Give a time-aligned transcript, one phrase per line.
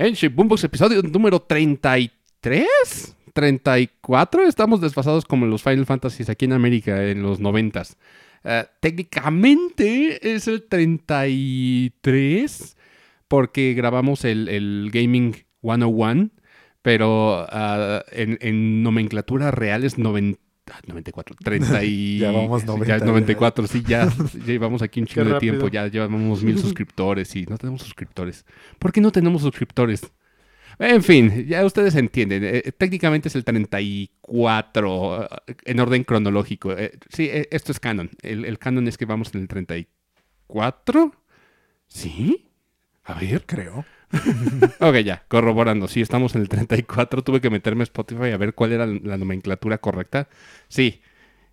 [0.00, 4.44] En Boombox, episodio número 33, 34.
[4.44, 7.82] Estamos desfasados como los Final Fantasies aquí en América en los 90
[8.44, 12.76] eh, técnicamente es el 33
[13.26, 16.30] porque grabamos el, Gaming 101,
[16.80, 20.40] pero ah, en, nomenclatura real es 90.
[20.86, 22.18] 94, 30 y...
[22.20, 24.08] ya vamos 90, ya 94, sí, ya,
[24.44, 28.44] llevamos aquí un chingo de tiempo, ya llevamos mil suscriptores y no tenemos suscriptores.
[28.78, 30.12] ¿Por qué no tenemos suscriptores?
[30.78, 32.44] En fin, ya ustedes entienden.
[32.44, 36.74] Eh, eh, técnicamente es el 34 eh, en orden cronológico.
[37.08, 38.10] sí, esto es canon.
[38.22, 41.12] El, el, canon es que vamos en el 34.
[41.88, 42.48] ¿Sí?
[43.02, 43.44] A ver.
[43.44, 43.84] Creo.
[44.80, 45.88] ok, ya, corroborando.
[45.88, 47.22] Sí, estamos en el 34.
[47.22, 50.28] Tuve que meterme a Spotify a ver cuál era la nomenclatura correcta.
[50.68, 51.00] Sí,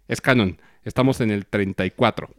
[0.08, 0.60] es canon.
[0.84, 2.30] Estamos en el 34.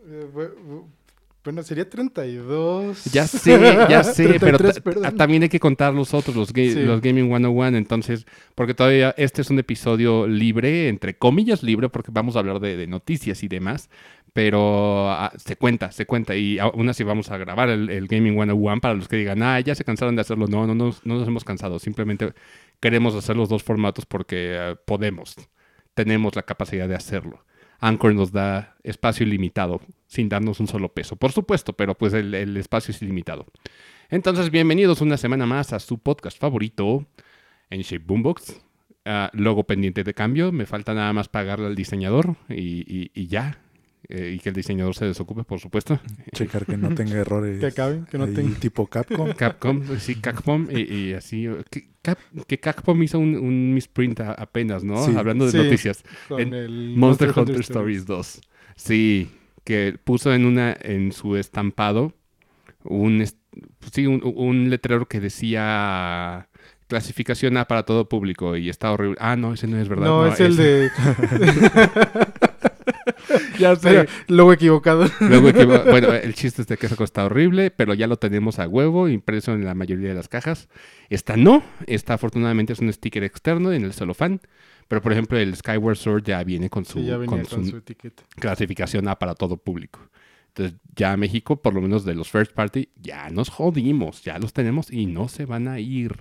[1.46, 3.04] Bueno, sería 32.
[3.12, 3.56] Ya sé,
[3.88, 4.58] ya sé, pero
[5.16, 9.51] también hay que contar los otros, los, los Gaming 101, entonces, porque todavía este es
[9.51, 13.90] un episodio libre, entre comillas libre, porque vamos a hablar de, noticias y demás,
[14.37, 18.82] pero ah, se cuenta, se cuenta, y aún así vamos a grabar el, Gaming 101
[18.82, 20.46] para los que digan, ah, ya se cansaron de hacerlo.
[20.46, 22.34] No, no, no, no nos hemos cansado, simplemente
[22.79, 25.37] queremos hacer los dos formatos porque ah, podemos,
[25.95, 27.46] tenemos la capacidad de hacerlo.
[27.80, 32.59] Anchor nos da espacio ilimitado, sin darnos un solo peso, por supuesto, pero pues el,
[32.59, 33.46] espacio es ilimitado.
[34.10, 37.07] Entonces, bienvenidos una semana más a su podcast favorito
[37.70, 38.60] en Shape Boombox.
[39.07, 43.62] Ah, logo pendiente de cambio, me falta nada más pagarle al diseñador y ya,
[44.09, 46.01] eh, y que el diseñador se desocupe, por supuesto.
[46.32, 47.59] Checar que no tenga errores.
[47.60, 48.59] que acaben, que no tenga.
[48.59, 49.32] Tipo Capcom.
[49.32, 50.68] Capcom, sí, Capcom.
[50.71, 51.48] Y, así.
[52.46, 54.96] Que, Capcom hizo un, misprint apenas, ¿no?
[55.18, 56.04] Hablando de noticias.
[56.29, 58.40] Con el Monster, Hunter, Stories 2.
[58.76, 59.30] Sí,
[59.65, 62.13] que puso en una en su estampado
[62.88, 63.24] un,
[63.93, 66.48] sí, un, letrero que decía
[66.88, 69.16] clasificación A para todo público y está horrible.
[69.20, 70.06] Ah, no, ese no es verdad.
[70.06, 70.91] No, es el de...
[73.58, 75.06] ya sé, luego equivocado.
[75.86, 79.08] Bueno, el chiste es de que eso está horrible, pero ya lo tenemos a huevo,
[79.08, 80.68] impreso en la mayoría de las cajas.
[81.08, 84.40] Esta no, esta afortunadamente es un sticker externo en el celofán.
[84.88, 88.22] Pero, por ejemplo, el Skyward Sword ya viene con su, etiqueta.
[88.36, 90.00] clasificación A para todo público.
[90.48, 94.52] Entonces, ya México, por lo menos de los first party, ya nos jodimos, ya los
[94.52, 96.16] tenemos y no se van a ir.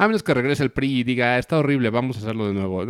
[0.00, 2.86] A menos que regrese el PRI y diga, está horrible, vamos a hacerlo de nuevo.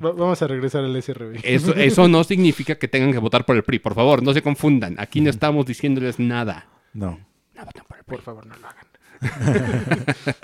[0.00, 1.40] vamos a regresar al SRB.
[1.42, 3.80] Eso, eso no significa que tengan que votar por el PRI.
[3.80, 4.94] Por favor, no se confundan.
[4.98, 6.68] Aquí no estamos diciéndoles nada.
[6.94, 7.20] No.
[7.54, 8.16] No voten por el PRI.
[8.16, 8.86] Por favor, no lo hagan.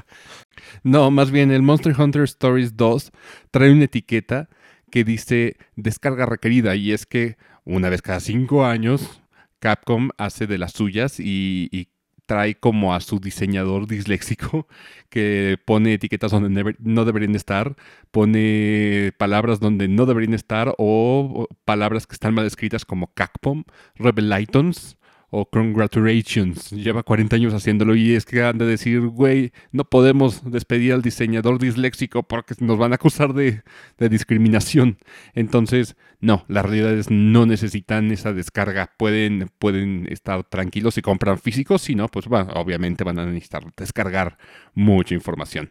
[0.83, 3.11] no, más bien el Monster Hunter Stories 2
[3.51, 4.51] trae una etiqueta
[4.91, 6.75] que dice descarga requerida.
[6.75, 9.23] Y es que una vez cada cinco años
[9.59, 11.89] Capcom hace de las suyas y, y
[12.29, 14.69] trae como a su diseñador disléxico
[15.09, 17.75] que pone etiquetas donde no deberían estar,
[18.11, 23.65] pone palabras donde no deberían estar o, palabras que están mal escritas como Capcom,
[23.97, 24.98] Rebelitons
[25.31, 26.71] o Congratulations.
[26.71, 31.03] Lleva 40 años haciéndolo y es que han de decir, güey, no podemos despedir al
[31.03, 33.63] diseñador disléxico porque nos van a acusar de,
[33.99, 34.99] discriminación.
[35.35, 38.93] Entonces, no, las realidades no necesitan esa descarga.
[38.97, 44.39] Pueden, pueden estar tranquilos si compran físicos, si no, pues obviamente van a necesitar descargar
[44.75, 45.71] mucha información.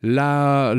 [0.00, 0.74] La,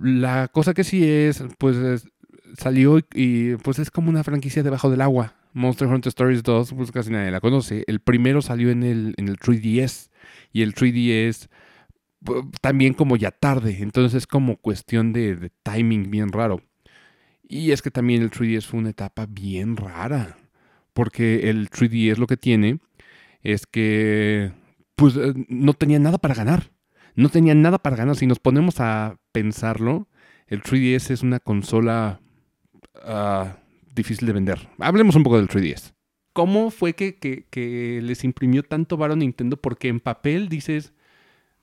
[0.00, 2.08] la cosa que sí es, pues
[2.56, 5.39] salió y pues es como una franquicia debajo del agua.
[5.52, 7.84] Monster Hunter Stories 2, pues casi nadie la conoce.
[7.86, 10.10] El primero salió en el, en el 3DS
[10.52, 11.48] y el 3DS
[12.60, 16.62] también como ya tarde, entonces es como cuestión de, timing bien raro.
[17.48, 20.36] Y es que también el 3DS fue una etapa bien rara,
[20.92, 22.78] porque el 3DS lo que tiene
[23.42, 24.52] es que
[24.94, 26.70] pues eh, no tenía nada para ganar.
[27.16, 28.16] No tenía nada para ganar.
[28.16, 30.06] Si nos ponemos a pensarlo,
[30.46, 32.20] el 3DS es una consola
[33.02, 33.56] ah,
[34.00, 34.68] difícil de vender.
[34.78, 35.92] Hablemos un poco del 3DS.
[36.32, 39.56] ¿Cómo fue que, les imprimió tanto varo a Nintendo?
[39.56, 40.92] Porque en papel dices,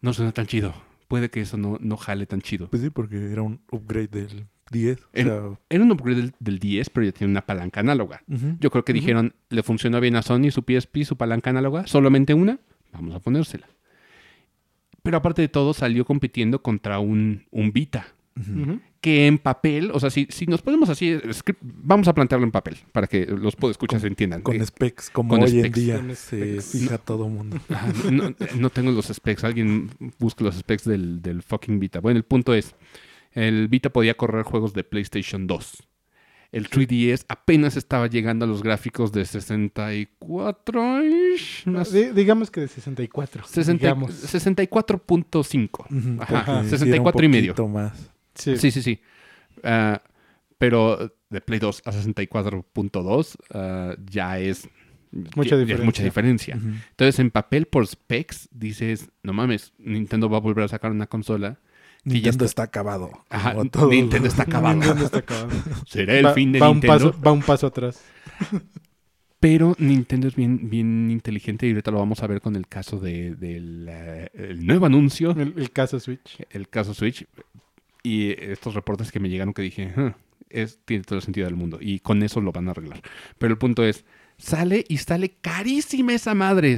[0.01, 0.73] no suena tan chido.
[1.07, 2.69] Puede que eso no, no jale tan chido.
[2.69, 4.99] Pues sí, porque era un upgrade del 10.
[5.13, 8.23] Era, un upgrade del, 10, pero ya tiene una palanca análoga.
[8.59, 12.33] Yo creo que dijeron, le funcionó bien a Sony su PSP, su palanca análoga, solamente
[12.33, 12.59] una,
[12.91, 13.67] vamos a ponérsela.
[15.01, 18.07] Pero aparte de todo, salió compitiendo contra un, un Vita
[19.07, 21.17] que en papel, o sea, si, si nos ponemos así,
[21.61, 24.41] vamos a plantearlo en papel para que los escuchar se entiendan.
[24.41, 27.57] Con specs, como hoy en día se fija todo el mundo.
[28.59, 32.01] no, tengo los specs, alguien busque los specs del, del fucking Vita.
[32.01, 32.75] Bueno, el punto es,
[33.31, 35.83] el Vita podía correr juegos de PlayStation 2.
[36.51, 41.01] El 3DS apenas estaba llegando a los gráficos de 64
[42.13, 43.45] digamos que de 64.
[43.45, 46.19] 64.5.
[46.19, 47.55] Ajá, 64 y medio.
[47.69, 48.16] Más.
[48.37, 49.01] Sí, sí, sí.
[49.63, 50.01] Ah,
[50.57, 54.67] pero de Play 2 a 64.2 ah, ya es
[55.35, 55.85] mucha diferencia.
[55.85, 56.53] mucha diferencia.
[56.55, 61.07] Entonces, en papel por specs, dices, no mames, Nintendo va a volver a sacar una
[61.07, 61.59] consola.
[62.03, 62.63] Nintendo está...
[62.63, 63.11] acabado.
[63.89, 64.75] Nintendo está acabado.
[64.75, 65.49] Nintendo está acabado.
[65.85, 66.93] Será el fin de va Nintendo.
[66.93, 68.01] Un paso, va un paso atrás.
[69.39, 72.99] Pero Nintendo es bien, bien inteligente y ahorita lo vamos a ver con el caso
[72.99, 75.31] del de, el nuevo anuncio.
[75.31, 76.43] El, caso Switch.
[76.49, 77.27] El caso Switch.
[78.07, 79.93] Y estos reportes que me llegaron que dije,
[80.49, 81.77] es, tiene todo el sentido del mundo.
[81.81, 83.01] Y con eso lo van a arreglar.
[83.37, 84.05] Pero el punto es,
[84.37, 86.77] sale y sale carísima esa madre.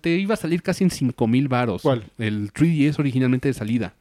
[0.00, 1.82] te iba a salir casi en 5 mil varos.
[1.82, 2.04] ¿Cuál?
[2.18, 3.94] El 3DS originalmente de salida.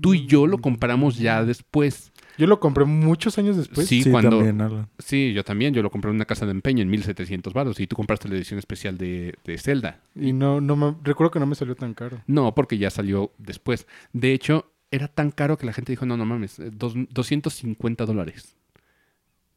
[0.00, 2.12] Tú y yo lo compramos ya después.
[2.38, 3.88] Yo lo compré muchos años después.
[3.88, 4.86] Sí, cuando.
[5.00, 5.74] sí, yo también.
[5.74, 8.36] Yo lo compré en una casa de empeño en 1700 baros y tú compraste la
[8.36, 10.00] edición especial de, de Zelda.
[10.14, 12.22] Y no, no me, recuerdo que no me salió tan caro.
[12.26, 13.86] No, porque ya salió después.
[14.12, 18.54] De hecho, era tan caro que la gente dijo, no, no mames, 250 dólares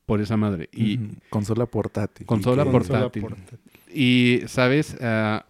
[0.08, 0.70] por esa madre.
[0.72, 0.98] Y
[1.30, 2.26] Consola portátil.
[2.26, 3.28] Consola, portátil.
[3.94, 4.98] Y, ¿sabes?
[5.02, 5.46] Ah,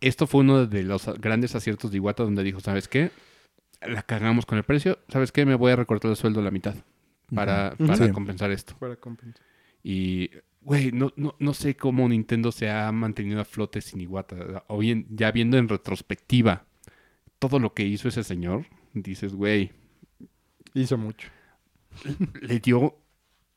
[0.00, 3.10] esto fue uno de los grandes aciertos de Iwata donde dijo, ¿sabes qué?
[3.82, 5.44] la cagamos con el precio, ¿sabes qué?
[5.44, 6.74] Me voy a recortar el sueldo a la mitad
[7.34, 8.74] para, para compensar esto.
[8.78, 9.42] Para compensar.
[9.82, 10.30] Y,
[10.60, 14.64] güey, no, no, no sé cómo Nintendo se ha mantenido a flote sin Iwata.
[14.68, 16.64] O bien, ya viendo en retrospectiva
[17.38, 18.66] todo lo que hizo ese señor,
[19.02, 19.72] dices, güey.
[20.74, 21.28] Hizo mucho.
[22.42, 22.96] Le dio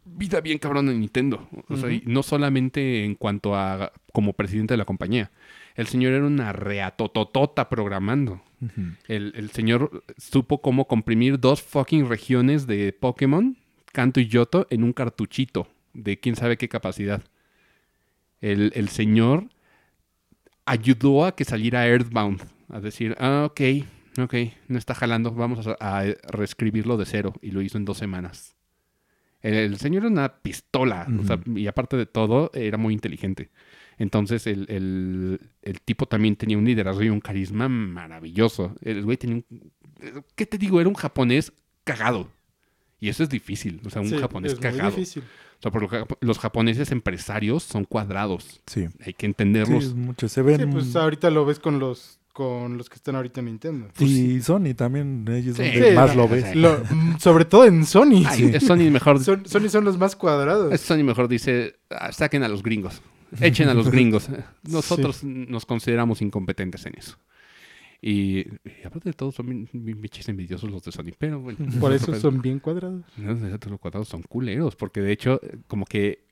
[0.06, 1.47] vida bien cabrón a Nintendo.
[1.68, 5.31] O sea, no solamente en cuanto a como presidente de la compañía.
[5.75, 8.41] El señor era una reatototota programando
[9.07, 13.57] el, señor supo cómo comprimir dos fucking regiones de Pokémon,
[13.94, 17.24] Kanto y Yoto, en un cartuchito de quién sabe qué capacidad.
[18.41, 19.50] El, señor
[20.65, 23.62] ayudó a que saliera Earthbound, a decir, ah, ok,
[24.18, 24.36] ok,
[24.68, 28.56] no está jalando, vamos a, reescribirlo de cero, y lo hizo en dos semanas.
[29.42, 31.08] El, señor era una pistola,
[31.56, 33.50] y aparte de todo, era muy inteligente.
[34.00, 35.40] Entonces el,
[35.84, 38.74] tipo también tenía un liderazgo y un carisma maravilloso.
[38.82, 39.72] El güey tenía un...
[40.36, 40.80] ¿Qué te digo?
[40.80, 41.52] Era un japonés
[41.84, 42.32] cagado.
[43.02, 43.82] Y eso es difícil.
[43.86, 44.92] O sea, un japonés es cagado.
[44.92, 45.24] Muy difícil.
[45.24, 48.62] O sea, porque los japoneses empresarios son cuadrados.
[48.66, 48.88] Sí.
[49.06, 49.88] Hay que entenderlos.
[49.88, 50.30] Sí, mucho.
[50.30, 50.62] Se ven...
[50.62, 53.88] Sí, pues ahorita lo ves con los con los que están ahorita en Nintendo.
[54.00, 56.56] y pues Sony también, ellos son donde más lo ves.
[56.56, 58.24] Mm, sobre todo en Sony.
[58.62, 59.19] Sony mejor.
[59.45, 60.80] Sony son los más cuadrados.
[60.80, 63.01] Sony mejor dice, ah, saquen a los gringos.
[63.41, 64.30] Echen a los gringos.
[64.63, 67.18] Nosotros nos consideramos incompetentes en eso.
[68.01, 68.45] Y,
[68.86, 71.12] aparte de todo, son bichos envidiosos los de Sony.
[71.18, 71.57] Pero bueno.
[71.81, 73.03] Por eso son bien cuadrados.
[73.18, 74.77] los cuadrados son culeros.
[74.77, 76.24] Porque de hecho, como que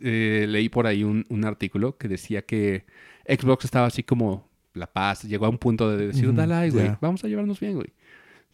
[0.00, 2.84] eh, leí por ahí un, artículo que decía que
[3.28, 4.47] Xbox estaba así como
[4.78, 5.24] la paz.
[5.24, 7.92] Llegó a un punto de decir, dale, güey, vamos a llevarnos bien, güey.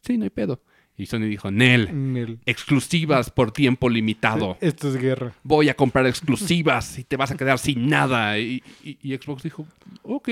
[0.01, 0.61] Sí, no hay pedo.
[0.97, 4.57] Y Sony dijo, Nel, exclusivas por tiempo limitado.
[4.61, 5.35] Esto es guerra.
[5.43, 8.39] Voy a comprar exclusivas y te vas a quedar sin nada.
[8.39, 8.63] Y,
[9.03, 9.67] Xbox dijo,
[10.05, 10.29] ok.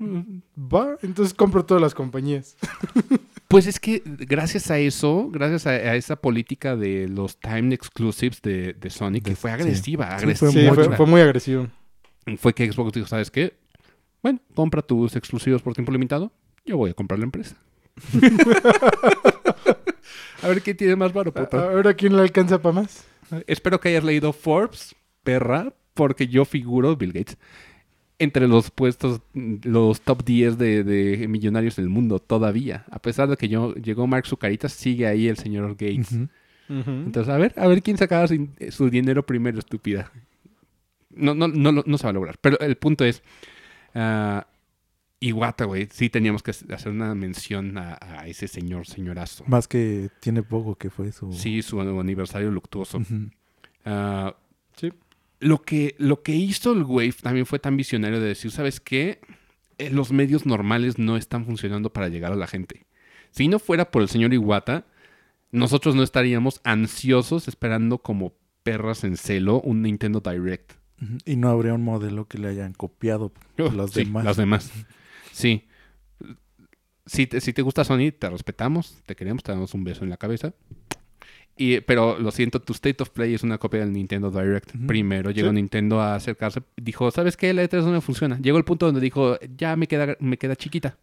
[0.00, 2.56] Va, entonces compro todas las compañías.
[3.48, 8.74] Pues es que gracias a eso, gracias a, esa política de los time exclusives de,
[8.88, 10.50] Sony, que fue agresiva, agresiva.
[10.50, 11.68] Sí, fue, muy agresivo.
[12.38, 13.52] Fue que Xbox dijo, ¿sabes qué?
[14.22, 16.32] Bueno, compra tus exclusivos por tiempo limitado.
[16.64, 17.56] Yo voy a comprar la empresa.
[20.42, 21.62] A ver quién tiene más varo, puta.
[21.62, 23.06] A ver a quién le alcanza para más.
[23.46, 27.38] Espero que hayas leído Forbes, perra, porque yo figuro, Bill Gates,
[28.18, 32.84] entre los puestos, los top 10 de, millonarios del mundo todavía.
[32.90, 36.18] A pesar de que yo llegó Mark Zucaritas, sigue ahí el señor Gates.
[36.68, 40.10] Entonces, a ver, a ver quién sacaba su, dinero primero, estúpida.
[41.10, 42.38] No, no, no, no, se va a lograr.
[42.40, 43.22] Pero el punto es,
[43.94, 44.46] ah,
[45.20, 49.44] Iguata, güey, sí teníamos que hacer una mención a, ese señor, señorazo.
[49.46, 51.32] Más que tiene poco que fue su...
[51.32, 53.00] Sí, su aniversario luctuoso.
[53.84, 54.36] Ah,
[54.76, 54.92] sí.
[55.40, 59.20] Lo que, lo que hizo el Wave también fue tan visionario de decir, ¿sabes qué?
[59.78, 62.86] Eh, los medios normales no están funcionando para llegar a la gente.
[63.32, 64.86] Si no fuera por el señor Iguata,
[65.50, 70.74] nosotros no estaríamos ansiosos esperando como perras en celo un Nintendo Direct.
[71.24, 74.24] Y no habría un modelo que le hayan copiado los demás.
[74.24, 74.72] Las demás.
[75.32, 75.64] Sí.
[77.06, 80.10] Si te, si te gusta Sony, te respetamos, te queremos, te damos un beso en
[80.10, 80.54] la cabeza.
[81.56, 84.70] Y, pero lo siento, tu State of Play es una copia del Nintendo Direct.
[84.86, 86.62] Primero llegó Nintendo a acercarse.
[86.76, 87.52] Dijo, ¿sabes qué?
[87.52, 88.38] La E3 no me funciona.
[88.40, 90.96] Llegó el punto donde dijo, ya me queda, me queda chiquita.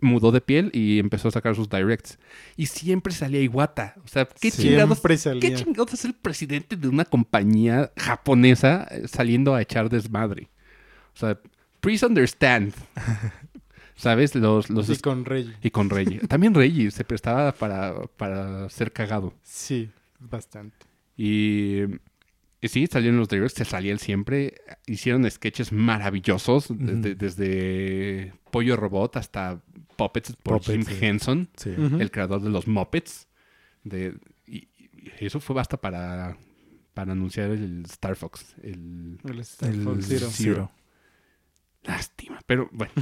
[0.00, 2.18] Mudó de piel y empezó a sacar sus directs.
[2.56, 3.94] Y siempre salía Iwata.
[4.04, 5.00] O sea, ¿qué, chingados,
[5.40, 10.48] ¿qué chingados es el presidente de una compañía japonesa eh, saliendo a echar desmadre?
[11.14, 11.38] O sea,
[11.80, 12.74] please understand.
[13.94, 14.34] ¿Sabes?
[14.34, 15.54] Los, los y con Rey.
[15.62, 16.20] Y con Rey.
[16.26, 19.34] También Rey se prestaba para, para ser cagado.
[19.42, 20.86] Sí, bastante.
[21.18, 21.82] Y
[22.62, 24.54] y sí, salieron los directs, se salía él siempre.
[24.86, 29.62] Hicieron sketches maravillosos, desde, Pollo Robot hasta
[30.00, 33.28] Puppets por Jim Henson, el creador de los Muppets.
[33.84, 34.16] De,
[34.46, 34.68] y,
[35.18, 36.38] eso fue basta para,
[36.94, 38.54] para anunciar el Star Fox.
[38.62, 40.70] El, Star Fox Zero.
[41.82, 42.92] Lástima, pero bueno.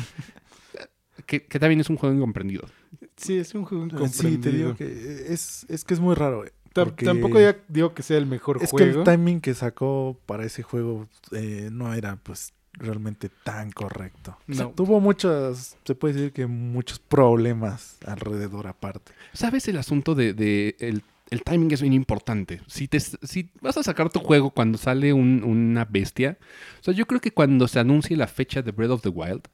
[1.26, 2.68] que, también es un juego incomprendido.
[3.16, 4.30] Sí, es un juego incomprendido.
[4.30, 6.44] Sí, te digo que es, es que es muy raro.
[6.72, 8.78] Tampoco ya digo que sea el mejor juego.
[8.78, 13.70] Es que el timing que sacó para ese juego eh, no era pues realmente tan
[13.70, 14.36] correcto.
[14.74, 19.12] tuvo muchas, se puede decir que muchos problemas alrededor aparte.
[19.32, 22.60] ¿Sabes el asunto de, el, timing es bien importante.
[22.66, 26.38] Si, te, si vas a sacar tu juego cuando sale una bestia,
[26.80, 29.48] o sea, yo creo que cuando se anuncie la fecha de Breath of the Wild,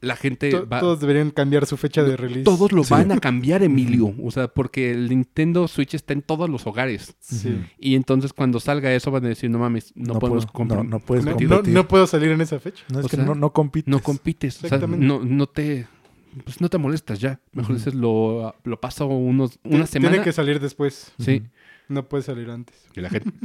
[0.00, 0.80] la gente va...
[0.80, 2.42] Todos deberían cambiar su fecha de release.
[2.42, 4.14] Todos lo van a cambiar, Emilio.
[4.22, 7.16] O sea, porque el Nintendo Switch está en todos los hogares.
[7.20, 7.60] Sí.
[7.78, 10.84] Y entonces cuando salga eso van a decir, no mames, no, podemos comprar.
[10.84, 12.84] No, puedes no, puedo salir en esa fecha.
[12.92, 13.90] No, es que no, compites.
[13.90, 14.64] No compites.
[14.64, 15.86] O sea, no, no te...
[16.44, 17.40] Pues no te molestas ya.
[17.52, 20.10] Mejor dices, lo, lo paso unos, una semana.
[20.12, 21.12] Tiene que salir después.
[21.18, 21.42] Sí.
[21.88, 22.76] No puede salir antes.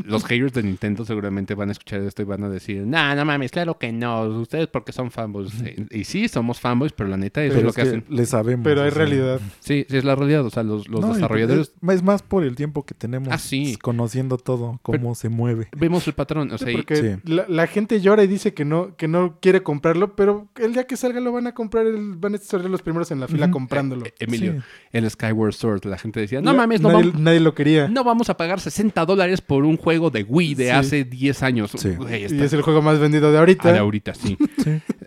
[0.06, 3.24] los haters de Nintendo seguramente van a escuchar esto y van a decir, nah, no
[3.24, 5.54] mames, claro que no, ustedes porque son fanboys.
[5.92, 8.04] Y sí, somos fanboys, pero la neta eso es lo que, hacen.
[8.10, 8.64] Le sabemos.
[8.64, 9.40] Pero hay realidad.
[9.60, 10.46] Sí, sí es la realidad.
[10.46, 11.74] O sea, los, desarrolladores...
[11.90, 13.40] Es, más por el tiempo que tenemos ah,
[13.82, 15.70] conociendo todo, cómo se mueve.
[15.76, 16.52] Vemos el patrón.
[16.52, 20.50] O sea, porque la, gente llora y dice que no, que no quiere comprarlo, pero
[20.56, 21.86] el día que salga lo van a comprar,
[22.18, 24.06] van a estar los primeros en la fila comprándolo.
[24.06, 27.88] Eh, Emilio, el Skyward Sword, la gente decía, no mames, no nadie, nadie lo quería.
[27.88, 31.72] No vamos a pagar 60 dólares por un juego de Wii de hace 10 años.
[31.84, 33.70] y es el juego más vendido de ahorita.
[33.70, 34.38] Ah, de ahorita, sí.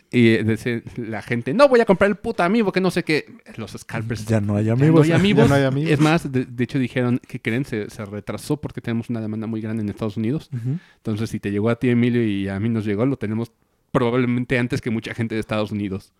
[0.08, 3.26] Y eh, la gente, no voy a comprar el puto amiibo, que no sé qué.
[3.56, 4.24] Los scalpers.
[4.24, 5.06] Ya no hay amigos.
[5.08, 5.90] Ya no hay amigos.
[5.90, 9.60] Es más, de, hecho dijeron que creen, se, se, retrasó porque tenemos una demanda muy
[9.60, 10.48] grande en Estados Unidos.
[10.96, 13.52] Entonces, si te llegó a ti, Emilio, y a mí nos llegó, lo tenemos
[13.90, 16.12] probablemente antes que mucha gente de Estados Unidos.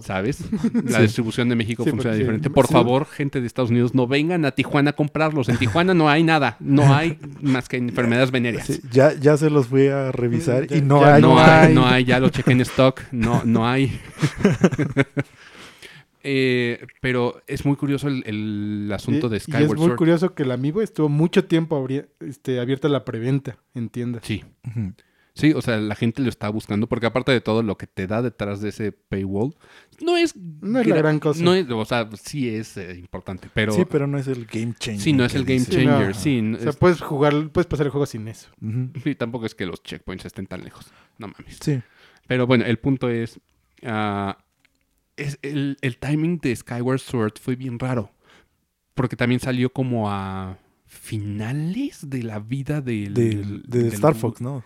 [0.00, 0.44] ¿Sabes?
[0.84, 2.50] La distribución de México funciona diferente.
[2.50, 5.48] Por favor, gente de Estados Unidos, no vengan a Tijuana a comprarlos.
[5.48, 6.56] En Tijuana no hay nada.
[6.60, 8.80] No hay más que enfermedades venéreas.
[8.90, 11.22] ya, ya se los voy a revisar y no hay.
[11.22, 12.04] No hay, no hay.
[12.04, 13.00] Ya lo chequé en stock.
[13.12, 13.98] No, no hay.
[16.30, 19.78] Eh, pero es muy curioso el, asunto de Skyward Sword.
[19.78, 21.86] es muy curioso que el amigo estuvo mucho tiempo
[22.20, 24.24] este, abierta la preventa en tiendas.
[24.26, 24.44] Sí.
[25.38, 28.08] Sí, o sea, la gente lo está buscando porque aparte de todo lo que te
[28.08, 29.54] da detrás de ese paywall,
[30.00, 30.34] no es...
[30.34, 31.44] No es la gran cosa.
[31.44, 33.72] No es, o sea, sí es eh, importante, pero...
[33.72, 35.00] Sí, pero no es el game changer.
[35.00, 36.42] Sí, no es el game changer, sí.
[36.54, 38.48] o sea, puedes jugar, puedes pasar el juego sin eso.
[39.04, 40.90] Sí, tampoco es que los checkpoints estén tan lejos.
[41.18, 41.58] No mames.
[41.62, 41.80] Sí.
[42.26, 43.38] Pero bueno, el punto es...
[43.84, 44.38] Ah,
[45.16, 48.10] es el, timing de Skyward Sword fue bien raro.
[48.94, 53.14] Porque también salió como a finales de la vida del...
[53.68, 54.64] de Star Fox, ¿no?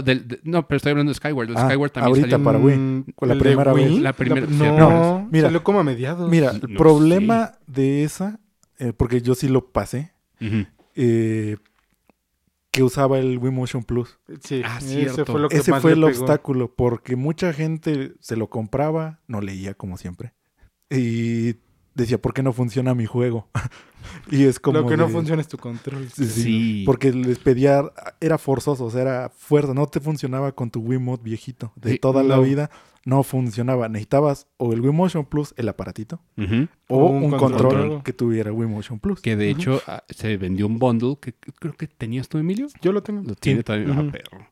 [0.00, 1.50] No, no, pero estoy hablando de Skyward.
[1.50, 3.04] El ah, Skyward también ahorita para Wii.
[3.14, 3.98] Con la primera vez.
[4.00, 6.30] La primera, no, mira, salió como a mediados.
[6.30, 8.40] Mira, el problema de esa,
[8.78, 10.12] eh, porque yo sí lo pasé,
[10.94, 11.56] eh,
[12.70, 14.18] que usaba el Wii Motion Plus.
[14.40, 18.48] Sí, ah, ese fue, lo que ese fue el obstáculo, porque mucha gente se lo
[18.48, 20.32] compraba, no leía como siempre.
[20.88, 21.54] Y
[21.94, 23.48] decía, ¿por qué no funciona mi juego?
[24.30, 24.80] y es como.
[24.80, 26.08] Lo que no funciona es tu control.
[26.10, 27.84] Sí, Porque les pedía,
[28.20, 29.74] era forzoso, o sea, era fuerza.
[29.74, 31.72] No te funcionaba con tu Wiimote viejito.
[31.76, 32.70] De toda la vida
[33.04, 33.88] no funcionaba.
[33.88, 36.20] Necesitabas o el Wii Motion Plus, el aparatito,
[36.88, 39.20] o, un, control, que tuviera Wii Motion Plus.
[39.20, 42.68] Que de hecho ah, se vendió un bundle que creo que tenías tú, Emilio.
[42.80, 43.22] Yo lo tengo.
[43.22, 43.94] Lo tiene todavía.
[43.96, 44.51] Ah, perro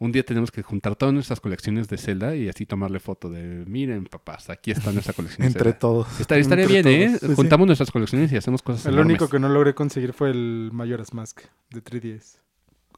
[0.00, 3.64] un día tenemos que juntar todas nuestras colecciones de Zelda y así tomarle foto de,
[3.66, 5.46] miren papás, aquí está nuestra colección.
[5.46, 6.08] Entre todos.
[6.18, 7.18] estaría bien, ¿eh?
[7.36, 8.86] Juntamos nuestras colecciones y hacemos cosas.
[8.86, 12.38] El único que no logré conseguir fue el Mayoras Mask de 3DS.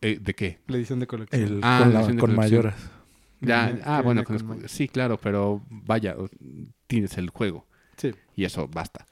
[0.01, 0.61] Eh, ¿De qué?
[0.69, 1.43] La edición de colección.
[1.43, 2.77] El, ah, con, Mayoras.
[3.41, 4.23] Ya, ah, bueno,
[4.67, 6.15] sí, claro, pero vaya,
[6.87, 7.67] tienes el juego.
[7.97, 8.13] Sí.
[8.37, 9.07] Y eso basta.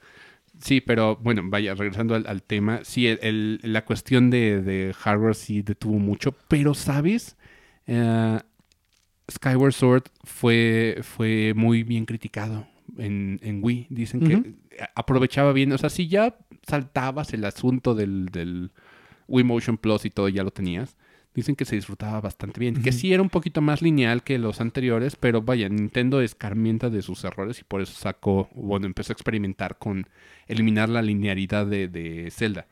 [0.61, 5.61] Sí, pero bueno, vaya, regresando al, tema, sí, el, la cuestión de, de, hardware sí
[5.61, 7.35] detuvo mucho, pero ¿sabes?
[7.87, 8.39] Eh,
[9.31, 13.87] Skyward Sword fue, fue muy bien criticado en, en Wii.
[13.89, 14.53] Dicen que
[14.95, 15.71] aprovechaba bien.
[15.71, 16.35] O sea, si ya
[16.67, 18.71] saltabas el asunto del, del
[19.27, 20.97] Wii Motion Plus y todo, ya lo tenías.
[21.33, 22.81] dicen que se disfrutaba bastante bien.
[22.81, 27.01] Que sí era un poquito más lineal que los anteriores, pero vaya, Nintendo escarmienta de
[27.01, 30.07] sus errores y por eso sacó, bueno, empezó a experimentar con
[30.47, 32.67] eliminar la linealidad de, de Zelda.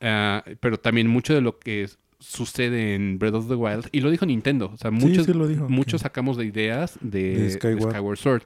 [0.00, 1.88] Ah, pero también mucho de lo que
[2.22, 5.28] sucede en Breath of the Wild, y lo dijo Nintendo, o sea, muchos,
[5.68, 8.16] muchos sacamos de ideas de, Skyward.
[8.16, 8.42] Sword.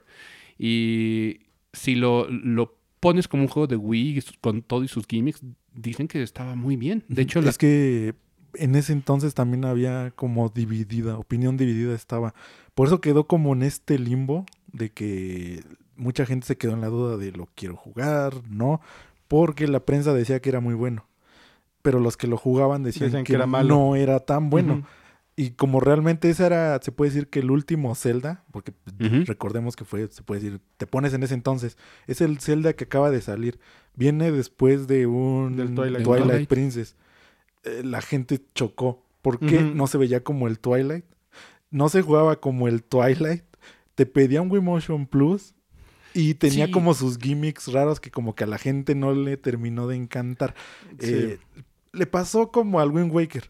[0.57, 1.41] Y
[1.73, 5.41] si lo, lo pones como un juego de Wii con todo y sus gimmicks,
[5.73, 7.03] dicen que estaba muy bien.
[7.07, 8.15] De hecho, es que
[8.55, 12.33] en ese entonces también había como dividida, opinión dividida estaba.
[12.73, 15.63] Por eso quedó como en este limbo de que
[15.95, 18.81] mucha gente se quedó en la duda de lo quiero jugar, ¿no?
[19.27, 21.05] Porque la prensa decía que era muy bueno.
[21.87, 23.69] Pero los que lo jugaban decían, que, era malo.
[23.69, 24.85] no era tan bueno.
[25.37, 28.73] Y como realmente ese era, se puede decir que el último Zelda, porque
[29.25, 32.83] recordemos que fue, se puede decir, te pones en ese entonces, es el Zelda que
[32.83, 33.57] acaba de salir.
[33.95, 36.97] Viene después de un Twilight Princess.
[37.63, 39.05] Eh, la gente chocó.
[39.21, 41.05] ¿Por qué no se veía como el Twilight?
[41.71, 43.45] No se jugaba como el Twilight.
[43.95, 45.55] Te pedía un Wii Motion Plus
[46.17, 49.87] y tenía como sus gimmicks raros que como que a la gente no le terminó
[49.87, 50.55] de encantar.
[50.99, 51.37] Eh,
[51.97, 53.49] le pasó como al Wind Waker.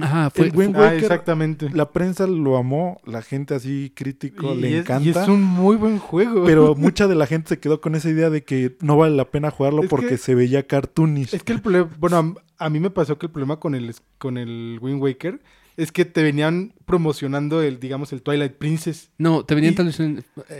[0.00, 1.70] Ajá, fue, el Wind ah, Waker, exactamente.
[1.70, 5.04] La prensa lo amó, la gente así crítico le encanta.
[5.04, 6.44] Y es un muy buen juego.
[6.44, 9.30] Pero mucha de la gente se quedó con esa idea de que no vale la
[9.30, 11.34] pena jugarlo porque se veía cartoonish.
[11.34, 14.36] Es que el problema, bueno, a, mí me pasó que el problema con el con
[14.36, 15.40] el Wind Waker
[15.76, 19.10] es que te venían promocionando el, digamos, el Twilight Princess.
[19.16, 19.76] No, te venían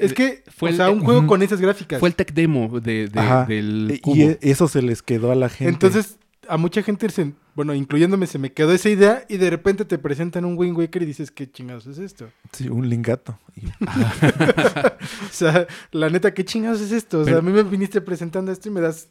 [0.01, 1.99] Es que fue o sea, un juego con esas gráficas.
[1.99, 3.09] Fue el tech demo de,
[3.49, 4.17] del cubo.
[4.17, 5.73] Y eso se les quedó a la gente.
[5.73, 9.85] Entonces, a mucha gente, se, bueno, incluyéndome, se me quedó esa idea y de repente
[9.85, 12.29] te presentan un Wind Waker y dices, ¿qué chingados es esto?
[12.53, 13.39] Sí, un lingato.
[13.81, 17.21] o sea, la neta, ¿qué chingados es esto?
[17.21, 19.09] O sea, a mí me viniste presentando esto y me das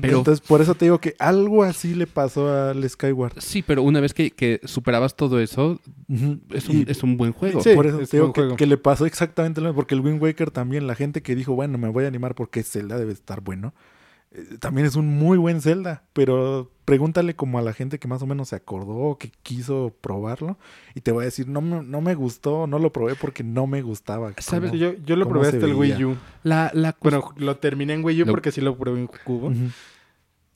[0.00, 3.34] pero, Entonces, por eso te digo que algo así le pasó al Skyward.
[3.38, 5.80] Sí, pero una vez que, superabas todo eso,
[6.50, 7.62] es, un, es, un, buen juego.
[7.76, 9.76] por eso te digo que, que, le pasó exactamente lo mismo.
[9.76, 12.64] Porque el Wind Waker también, la gente que dijo, bueno, me voy a animar porque
[12.64, 13.72] Zelda debe estar bueno.
[14.32, 18.22] Eh, también es un muy buen Zelda, pero pregúntale como a la gente que más
[18.22, 20.58] o menos se acordó, que quiso probarlo,
[20.94, 23.82] y te voy a decir, no, no me gustó, no lo probé porque no me
[23.82, 24.32] gustaba.
[24.38, 24.72] ¿Sabes?
[24.72, 26.16] yo, yo lo probé hasta el Wii U.
[26.42, 26.96] La, la...
[27.00, 29.52] Bueno, lo terminé en Wii U porque sí lo probé en Cubo.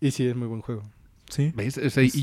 [0.00, 0.82] Y sí, es muy buen juego.
[1.30, 1.52] Sí.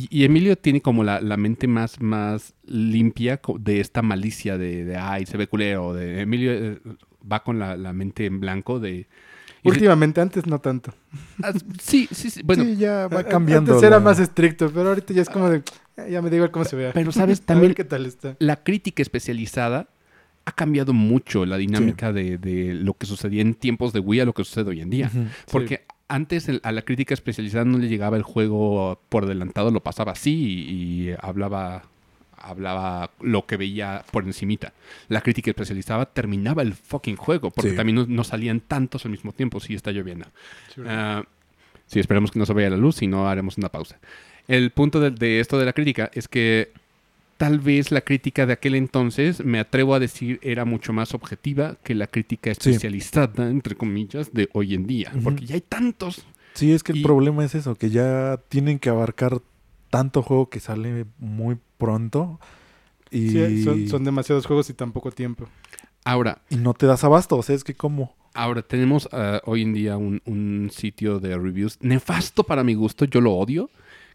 [0.10, 5.26] y, Emilio tiene como la, mente más, más limpia de esta malicia de, de ay,
[5.26, 5.94] se ve culero.
[5.94, 6.82] De, Emilio eh,
[7.30, 9.08] va con la, la mente en blanco de
[9.63, 10.93] Últimamente, antes no tanto.
[11.43, 12.41] Ah, sí, sí, sí.
[12.43, 13.74] Bueno, ya va cambiando.
[13.74, 15.63] Antes era más estricto, pero ahorita ya es como de.
[16.10, 16.91] Ya me digo cómo se vea.
[16.93, 17.41] Pero, ¿sabes?
[17.45, 17.74] También.
[17.74, 18.36] qué tal está.
[18.39, 19.89] La crítica especializada
[20.45, 24.34] ha cambiado mucho la dinámica de, lo que sucedía en tiempos de Wii a lo
[24.34, 25.12] que sucede hoy en día.
[25.52, 30.13] Porque antes a la crítica especializada no le llegaba el juego por adelantado, lo pasaba
[30.13, 31.84] así y hablaba
[32.44, 34.74] hablaba lo que veía por encimita.
[35.08, 39.60] La crítica especializada terminaba el fucking juego, porque también no, salían tantos al mismo tiempo
[39.60, 40.28] si está lloviendo.
[40.86, 41.24] Ah,
[41.88, 44.00] sí, esperemos que no se vaya la luz, y no haremos una pausa.
[44.48, 46.72] El punto de, esto de la crítica es que
[47.38, 51.78] tal vez la crítica de aquel entonces, me atrevo a decir, era mucho más objetiva
[51.84, 56.26] que la crítica especializada, entre comillas, de hoy en día, porque ya hay tantos.
[56.54, 59.42] Sí, es que el problema es eso, que ya tienen que abarcar
[59.92, 62.40] tanto juego que sale muy pronto.
[63.12, 63.64] Y...
[63.88, 65.48] son, demasiados juegos y tan poco tiempo.
[66.04, 66.42] Ahora.
[66.50, 68.16] Y no te das abasto, o sea, es que como.
[68.34, 73.20] Ahora, tenemos ah, hoy en día un, sitio de reviews nefasto para mi gusto, yo
[73.20, 73.70] lo odio,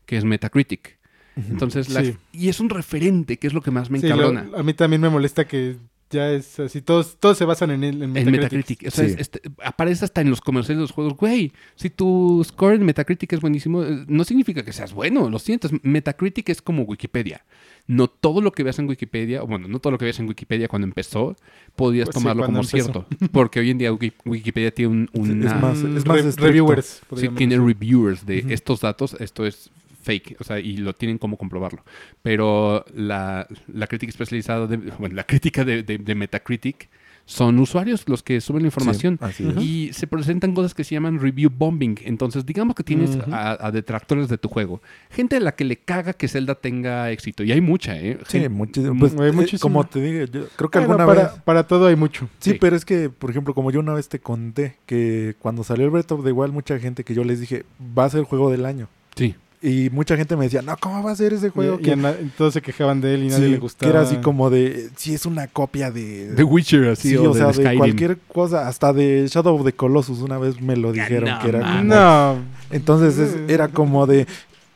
[0.07, 0.97] que es Metacritic.
[1.37, 1.87] Entonces,
[2.33, 4.49] y es un referente, que es lo que más me encabrona.
[4.57, 5.77] a mí también me molesta que
[6.11, 8.85] ya es así, todos, todos se basan en, el, en Metacritic.
[8.85, 11.16] este, aparece hasta en los comerciales de los juegos.
[11.16, 15.38] Güey, si tu score en Metacritic es buenísimo, eh, no significa que seas bueno, lo
[15.38, 15.73] sientes.
[15.83, 17.45] Metacritic es como Wikipedia.
[17.88, 20.29] No todo lo que veas en Wikipedia, o bueno, no todo lo que veas en
[20.29, 21.37] Wikipedia cuando empezó,
[21.75, 23.07] podías pues tomarlo como cierto.
[23.33, 27.03] Porque hoy en día Wikipedia tiene un, es más, es más reviewers.
[27.16, 29.16] Sí, tiene reviewers de estos datos.
[29.21, 29.71] Esto es
[30.07, 31.83] fake, o sea, y lo tienen como comprobarlo.
[32.23, 36.88] Pero la, la crítica especializada, de, bueno, la crítica de, de, Metacritic
[37.29, 39.19] son usuarios los que suben la información
[39.61, 41.99] y se presentan cosas que se llaman review bombing.
[42.05, 46.12] Entonces, digamos que tienes a, detractores de tu juego, gente a la que le caga
[46.12, 48.16] que Zelda tenga éxito y hay mucha, ¿eh?
[48.29, 48.97] Sí, muchísimo.
[49.01, 51.97] Pues, hay eh, como te digo, yo creo que alguna para, vez para todo hay
[51.97, 52.29] mucho.
[52.38, 55.85] Sí, pero es que, por ejemplo, como yo una vez te conté que cuando salió
[55.85, 57.64] el Breath of the Wild, mucha gente que yo les dije
[57.99, 58.88] va a ser el juego del año.
[59.16, 59.35] Sí.
[59.66, 61.79] Y mucha gente me decía, no, ¿cómo va a ser ese juego?
[61.79, 61.96] que...
[62.38, 63.90] todos se quejaban de él y nadie le gustaba.
[63.90, 66.35] Que era así como de, sí, es una copia de...
[66.37, 67.16] The Witcher, así.
[67.16, 70.92] o, sea, de, cualquier cosa, hasta de Shadow of the Colossus una vez me lo
[70.92, 72.37] dijeron que era No.
[72.70, 74.29] Entonces era como de,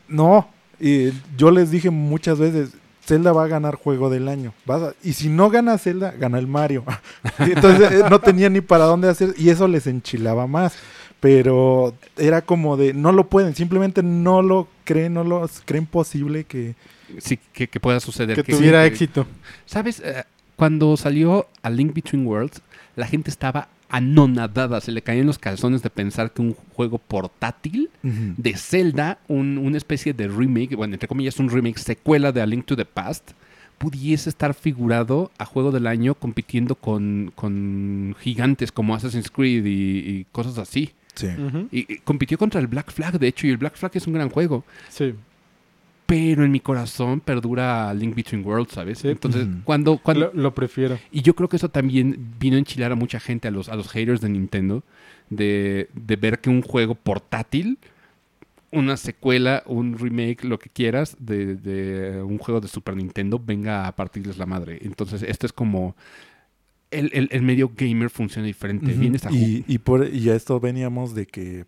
[0.08, 0.48] no.
[0.80, 2.70] Y yo les dije muchas veces,
[3.06, 4.54] Zelda va a ganar juego del año.
[4.66, 6.82] Vas a- y si no gana Zelda, gana el Mario.
[7.38, 10.74] Entonces eh, no tenía ni para dónde hacer y eso les enchilaba más.
[11.20, 16.44] Pero era como de, no lo pueden, simplemente no lo creen, no lo creen posible
[16.44, 16.74] que...
[17.18, 18.36] Sí, que, que pueda suceder.
[18.42, 19.26] Que tuviera que- éxito.
[19.66, 20.00] ¿Sabes?
[20.04, 20.24] Eh,
[20.56, 22.62] cuando salió A Link Between Worlds,
[22.96, 24.80] la gente estaba anonadada.
[24.80, 29.76] Se le caían los calzones de pensar que un juego portátil de Zelda, un- una
[29.76, 33.32] especie de remake, bueno, entre comillas, un remake secuela de A Link to the Past,
[33.78, 39.98] pudiese estar figurado a juego del año compitiendo con, con gigantes como Assassin's Creed y,
[39.98, 40.92] y cosas así.
[41.14, 41.28] Sí.
[41.70, 44.14] Y, y compitió contra el Black Flag, de hecho, y el Black Flag es un
[44.14, 44.64] gran juego.
[44.88, 45.14] Sí.
[46.06, 48.98] Pero en mi corazón perdura Link Between Worlds, ¿sabes?
[48.98, 49.08] Sí.
[49.08, 50.98] Entonces, cuando, cuando, Lo, lo prefiero.
[51.12, 53.76] y yo creo que eso también vino a enchilar a mucha gente, a los, a
[53.76, 54.82] los haters de Nintendo,
[55.28, 57.78] de, de ver que un juego portátil,
[58.72, 63.86] una secuela, un remake, lo que quieras, de, de un juego de Super Nintendo, venga
[63.86, 64.78] a partirles la madre.
[64.82, 65.94] Entonces, esto es como...
[66.90, 68.92] El, el- el medio gamer funciona diferente.
[68.92, 69.00] Ujú.
[69.00, 71.64] Vienes a y, y, por, y a esto veníamos de que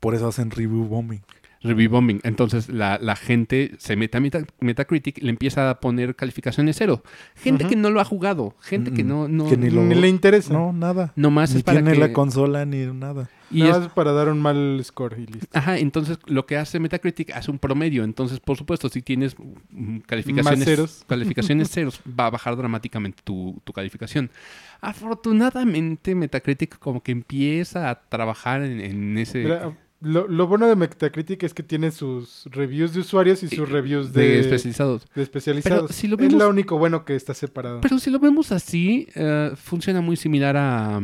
[0.00, 1.20] por eso hacen review bombing.
[1.62, 2.20] Review bombing.
[2.24, 6.76] Entonces la, la gente se mete a Meta- Metacritic y le empieza a poner calificaciones
[6.78, 7.02] cero.
[7.36, 8.54] Gente que no lo ha jugado.
[8.60, 9.28] Gente que no...
[9.28, 10.52] no que ni lo- Ni le interesa.
[10.54, 11.12] No, nada.
[11.16, 11.98] Nomás ni es para tiene que...
[12.00, 13.28] la consola ni nada.
[13.50, 15.48] Y Nada es- más para dar un mal score y listo.
[15.52, 18.04] Ajá, entonces lo que hace Metacritic hace un promedio.
[18.04, 19.34] Entonces, por supuesto, si tienes
[19.70, 21.04] mm, calificaciones ceros.
[21.08, 24.30] calificaciones ceros, va a bajar dramáticamente tu, tu calificación.
[24.80, 29.44] Afortunadamente, Metacritic como que empieza a trabajar en, en ese...
[30.02, 34.14] Lo, lo bueno de Metacritic es que tiene sus reviews de usuarios y sus reviews
[34.14, 35.06] de de, especializados.
[35.14, 35.82] de especializados.
[35.88, 37.82] Pero si lo Es vemos- lo único bueno que está separado.
[37.82, 41.00] Pero si lo vemos así, eh, funciona muy similar a,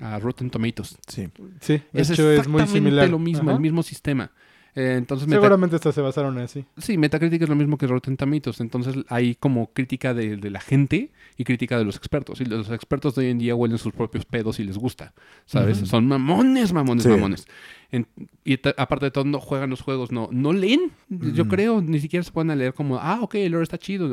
[0.00, 0.96] a Rotten Tomatoes.
[1.06, 1.28] Sí.
[1.60, 3.08] sí, de Es hecho es muy exactamente similar.
[3.08, 3.52] lo mismo, Ajá.
[3.56, 4.30] el mismo sistema.
[4.76, 6.64] Eh, entonces, Seguramente hasta se basaron así.
[6.78, 8.58] sí, Metacritic es lo mismo que Rotten Tomatoes.
[8.60, 12.40] Entonces hay como crítica de, de la gente y crítica de los expertos.
[12.40, 15.14] Y los expertos de hoy en día huelen sus propios pedos y les gusta.
[15.46, 15.78] ¿Sabes?
[15.78, 17.08] Son mamones, mamones, Sí.
[17.08, 17.46] mamones.
[17.92, 18.08] En-
[18.44, 20.90] y aparte de todo, no juegan los juegos, no, no leen.
[21.08, 24.06] Yo creo, ni siquiera se pueden a leer como, ah, ok, el lore está chido.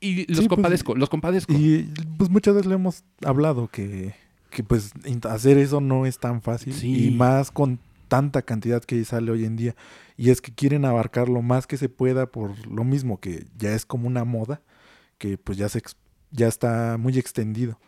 [0.00, 1.52] Y los Sí, pues, compadezco, los compadezco.
[1.54, 1.88] Y
[2.18, 4.14] pues muchas veces le hemos hablado que,
[4.54, 4.92] que pues
[5.28, 6.72] hacer eso no es tan fácil.
[6.72, 7.08] Sí.
[7.08, 9.74] Y más con tanta cantidad que sale hoy en día.
[10.16, 13.74] Y es que quieren abarcar lo más que se pueda por lo mismo que ya
[13.74, 14.62] es como una moda,
[15.18, 15.82] que pues ya se
[16.30, 17.78] ya está muy extendido.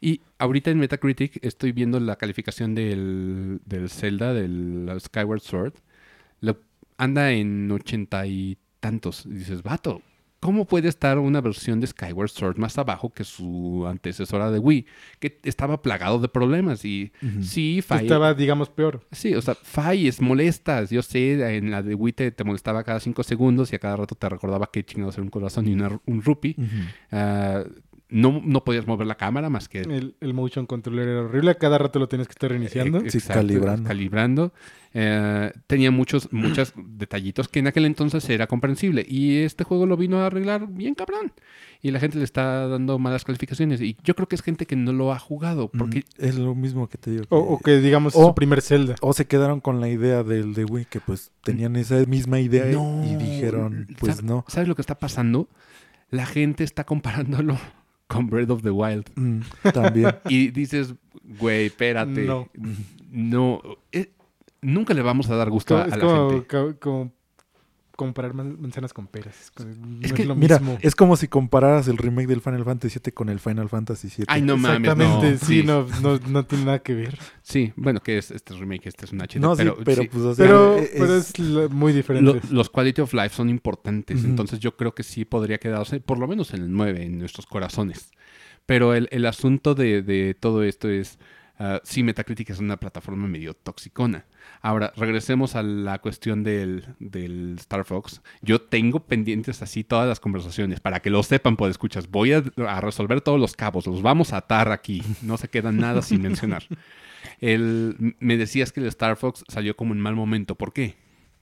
[0.00, 5.74] Y ahorita en Metacritic estoy viendo la calificación del, del Zelda, del Skyward Sword.
[6.40, 6.60] Lo-
[6.98, 9.24] anda en ochenta y tantos.
[9.26, 10.02] Y dices, vato,
[10.42, 14.86] ¿cómo puede estar una versión de Skyward Sword más abajo que su antecesora de Wii?
[15.20, 16.84] Que estaba plagado de problemas.
[16.84, 17.44] Y Ujú.
[17.44, 18.02] sí, falla.
[18.02, 19.06] Estaba, digamos, peor.
[19.12, 20.90] Sí, o sea, falles, molestas.
[20.90, 23.96] Yo sé, en la de Wii te, te molestaba cada cinco segundos y a cada
[23.96, 26.56] rato te recordaba que chingados era un corazón y una- un rupee.
[26.58, 26.66] Ujú.
[27.12, 27.62] Ah,
[28.12, 31.50] no, no podías mover la cámara más que El, el motion controller era horrible.
[31.52, 32.98] A cada rato lo tienes que estar reiniciando.
[32.98, 33.88] Eh, Sí, exacto, calibrando.
[33.88, 34.52] calibrando.
[34.94, 39.04] Eh, tenía muchos, muchos detallitos que en aquel entonces era comprensible.
[39.08, 41.32] Y este juego lo vino a arreglar bien cabrón.
[41.84, 43.80] Y la gente le está dando malas calificaciones.
[43.80, 45.68] Y yo creo que es gente que no lo ha jugado.
[45.68, 46.26] Porque Ujú.
[46.26, 47.24] es lo mismo que te digo.
[47.30, 48.94] O, o que, digamos, es O- su primer Zelda.
[49.00, 52.66] o se quedaron con la idea del de Wii, que pues tenían esa misma idea
[52.66, 53.02] No.
[53.04, 54.44] y dijeron, pues ¿Sabe- no.
[54.48, 55.48] ¿Sabes lo que está pasando?
[56.10, 57.58] La gente está comparándolo
[58.12, 59.06] con Breath of the Wild.
[59.16, 59.40] Mm,
[59.72, 60.14] también.
[60.28, 60.94] Y dices,
[61.38, 62.22] güey, espérate.
[62.24, 62.48] No.
[63.10, 63.60] No.
[63.92, 64.10] eh,
[64.60, 66.46] nunca le vamos a dar gusto a, la como, gente.
[66.46, 67.12] co- como
[68.06, 69.52] comparar man- manzanas con peras.
[69.58, 70.78] No Es es que, lo Mira, mismo.
[70.82, 74.24] es como si compararas el remake del Final Fantasy VII con el Final Fantasy VII.
[74.28, 75.04] Ay, no mames, no.
[75.04, 77.18] Exactamente, sí, No, no, no tiene nada que ver.
[77.42, 79.38] Sí, bueno, que es este remake, este es un HD.
[79.40, 82.32] No, pero, sí, pero sí, pues, o sea, Pero, es- pero es la- muy diferente.
[82.32, 86.18] lo- los quality of life son importantes, entonces yo creo que sí podría quedarse por
[86.18, 88.10] lo menos en el 9, en nuestros corazones.
[88.66, 91.18] Pero el, el asunto de, de todo esto es,
[91.62, 94.26] ah, sí, Metacritic es una plataforma medio toxicona.
[94.60, 98.20] Ahora, regresemos a la cuestión del, del Star Fox.
[98.42, 102.10] Yo tengo pendientes así todas las conversaciones, para que lo sepan, por escuchas.
[102.10, 105.72] Voy a, a resolver todos los cabos, los vamos a atar aquí, no se queda
[105.72, 106.64] nada sin mencionar.
[107.40, 110.96] El, me decías que el Star Fox salió como en mal momento, ¿por qué?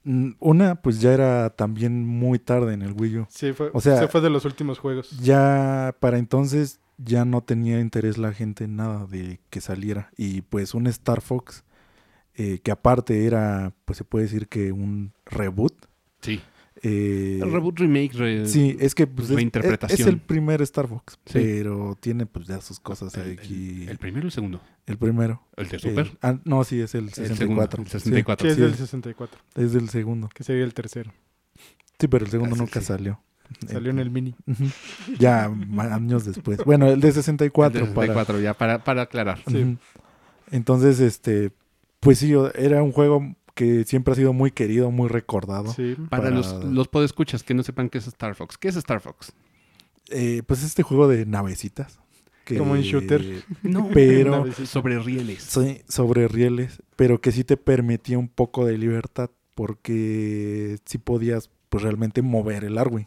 [0.04, 3.26] Una, pues ya era también muy tarde en el Wii U.
[3.28, 5.10] Sí, fue, O sea- se fue de los últimos juegos.
[5.20, 10.10] Ya para entonces ya no tenía interés la gente en nada de que saliera.
[10.16, 11.64] Y pues un Star Fox,
[12.34, 15.74] eh, que aparte era, pues se puede decir que un reboot.
[16.22, 16.40] Sí.
[16.82, 18.12] Eh, El reboot remake.
[18.14, 20.00] re- Sí, es que pues, es- Reinterpretación.
[20.00, 21.32] Es, el primer Star Fox, Sí.
[21.34, 23.82] pero tiene pues ya sus cosas el, aquí.
[23.82, 24.60] el- el primero o el segundo?
[24.86, 25.42] El primero.
[25.56, 26.06] ¿El de Super?
[26.06, 27.82] El- ah, no, sí, es el El segundo, 64.
[27.82, 28.44] el 64.
[28.46, 30.28] Sí, es sí, del es- 64, Sí, es del segundo.
[30.34, 31.12] que sería el tercero.
[31.98, 32.86] Sí, pero el segundo Ah, sí, nunca sí.
[32.86, 33.20] salió.
[33.66, 34.34] Salió en el mini.
[35.18, 35.44] Ya
[35.78, 36.64] años después.
[36.64, 37.80] Bueno, el de 64.
[37.80, 39.40] El de para- 64, ya para, para aclarar.
[39.48, 39.76] Sí.
[40.52, 41.50] Entonces, este,
[42.00, 45.70] pues sí, era un juego que siempre ha sido muy querido, muy recordado.
[45.74, 45.94] Sí.
[46.08, 48.56] Para, Para- los, los podescuchas que no sepan qué es Star Fox.
[48.56, 49.32] ¿Qué es Star Fox?
[50.08, 51.98] Eh, pues este juego de navecitas.
[52.46, 53.22] que- Como en shooter.
[53.62, 55.42] No, Pero- sobre rieles.
[55.42, 61.50] Sí, sobre rieles, pero que sí te permitía un poco de libertad porque sí podías
[61.68, 63.06] pues realmente mover el Arwing.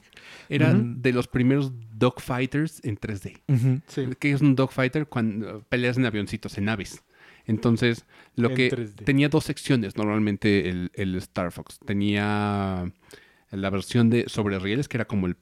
[0.50, 0.84] Era Ujú.
[0.98, 3.42] de los primeros dogfighters en 3D.
[3.50, 3.82] Ujú.
[3.88, 4.08] Sí.
[4.20, 5.08] ¿Qué es un dogfighter?
[5.08, 7.04] Cuando peleas en avioncitos, en naves.
[7.45, 9.03] Entonces, lo En que 3D.
[9.06, 11.79] tenía dos secciones normalmente el, el Star Fox.
[11.86, 12.91] Tenía
[13.51, 15.36] la versión de sobre rieles, que era como el,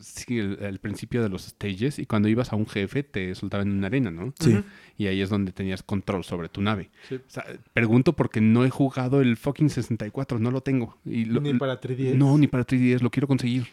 [0.00, 3.68] sí, el, el principio de los stages, y cuando ibas a un jefe te soltaban
[3.68, 4.32] en una arena, ¿no?
[4.40, 4.60] Sí.
[4.98, 6.90] Y ahí es donde tenías control sobre tu nave.
[7.08, 7.14] Sí.
[7.16, 10.98] O sea, pregunto porque no he jugado el fucking 64, no lo tengo.
[11.04, 12.14] Y lo- Ni para 3DS.
[12.16, 13.66] No, ni para 3DS, lo quiero conseguir.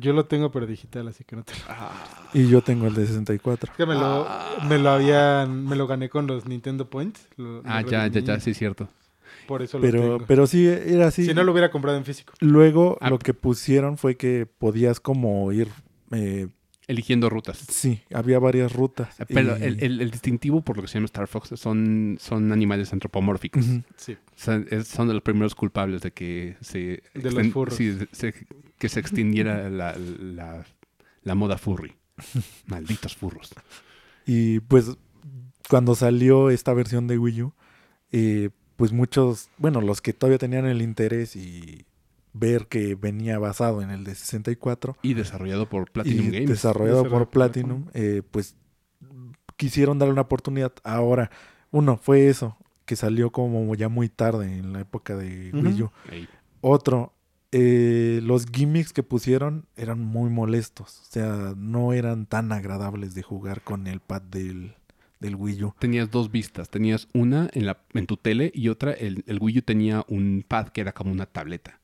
[0.00, 1.60] Yo lo tengo, pero digital, así que no te lo...
[2.40, 3.70] Y yo tengo el de 64.
[3.72, 4.26] Es que me lo,
[4.68, 5.64] me lo habían...
[5.66, 7.28] Me lo gané con los Nintendo Points.
[7.36, 8.88] lo- Ah, lo ya, ya, ya, sí es cierto.
[9.46, 10.18] Por eso lo Pero, tengo.
[10.26, 11.26] pero sí, era así.
[11.26, 12.32] Si no lo hubiera comprado en físico.
[12.40, 13.10] Luego Ah.
[13.10, 15.68] lo que pusieron fue que podías como ir...
[16.12, 16.48] eh,
[16.86, 17.58] Eligiendo rutas.
[17.70, 19.16] sí, había varias rutas.
[19.28, 22.52] Pero y- el, el- el distintivo por lo que se llama Star Fox son, son
[22.52, 23.64] animales antropomórficos.
[23.96, 24.16] Sí.
[24.70, 28.34] Es- son de los primeros culpables de que se, De los exten- sí, se-
[28.78, 30.66] que se extendiera la, la-
[31.22, 31.94] la moda furry.
[32.66, 33.54] Malditos furros.
[34.26, 34.96] Y pues
[35.70, 37.54] cuando salió esta versión de Wii U,
[38.12, 41.86] eh, pues muchos, bueno, los que todavía tenían el interés y
[42.34, 46.48] ver que venía basado en el de 64 Y desarrollado por Platinum y Games.
[46.50, 48.56] desarrollado Desarrollado por por Platinum, eh, pues
[49.56, 50.72] quisieron darle una oportunidad.
[50.82, 51.30] Ahora,
[51.70, 55.50] uno fue eso, que salió como ya muy tarde en la época de.
[55.52, 55.90] Wii U.
[56.60, 57.12] Otro,
[57.52, 61.02] eh, los gimmicks que pusieron eran muy molestos.
[61.02, 64.74] O sea, no eran tan agradables de jugar con el pad del,
[65.20, 65.74] del Wii U.
[65.78, 66.68] Tenías dos vistas.
[66.68, 70.44] Tenías una en, la, en tu tele y otra, el, el Wii U tenía un
[70.46, 71.80] pad que era como una tableta.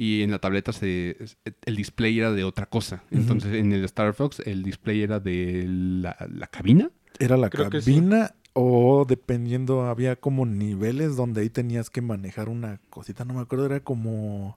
[0.00, 1.16] Y en la tableta se,
[1.64, 3.02] el display era de otra cosa.
[3.10, 6.92] Entonces en el Star Fox el display era de la, la cabina.
[7.18, 7.90] Era la Creo que sí.
[7.94, 13.40] cabina o dependiendo, había como niveles donde ahí tenías que manejar una cosita, no me
[13.40, 14.56] acuerdo, era como...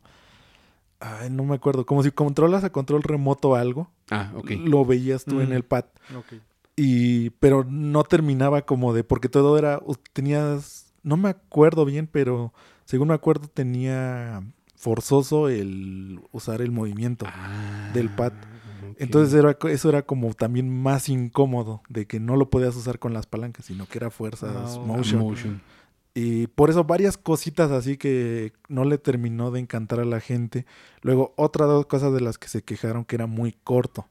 [1.00, 4.52] Ay, no me acuerdo, como si controlas a control remoto algo, Ah, ok.
[4.66, 5.54] lo veías tú en Mm.
[5.54, 5.86] el pad.
[6.16, 6.34] Ok.
[6.76, 9.82] Y, pero no terminaba como de, porque todo era,
[10.14, 12.54] tenías, no me acuerdo bien, pero
[12.86, 14.44] según me acuerdo tenía
[14.82, 17.26] forzoso el usar el movimiento.
[17.30, 18.34] Ah, del pad.
[18.98, 23.14] Entonces era, eso era como también más incómodo, de que no lo podías usar con
[23.14, 25.22] las palancas, sino que era fuerzas No, motion.
[25.22, 25.62] Motion.
[26.14, 30.66] Y por eso varias cositas así que no le terminó de encantar a la gente.
[31.04, 34.08] Luego, otras dos cosas de las que se quejaron que era muy corto.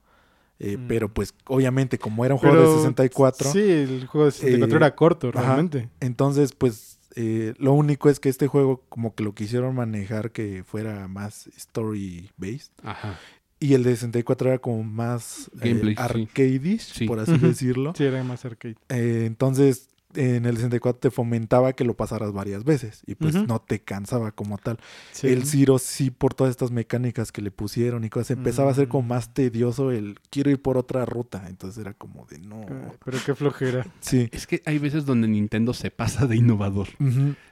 [0.61, 0.87] Eh, Mm.
[0.89, 4.75] Pero pues obviamente como era un juego de Pero, 64, Sí, el juego de 64
[4.75, 5.41] Eh, era corto, ajá.
[5.41, 5.89] realmente.
[6.01, 10.65] entonces pues eh, lo único es que este juego como que lo quisieron manejar que
[10.65, 12.73] fuera más story based.
[12.83, 13.19] Ajá.
[13.63, 17.07] Y el de 64 era como más eh, Gameplay, arcadish, Sí.
[17.07, 17.93] por así decirlo.
[17.95, 18.77] Sí, era más arcade.
[18.89, 23.61] Eh, entonces, en el 64 te fomentaba que lo pasaras varias veces y pues no
[23.61, 24.79] te cansaba como tal.
[25.13, 25.29] Sí.
[25.29, 28.89] El Zero sí, por todas estas mecánicas que le pusieron y cosas, empezaba a ser
[28.89, 29.09] como Mm.
[29.09, 31.45] más tedioso el quiero ir por otra ruta.
[31.49, 32.65] Entonces era como de no.
[33.05, 33.87] Pero qué flojera.
[34.01, 34.29] Sí.
[34.33, 36.89] Es que hay veces donde Nintendo se pasa de innovador.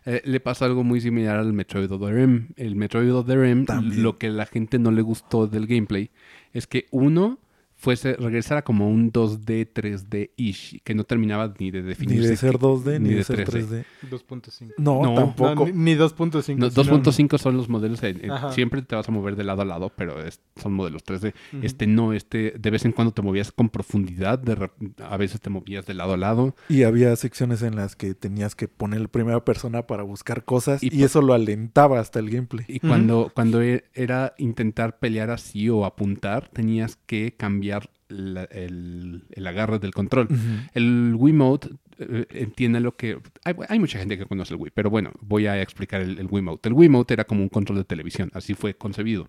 [0.05, 2.49] Eh, le pasó algo muy similar al Metroid Other M.
[2.57, 4.03] El Metroid Other M, También.
[4.03, 6.11] lo que a la gente no le gustó del gameplay
[6.53, 7.39] es que uno
[7.81, 12.29] fuese regresara como un 2D, 3D-ish, que no terminaba ni de Ni definirse.
[12.31, 13.85] de ser 2D ni, ni de de ser 3D.
[14.03, 14.11] 3D.
[14.11, 14.75] 2.5.
[14.79, 15.55] No, No, tampoco.
[15.55, 16.57] No, ni, ni 2.5.
[16.59, 18.53] No, sino- 2.5 son los modelos, en- en- Ajá.
[18.53, 21.35] siempre te vas a mover de lado a lado, pero es- son modelos 3D.
[21.53, 21.65] Ujú.
[21.65, 24.69] Este no, este de vez en cuando te movías con profundidad, de
[25.05, 26.57] a veces te movías de lado a lado.
[26.69, 30.83] Y había secciones en las que tenías que poner la primera persona para buscar cosas
[30.83, 32.65] Y y, eso lo alentaba hasta el gameplay.
[32.69, 37.68] Y cuando, cuando e- era intentar pelear así o apuntar, tenías que cambiar
[38.09, 40.29] la- el, el agarre del control.
[40.75, 43.19] El Wiimote eh, entiende lo que...
[43.45, 46.27] Hay, hay mucha gente que conoce el Wii, pero bueno, voy a explicar el, el
[46.31, 46.69] Wiimote.
[46.69, 49.29] El Wiimote era como un control de televisión, así fue concebido.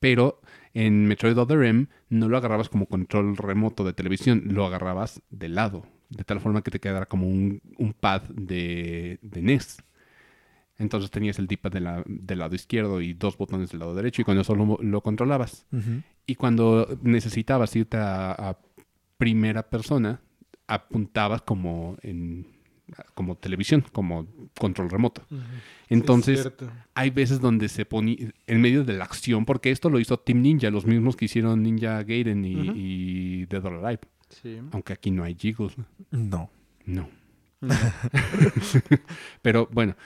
[0.00, 0.40] Pero
[0.72, 5.48] en Metroid Other M no lo agarrabas como control remoto de televisión, lo agarrabas de
[5.48, 9.78] lado, de tal forma que te quedara como un, un pad de, de NES.
[10.78, 14.22] Entonces tenías el D-pad de la- del lado izquierdo y dos botones del lado derecho
[14.22, 15.66] y con eso lo, lo controlabas.
[16.26, 18.58] Y cuando necesitabas irte a, a
[19.18, 20.20] primera persona,
[20.66, 22.46] apuntabas como en
[23.14, 24.26] como televisión, como
[24.58, 25.22] control remoto.
[25.88, 29.98] Entonces, Sí, hay veces donde se pone en medio de la acción, porque esto lo
[30.00, 32.72] hizo Team Ninja, los mismos que hicieron Ninja Gaiden y, Ujú.
[32.76, 34.00] y Dead or Alive.
[34.28, 34.58] Sí.
[34.72, 35.74] Aunque aquí no hay jiggles.
[36.10, 36.50] No.
[36.84, 37.08] No.
[37.62, 37.68] No.
[39.42, 39.96] Pero bueno,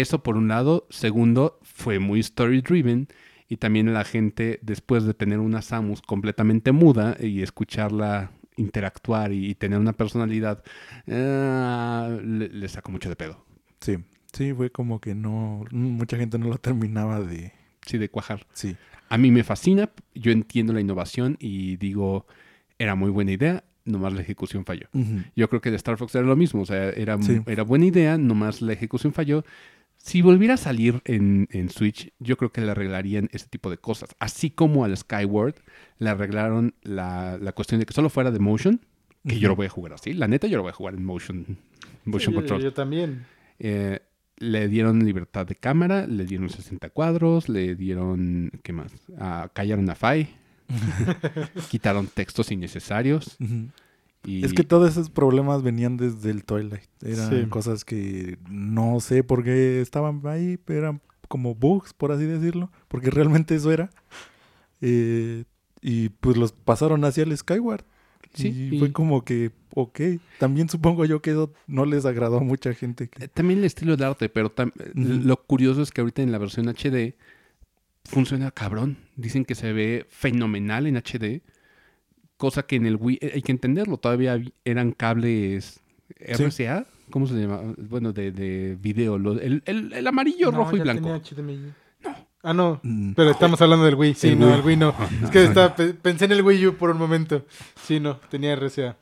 [0.00, 0.86] eso por un lado.
[0.90, 3.08] Segundo, fue muy story driven.
[3.48, 9.54] Y también la gente, después de tener una Samus completamente muda y escucharla interactuar y,
[9.54, 10.64] tener una personalidad,
[11.08, 13.44] ah, le, le sacó mucho de pedo.
[13.80, 13.98] Sí.
[14.32, 15.64] Sí, fue como que no.
[15.70, 17.52] Mucha gente no lo terminaba de.
[17.86, 18.46] Sí, de cuajar.
[18.52, 18.76] Sí.
[19.08, 22.26] A mí me fascina, yo entiendo la innovación y digo,
[22.78, 24.88] era muy buena idea, nomás la ejecución falló.
[25.36, 27.40] Yo creo que de Star Fox era lo mismo, o sea, era, Sí.
[27.46, 29.44] era buena idea, nomás la ejecución falló.
[30.06, 33.76] Si volviera a salir en, en Switch, yo creo que le arreglarían ese tipo de
[33.78, 34.10] cosas.
[34.20, 35.56] Así como al Skyward
[35.98, 38.80] le arreglaron la, la cuestión de que solo fuera de motion,
[39.26, 40.12] que yo lo voy a jugar así.
[40.12, 41.44] La neta, yo lo voy a jugar en motion,
[42.04, 42.62] motion Sí, yo- control.
[42.62, 43.26] Yo, también.
[43.58, 43.98] Eh,
[44.38, 48.92] le dieron libertad de cámara, le dieron 60 cuadros, le dieron, ¿qué más?
[49.18, 50.28] Ah, callaron a Fai,
[51.68, 53.36] quitaron textos innecesarios.
[54.26, 56.88] Y, Es que todos esos problemas venían desde el Twilight.
[57.02, 57.46] Eran Sí.
[57.48, 62.70] cosas que no sé por qué estaban ahí, pero eran como bugs, por así decirlo,
[62.88, 63.90] porque realmente eso era.
[64.80, 65.44] Eh,
[65.80, 67.84] y pues los pasaron hacia el Skyward.
[68.34, 70.00] Sí, y, y- fue como que, ok.
[70.38, 73.08] También supongo yo que eso no les agradó a mucha gente.
[73.08, 76.32] que- Eh, También el estilo de arte, pero tam- lo curioso es que ahorita en
[76.32, 77.14] la versión HD
[78.04, 78.98] funciona cabrón.
[79.16, 81.42] Dicen que se ve fenomenal en HD,
[82.36, 83.96] cosa que en el Wii eh, hay que entenderlo.
[83.98, 85.80] Todavía eran cables
[86.20, 87.60] RCA, ¿cómo se llama?
[87.78, 91.20] Bueno, de, de video, el, el- el amarillo, No, rojo y blanco.
[91.20, 91.72] tenía HDMI.
[92.42, 92.78] Ah, no.
[92.84, 94.14] Mm, Pero estamos hablando del Wii.
[94.14, 94.54] Sí, El no, Wii.
[94.54, 94.94] el Wii no.
[95.24, 97.44] Es que estaba, pe- pensé en el Wii U por un momento.
[97.82, 98.96] Sí, no, tenía RCA.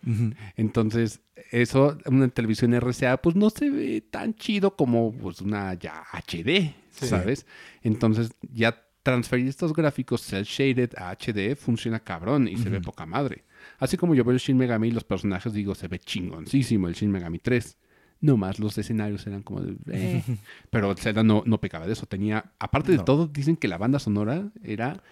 [0.56, 1.20] Entonces,
[1.50, 6.74] eso, una televisión RCA, pues no se ve tan chido como pues, una ya HD,
[6.90, 7.06] Sí.
[7.08, 7.44] ¿sabes?
[7.82, 13.06] Entonces, ya transferir estos gráficos cel shaded a HD funciona cabrón y se ve poca
[13.06, 13.44] madre.
[13.78, 16.94] Así como yo veo el Shin Megami y los personajes, digo, se ve chingoncísimo el
[16.94, 17.76] Shin Megami 3.
[18.20, 19.76] No más los escenarios eran como de...
[19.92, 20.22] "Eh".
[20.70, 22.06] Pero Zelda no, no pecaba de eso.
[22.06, 25.02] Tenía, aparte de todo, dicen que la banda sonora era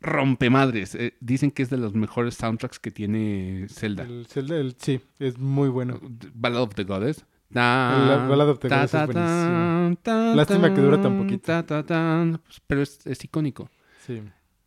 [0.00, 0.94] rompemadres.
[0.94, 4.04] Eh, dicen que es de los mejores soundtracks que tiene Zelda.
[4.04, 6.00] El, Zelda, el- sí, es muy bueno.
[6.34, 7.24] Ballad of the Goddess.
[7.52, 9.96] El Ballad of the es buenísimo.
[10.36, 11.52] Lástima que dura tan poquito.
[11.66, 13.68] pues, pero es, es icónico.
[14.06, 14.22] Sí.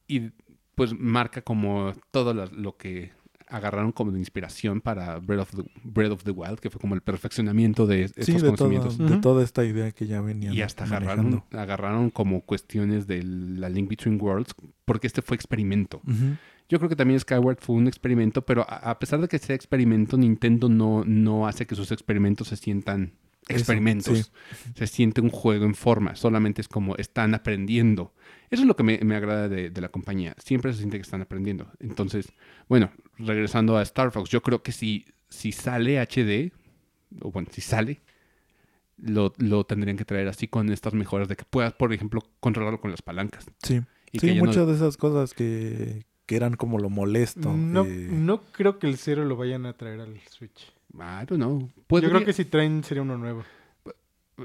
[0.08, 0.32] Y
[0.76, 3.12] pues marca como todo lo, lo que
[3.48, 6.96] agarraron como de inspiración para Breath of, the, Breath of the Wild, que fue como
[6.96, 8.98] el perfeccionamiento de estos Sí, de, todo- conocimientos.
[8.98, 13.69] de toda esta idea que ya venían Y hasta agarraron, agarraron como cuestiones de la
[13.69, 16.02] Link Between Worlds, porque este fue experimento.
[16.08, 16.36] Ujú.
[16.74, 19.56] Yo creo que también Skyward fue un experimento, pero a, a pesar de que sea
[19.56, 23.14] experimento, Nintendo no, no hace que sus experimentos se sientan
[23.48, 24.32] Eso, experimentos.
[24.52, 24.72] sí.
[24.74, 28.16] Se siente un juego en forma, solamente es como están aprendiendo.
[28.50, 30.34] Eso es lo que me, me agrada de, de la compañía.
[30.44, 31.68] Siempre se siente que están aprendiendo.
[31.80, 32.34] Entonces,
[32.68, 36.52] bueno, regresando a Star Fox, yo creo que si, si sale HD,
[37.22, 38.02] o bueno, si sale,
[38.98, 42.80] lo, lo tendrían que traer así con estas mejoras de que puedas, por ejemplo, controlarlo
[42.82, 43.46] con las palancas.
[43.62, 43.82] Sí,
[44.12, 47.52] Y sí no- muchas de esas cosas que, que eran como lo molesto.
[47.54, 50.72] No, eh, no creo que el cero lo vayan a traer al Switch.
[50.94, 51.70] I don't know.
[51.90, 53.44] Yo creo que si traen sería uno nuevo.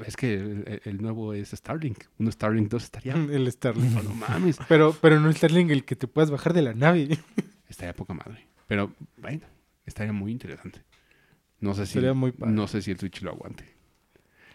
[0.04, 2.04] Es que el, el nuevo es Starlink.
[2.18, 3.14] Un Starlink 2 estaría...
[3.30, 4.02] El Starlink.
[4.02, 4.58] no mames.
[4.68, 7.18] Pero, pero no el Starlink el que te puedas bajar de la nave.
[7.68, 8.46] Estaría poca madre.
[8.66, 9.46] Pero bueno,
[9.86, 10.82] estaría muy interesante.
[11.60, 12.52] No sé si, Sería muy padre.
[12.52, 13.64] no sé si el Switch lo aguante.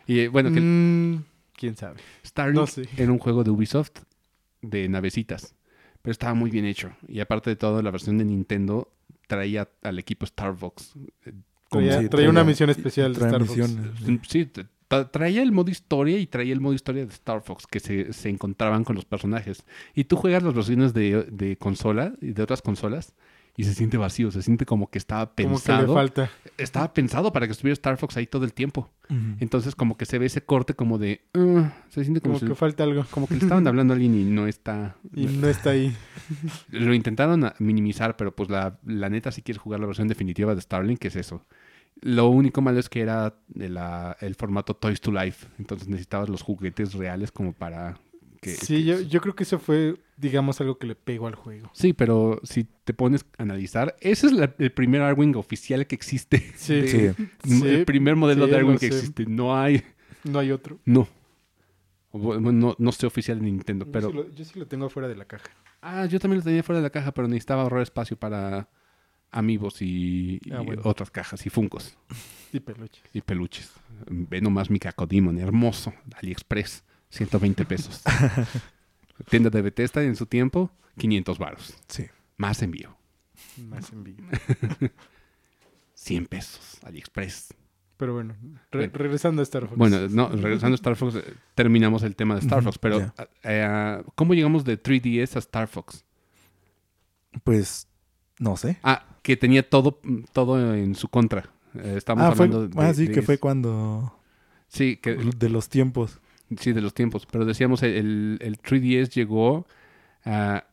[0.08, 1.24] Y eh, bueno, que Mm,
[1.56, 2.00] Quién sabe.
[2.26, 2.88] Starlink no sé.
[2.98, 4.02] era un juego de Ubisoft
[4.62, 5.56] de navecitas.
[6.04, 6.92] Pero estaba muy bien hecho.
[7.08, 8.92] Y aparte de todo, la versión de Nintendo
[9.26, 10.94] traía al equipo Star Fox.
[11.26, 11.32] eh,
[11.70, 13.76] Traía, sí, traía una misión especial de Star Fox.
[14.28, 14.52] Sí,
[15.12, 18.30] traía el modo historia y traía el modo historia de Star Fox que se, se
[18.30, 19.63] encontraban con los personajes.
[19.96, 23.16] Y tú juegas las versiones de, de consola y de otras consolas
[23.56, 25.94] y se siente vacío, se siente como que estaba Como que le pensado.
[25.94, 26.30] falta.
[26.58, 28.89] estaba pensado para que estuviera Star Fox ahí todo el tiempo.
[29.39, 31.22] Entonces como que se ve ese corte como de...
[31.36, 33.06] "Uh", se siente como, Como si- que falta algo.
[33.12, 34.96] como que le estaban hablando a alguien y no está...
[35.16, 35.96] Y no está ahí.
[36.70, 40.62] Lo intentaron minimizar, pero pues la, la neta si quieres jugar la versión definitiva de
[40.62, 41.46] Starlink, que es eso.
[42.02, 46.28] Lo único malo es que era de la- el formato Toys to Life, entonces necesitabas
[46.28, 47.99] los juguetes reales como para
[48.44, 48.52] que...
[48.52, 51.70] Sí, que- yo, yo creo que eso fue, digamos, algo que le pegó al juego.
[51.74, 55.96] Sí, pero si te pones a analizar, ese es la- el primer Arwing oficial que
[55.96, 56.38] existe.
[56.58, 56.76] Sí.
[56.82, 57.28] De- Sí.
[57.46, 58.96] Sí, el primer modelo sí, de Arwing que sé.
[58.98, 59.26] existe.
[59.26, 59.82] No hay...
[60.24, 60.80] No hay otro.
[60.86, 61.08] No.
[62.12, 64.12] Bueno, No, no sé oficial de Nintendo, pero...
[64.12, 65.50] Yo, sí lo, yo sí lo tengo afuera de la caja.
[65.82, 68.70] Ah, yo también lo tenía fuera de la caja, pero necesitaba ahorrar espacio para
[69.32, 70.82] amigos y, y Ah, bueno.
[70.86, 71.98] otras cajas y funcos
[72.54, 73.04] Y peluches.
[73.14, 73.72] y peluches.
[74.08, 76.84] Ve nomás mi cacodemon, hermoso, AliExpress,
[77.14, 78.01] 120 pesos.
[79.30, 81.74] Tienda de Bethesda en su tiempo, 500 baros.
[81.88, 82.05] Sí.
[82.38, 82.97] Más envío,
[83.70, 84.16] Más envío.
[85.93, 87.53] 100 pesos, AliExpress.
[87.97, 88.36] Pero bueno,
[88.72, 88.93] re- Bueno.
[88.95, 89.78] regresando a Star Fox.
[89.78, 91.24] Bueno, no, regresando a Star Fox, eh,
[91.55, 93.14] terminamos el tema de Star Fox, pero ya.
[93.43, 96.03] eh, ¿cómo llegamos de 3DS a Star Fox?
[97.43, 97.88] Pues,
[98.39, 98.78] no sé.
[98.84, 99.99] Ah, que tenía todo,
[100.34, 101.49] todo en su contra.
[101.76, 104.20] Eh, estamos Ah, fue, hablando de, ah, sí, de- que fue cuando...
[104.68, 106.20] Sí, que, De los tiempos.
[106.58, 107.26] Sí, de los tiempos.
[107.26, 109.68] Pero decíamos, el, el 3DS llegó
[110.26, 110.66] a...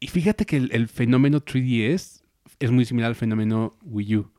[0.00, 2.22] Y fíjate que el, el fenómeno 3DS
[2.58, 4.30] es muy similar al fenómeno Wii U.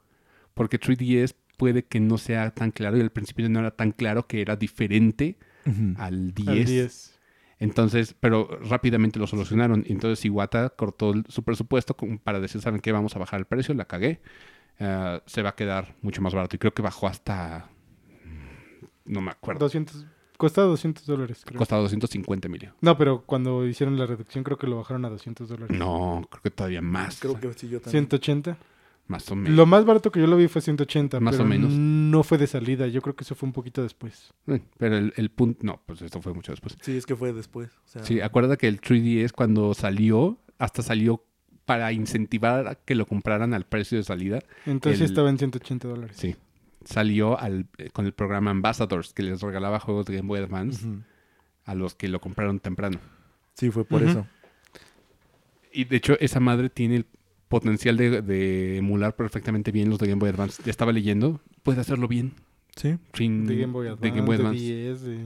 [0.53, 4.27] Porque 3DS puede que no sea tan claro y al principio no era tan claro
[4.27, 5.37] que era diferente
[5.97, 6.47] al 10.
[6.47, 7.19] Al 10.
[7.59, 9.83] Entonces, pero rápidamente lo solucionaron.
[9.87, 12.91] Y Entonces Iwata cortó su presupuesto como para decir, ¿saben qué?
[12.91, 14.21] Vamos a bajar el precio, la cagué.
[14.79, 16.55] Eh, se va a quedar mucho más barato.
[16.55, 17.67] Y creo que bajó hasta...
[18.23, 19.61] mm, No me acuerdo.
[19.61, 20.05] 200,
[20.37, 21.57] costaba 200 dólares, creo.
[21.57, 22.69] Costaba 250 mil.
[22.81, 25.77] No, pero cuando hicieron la reducción creo que lo bajaron a 200 dólares.
[25.77, 27.19] No, creo que todavía más.
[27.19, 28.03] Creo que sí, yo también.
[28.05, 28.57] 180.
[29.07, 29.55] Más o menos.
[29.55, 31.19] Lo más barato que yo lo vi fue 180.
[31.21, 31.71] Más o pero menos.
[31.71, 32.87] No fue de salida.
[32.87, 34.33] Yo creo que eso fue un poquito después.
[34.47, 35.59] Eh, Pero el, el punto...
[35.63, 36.77] No, pues esto fue mucho después.
[36.81, 37.69] Sí, es que fue después.
[37.85, 41.23] O sea, Sí, acuérdate que el 3DS cuando salió, hasta salió
[41.63, 44.39] para incentivar a que lo compraran al precio de salida.
[44.65, 46.17] Entonces El- estaba en 180 dólares.
[46.19, 46.35] Sí.
[46.87, 50.87] Salió al, eh, con el programa Ambassadors, que les regalaba juegos de Game Boy Advance
[51.65, 52.97] a los que lo compraron temprano.
[53.55, 54.25] Sí, fue por eso.
[55.71, 57.05] Y de hecho, esa madre tiene el
[57.49, 60.61] potencial de, de emular perfectamente bien los de Game Boy Advance.
[60.63, 62.33] Ya estaba leyendo, puede hacerlo bien.
[62.75, 62.97] Sí.
[63.13, 64.63] Sin- De Game Boy Advance, de Game Boy de Advance.
[64.63, 65.25] 10, de-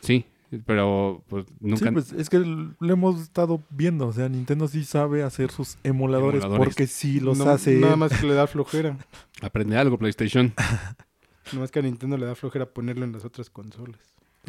[0.00, 0.24] Sí,
[0.66, 1.86] pero pues nunca.
[1.86, 4.06] Sí, pues es que lo hemos estado viendo.
[4.08, 6.74] O sea, Nintendo sí sabe hacer sus emuladores, Emuladores.
[6.74, 7.76] porque sí los No- hace.
[7.78, 8.96] Nada más que le da flojera.
[9.42, 10.52] Aprende algo, PlayStation.
[10.58, 14.00] Nada más que a Nintendo le da flojera ponerlo en las otras consolas.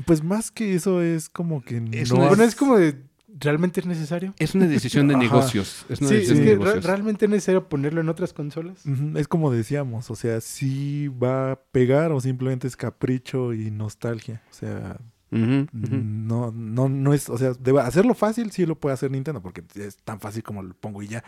[0.05, 2.95] Pues más que eso es como que Es no una- has- Bueno, es como de...
[3.39, 4.33] ¿Realmente es necesario?
[4.39, 5.85] Es una decisión de negocios.
[5.87, 6.83] Es una Sí, es decisión de que re- negocios.
[6.83, 8.83] ¿realmente es necesario ponerlo en otras consolas?
[9.15, 14.41] Es como decíamos, o sea, sí va a pegar o simplemente es capricho y nostalgia.
[14.51, 14.99] O sea,
[15.31, 19.97] No, no, no es, o sea, hacerlo fácil sí lo puede hacer Nintendo, porque es
[19.97, 21.23] tan fácil como lo pongo y ya.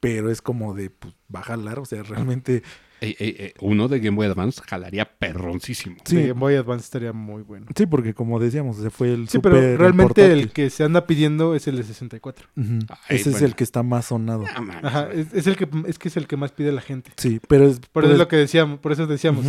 [0.00, 2.02] Pero es como de, pues, va a jalar, o sea,
[2.42, 2.62] realmente.
[3.00, 5.96] Ey, ey, ey, uno de Game Boy Advance jalaría perroncísimo.
[6.04, 7.66] Sí, De Game Boy Advance estaría muy bueno.
[7.76, 10.84] sí, porque como decíamos, o sea, fue el Sí, super pero realmente el que se
[10.84, 12.46] anda pidiendo es el de 64.
[12.56, 14.44] Ujú, Ay, Ese es el que está más sonado.
[14.54, 15.20] No mames, Ajá, güey.
[15.20, 17.10] es, es el que es que es el que más pide la gente.
[17.16, 19.44] Sí, pero es, Por eso es pues, lo que decíamos, por eso decíamos,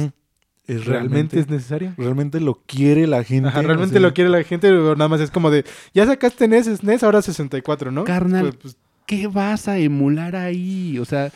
[0.68, 0.90] es ¿realmente
[1.36, 1.94] realmente, es necesario?
[1.98, 3.50] realmente lo quiere la gente.
[3.50, 6.06] Ajá, o realmente sea, lo quiere la gente, o nada más es como de, ya
[6.06, 8.04] sacaste NES, SNES, ahora 64, ¿no?
[8.04, 8.50] Carnal.
[8.50, 10.98] Pues, pues, ¿Qué vas a emular ahí?
[11.00, 11.32] O sea,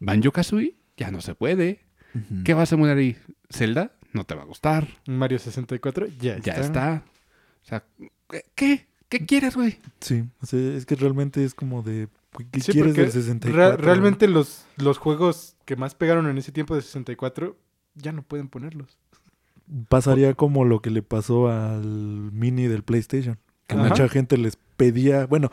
[0.00, 1.80] Banjo Kazooie ya no se puede.
[2.44, 3.16] ¿Qué vas a emular ahí?
[3.50, 3.92] ¿Zelda?
[4.12, 4.86] No te va a gustar.
[5.06, 6.60] Mario 64, ya, Ya está.
[6.60, 7.02] está.
[7.64, 7.84] O sea,
[8.28, 8.42] ¿qué?
[8.54, 9.78] ¿Qué, ¿Qué quieres, güey?
[10.00, 12.08] Sí, o sea, es que realmente es como de,
[12.50, 13.56] ¿qué Sí, quieres del 64?
[13.70, 17.56] Ra- realmente los, los juegos que más pegaron en ese tiempo de 64
[17.94, 18.98] ya no pueden ponerlos.
[19.88, 21.82] Pasaría como lo que le pasó al
[22.32, 23.38] mini del PlayStation.
[23.66, 23.88] Que Ajá.
[23.88, 25.50] mucha gente les pedía, bueno,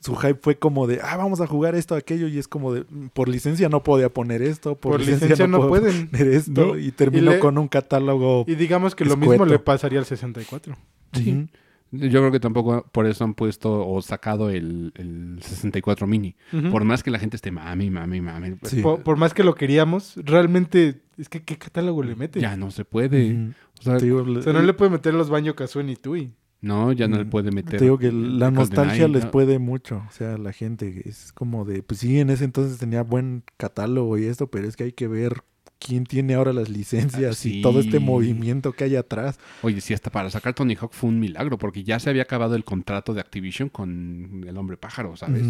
[0.00, 2.84] su hype fue como de, ah, vamos a jugar esto, aquello, y es como de,
[2.88, 6.08] "Mm, por licencia no podía poner esto, por, Por, licencia, no, puedo pueden.
[6.08, 6.78] poner esto, No.
[6.78, 8.44] y terminó Y le- con un catálogo.
[8.46, 10.76] Y digamos que lo mismo le pasaría al 64.
[11.12, 11.48] Sí.
[11.92, 16.34] Yo creo que tampoco por eso han puesto o sacado el, el 64 mini.
[16.52, 16.70] Ujú.
[16.70, 18.54] Por más que la gente esté mami, mami, mami.
[18.62, 18.80] Sí.
[18.82, 22.40] por, por más que lo queríamos, realmente, es que ¿qué catálogo le mete?
[22.40, 23.50] Ya no se puede.
[23.78, 26.32] O sea, Te digo, O sea, no le puede meter los Banjo Kazooie ni Tui.
[26.62, 27.78] no, ya no le Mm, puede meter.
[27.78, 29.30] Te digo que la nostalgia les ¿no?
[29.30, 30.02] puede mucho.
[30.08, 34.16] O sea, la gente es como de, pues sí, en ese entonces tenía buen catálogo
[34.16, 35.42] y esto, pero es que hay que ver
[35.84, 39.38] quién tiene ahora las licencias y todo este movimiento que hay atrás.
[39.62, 42.54] Oye, sí, hasta para sacar Tony Hawk fue un milagro, porque ya se había acabado
[42.54, 45.42] el contrato de Activision con el hombre pájaro, ¿sabes?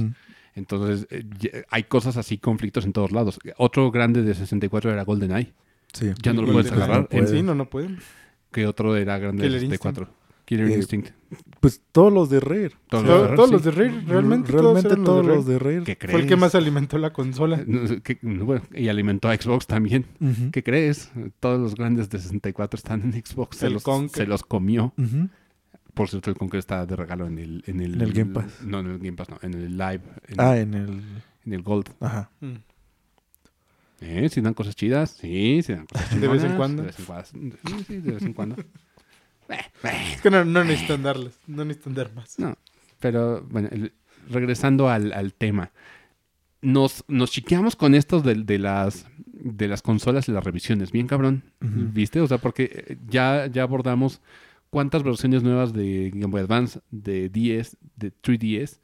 [0.55, 3.39] Entonces, eh, hay cosas así, conflictos en todos lados.
[3.57, 5.53] Otro grande de 64 era GoldenEye.
[5.93, 6.11] Sí.
[6.23, 7.09] Ya no lo puedes de- agarrar.
[7.27, 7.99] Sí, no, no pueden.
[8.51, 10.09] ¿Qué otro era grande de Killer 64?
[10.57, 11.11] Killer Eh, Instinct.
[11.61, 12.73] Pues todos los de Rare.
[12.89, 13.53] Todos los de Rare, todos sí.
[13.55, 15.83] los de Rare, realmente, todos, realmente todos los de Rare.
[15.85, 16.13] ¿Qué crees?
[16.13, 17.63] Fue el que más alimentó la consola.
[17.67, 20.05] No sé, ¿qué- bueno, y alimentó a Xbox también.
[20.53, 21.11] ¿Qué crees?
[21.41, 23.57] Todos los grandes de 64 están en Xbox.
[23.59, 24.17] Se, El los, Conker.
[24.17, 24.93] se los comió.
[25.95, 27.65] Por cierto, el Conker está de regalo en el...
[27.67, 28.63] En el, En el Game Pass.
[28.65, 29.39] No, en el Game Pass, no.
[29.43, 30.01] En el Live.
[30.29, 31.03] En, Ah, en el...
[31.47, 31.89] en el Gold.
[32.01, 32.31] Ajá.
[32.41, 32.53] Mm.
[34.01, 34.29] ¿Eh?
[34.31, 35.11] ¿Sí dan cosas chidas?
[35.21, 36.83] Sí, sí dan cosas De vez en cuando.
[36.83, 37.57] De vez en cuando.
[37.69, 38.57] Sí, sí, de vez en cuando.
[40.13, 42.39] Es que no, no necesitan darles, no necesitan dar más.
[42.39, 42.57] No,
[43.01, 43.93] pero bueno, el-
[44.31, 45.71] regresando al, al tema.
[46.61, 50.93] nos, nos chiqueamos con esto de, de las de las consolas y las revisiones.
[50.93, 51.43] Bien cabrón.
[51.61, 52.21] ¿Viste?
[52.21, 54.21] O sea, porque eh, ya, ya abordamos
[54.71, 58.79] cuántas versiones nuevas de Game Boy Advance, de 10, de 3DS.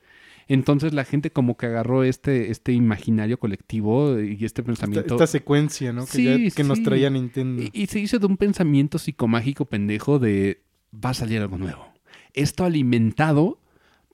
[0.48, 5.14] Entonces la gente como que agarró este, este imaginario colectivo y este pensamiento.
[5.14, 6.06] esta secuencia, ¿no?
[6.06, 7.62] Que, Sí, ya- que nos traía Nintendo.
[7.62, 11.86] Y, y se hizo de un pensamiento psicomágico pendejo de va a salir algo nuevo.
[12.32, 13.60] Esto alimentado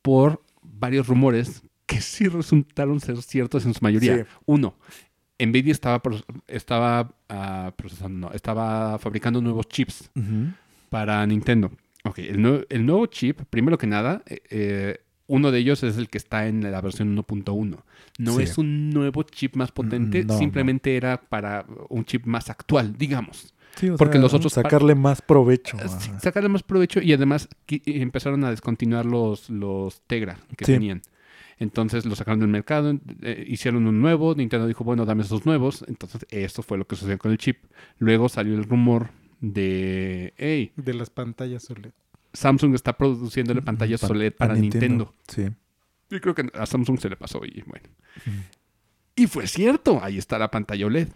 [0.02, 4.18] por varios rumores que sí resultaron ser ciertos en su mayoría.
[4.18, 4.22] Sí.
[4.46, 4.74] Uno,
[5.38, 6.02] Nvidia estaba,
[6.48, 10.10] estaba ah, procesando, no, estaba fabricando nuevos chips
[10.88, 11.70] para Nintendo.
[12.04, 16.08] Ok, el, el nuevo chip, primero que nada, eh, eh, uno de ellos es el
[16.08, 17.84] que está en la versión 1.1.
[18.18, 18.42] No Sí.
[18.42, 22.96] es un nuevo chip más potente, Mm, no, simplemente era para un chip más actual,
[22.96, 23.54] digamos.
[23.76, 25.76] Sí, o Porque sea, los otros sacarle más provecho.
[25.78, 30.64] Eh, sí, sacarle más provecho y además qui- empezaron a descontinuar los, los Tegra que
[30.64, 30.72] Sí.
[30.72, 31.02] tenían.
[31.58, 35.84] Entonces lo sacaron del mercado, eh, hicieron un nuevo, Nintendo dijo, bueno, dame esos nuevos.
[35.88, 37.58] Entonces esto fue lo que sucedió con el chip.
[37.98, 39.10] Luego salió el rumor
[39.40, 41.92] de, hey, De las pantallas OLED.
[42.34, 45.14] Samsung está produciéndole pantallas pa- OLED pa para Nintendo.
[45.28, 45.46] Sí.
[46.10, 47.88] Y creo que a Samsung se le pasó y bueno.
[49.16, 51.08] Y fue cierto, ahí está la pantalla OLED.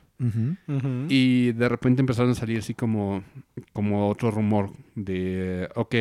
[1.09, 3.23] Y de repente empezaron a salir así como,
[3.73, 5.95] como otro rumor de, ok,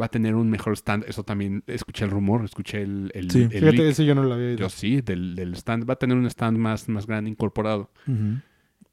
[0.00, 1.04] va a tener un mejor stand.
[1.08, 3.42] Eso también, escuché el rumor, escuché el, el, Sí.
[3.42, 3.88] el Fíjate, leak.
[3.90, 4.58] ese yo no lo había oído.
[4.58, 5.88] Yo sí, del, del stand.
[5.88, 7.90] Va a tener un stand más, más grande incorporado.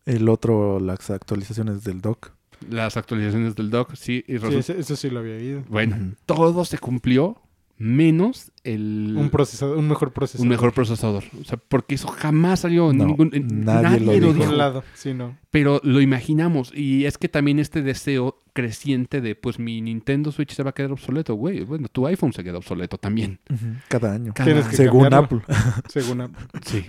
[0.05, 2.31] El otro, las actualizaciones del dock.
[2.69, 4.23] Las actualizaciones del dock, sí.
[4.27, 5.63] Y Sí, eso sí lo había oído.
[5.69, 7.41] bueno, todo se cumplió
[7.79, 9.15] menos el...
[9.17, 10.43] Un procesador, un mejor procesador.
[10.43, 11.23] un mejor procesador.
[11.39, 12.91] O sea, porque eso jamás salió.
[12.91, 13.31] No, ningún,
[13.63, 14.51] nadie nadie, lo lo dijo.
[14.51, 15.37] Lado, sí, no.
[15.49, 16.73] Pero lo imaginamos.
[16.75, 20.73] Y es que también este deseo creciente de, pues mi Nintendo Switch se va a
[20.73, 21.63] quedar obsoleto, güey.
[21.63, 23.39] Bueno, tu iPhone se queda obsoleto también.
[23.87, 24.33] Cada año.
[24.35, 25.41] Cada Tienes que Según cambiarlo.
[25.47, 25.55] Apple.
[25.87, 26.45] Según Apple.
[26.65, 26.85] Sí.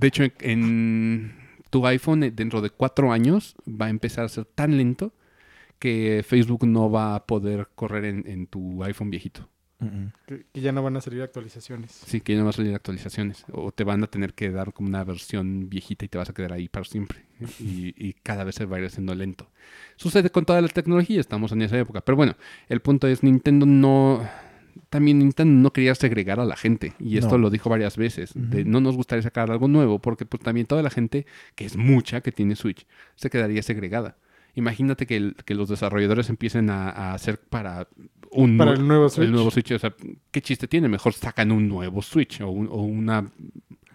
[0.00, 1.41] De hecho, en
[1.72, 5.12] tu iPhone, eh, dentro de cuatro años, va a empezar a ser tan lento
[5.78, 9.48] que Facebook no va a poder correr en, en tu iPhone viejito.
[10.26, 11.90] Que, que ya no van a salir actualizaciones.
[11.90, 13.44] Sí, que ya no va a salir actualizaciones.
[13.50, 16.34] O te van a tener que dar como una versión viejita y te vas a
[16.34, 17.24] quedar ahí para siempre.
[17.58, 19.50] Y, y cada vez se va a ir haciendo lento.
[19.96, 22.00] Sucede con toda la tecnología, estamos en esa época.
[22.02, 22.36] Pero bueno,
[22.68, 24.24] el punto es, Nintendo no...
[24.90, 26.94] También Nintendo no quería segregar a la gente.
[26.98, 27.44] Y esto No.
[27.44, 28.32] lo dijo varias veces.
[28.34, 31.76] De, no nos gustaría sacar algo nuevo porque pues, también toda la gente, que es
[31.76, 34.16] mucha, que tiene Switch, se quedaría segregada.
[34.54, 37.88] Imagínate que, el- que los desarrolladores empiecen a, a hacer para
[38.30, 39.26] un Para nue- el nuevo Switch.
[39.26, 39.72] el nuevo Switch.
[39.72, 39.94] O sea,
[40.30, 40.88] ¿qué chiste tiene?
[40.88, 43.30] Mejor sacan un nuevo Switch o, un- o una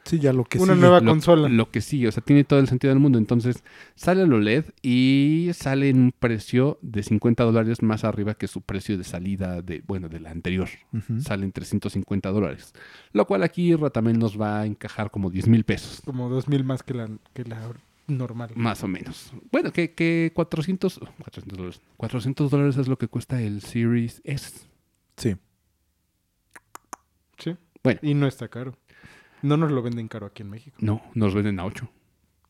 [0.07, 0.81] Sí, ya lo que Una sigue.
[0.81, 1.49] nueva lo, consola.
[1.49, 3.17] lo que sí, o sea, tiene todo el sentido del mundo.
[3.17, 3.63] Entonces,
[3.95, 8.61] sale el OLED y sale en un precio de 50 dólares más arriba que su
[8.61, 10.69] precio de salida de, bueno, de la anterior.
[10.93, 11.21] Ujú.
[11.21, 12.73] Sale en 350 dólares.
[13.11, 16.01] Lo cual aquí Ra, también nos va a encajar como 10 mil pesos.
[16.05, 17.59] Como dos mil más que la, que la
[18.07, 18.51] normal.
[18.55, 19.33] Más o menos.
[19.51, 21.81] Bueno, que, que 400, 400 dólares.
[21.97, 24.65] 400 dólares es lo que cuesta el Series S.
[25.17, 25.35] Sí.
[27.37, 27.55] Sí.
[27.83, 27.99] Bueno.
[28.01, 28.77] Y no está caro.
[29.41, 30.77] No nos lo venden caro aquí en México.
[30.79, 31.89] No, nos venden a 8.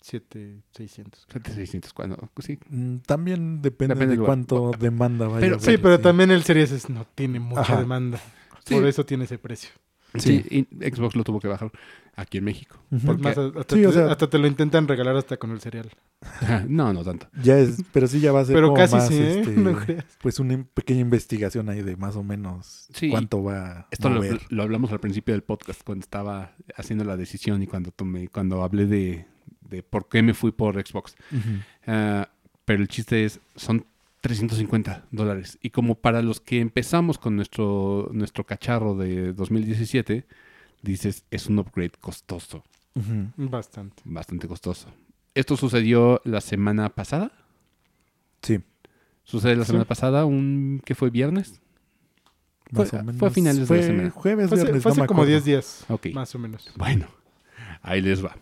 [0.02, 1.26] 7, 600.
[1.30, 2.58] 7600 cuando, sí.
[2.70, 6.72] Mm, También depende, Depende de cuánto demanda vaya Pero- a Sí, pero también el Series
[6.72, 7.80] S no tiene mucha Ajá.
[7.80, 8.20] demanda.
[8.66, 8.76] Sí.
[8.76, 9.70] Por eso tiene ese precio.
[10.20, 11.72] Sí, y Xbox lo tuvo que bajar
[12.16, 12.78] aquí en México.
[12.92, 13.06] Ujú.
[13.06, 15.60] Porque- Más, hasta, Sí, te, o sea- hasta te lo intentan regalar hasta con el
[15.62, 15.90] cereal.
[16.68, 17.28] no, no tanto.
[17.44, 19.40] Ya es, pero sí ya va a ser Pero como casi más, sí, ¿eh?
[19.42, 20.06] este, No creas.
[20.22, 23.10] pues una pequeña investigación ahí de más o menos Sí.
[23.10, 24.42] cuánto va a Esto lo, mover.
[24.50, 28.64] lo hablamos al principio del podcast cuando estaba haciendo la decisión y cuando tomé, cuando
[28.64, 29.26] hablé de,
[29.62, 31.16] de por qué me fui por Xbox.
[31.86, 32.30] Ah,
[32.66, 33.86] pero el chiste es, son
[34.28, 35.58] 350 dólares.
[35.62, 40.26] Y como para los que empezamos con nuestro, nuestro cacharro de 2017,
[40.82, 42.64] dices, es un upgrade costoso.
[43.38, 44.02] Bastante.
[44.06, 44.88] bastante costoso.
[45.36, 47.32] Esto sucedió la semana pasada.
[48.42, 48.60] Sí,
[49.24, 49.68] Sucede la Sí.
[49.68, 51.60] semana pasada, un que fue viernes.
[52.72, 53.20] más Fue- o menos.
[53.20, 54.10] fue a finales de la semana.
[54.10, 55.32] jueves, Fue hace, viernes, fue no hace me como acuerdo.
[55.32, 55.86] 10 días.
[55.90, 56.08] Ok.
[56.14, 56.70] Más o menos.
[56.78, 57.08] Bueno,
[57.82, 58.36] ahí les va.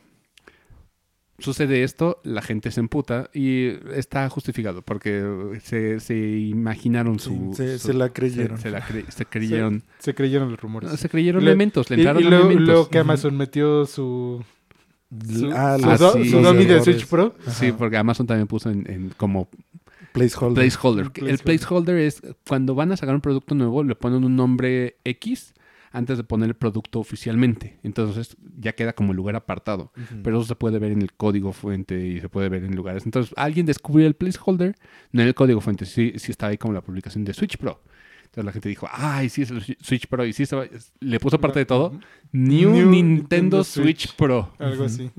[1.37, 7.53] Sucede esto, la gente se emputa y está justificado porque se, se imaginaron Sí, su...
[7.53, 8.57] se, su- se la creyeron.
[8.57, 9.83] Se, se la cre- se creyeron...
[9.99, 10.89] Se creyeron los rumores.
[10.91, 12.67] no, se creyeron Le- elementos, le y, entraron y luego, elementos.
[12.67, 12.99] luego que.
[12.99, 14.43] Amazon metió su,
[15.27, 16.29] su, Ah, su los- do- sí.
[16.29, 16.81] su los dummy de.
[16.81, 17.35] Switch Pro.
[17.49, 19.49] Sí, porque Amazon también puso en, en como
[20.13, 20.63] Placeholder.
[20.63, 21.11] placeholder.
[21.29, 25.53] El placeholder es cuando van a sacar un producto nuevo, le ponen un nombre X
[25.95, 27.79] antes de poner el producto oficialmente.
[27.83, 29.91] Entonces ya queda como lugar apartado.
[29.95, 30.21] Ujú.
[30.23, 33.05] Pero eso se puede ver en el código fuente y se puede ver en lugares.
[33.05, 34.75] Entonces, alguien descubrió el placeholder,
[35.11, 37.81] no en el código fuente, sí, sí estaba ahí como la publicación de Switch Pro.
[38.25, 40.25] Entonces la gente dijo, ay, sí es el Switch Pro.
[40.25, 40.67] Y sí, va-
[40.99, 41.97] le puso parte de todo.
[42.33, 44.15] New, New Nintendo, Nintendo Switch, Switch.
[44.17, 44.53] Pro.
[44.59, 45.09] Algo así.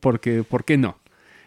[0.00, 0.98] Porque, ¿por qué no?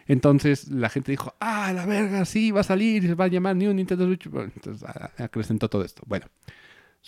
[0.06, 3.54] Entonces la gente dijo, ah, la verga, sí, va a salir, se va a llamar
[3.56, 4.26] New Nintendo Switch.
[4.28, 6.02] Bueno, entonces acrecentó todo esto.
[6.06, 6.24] Bueno,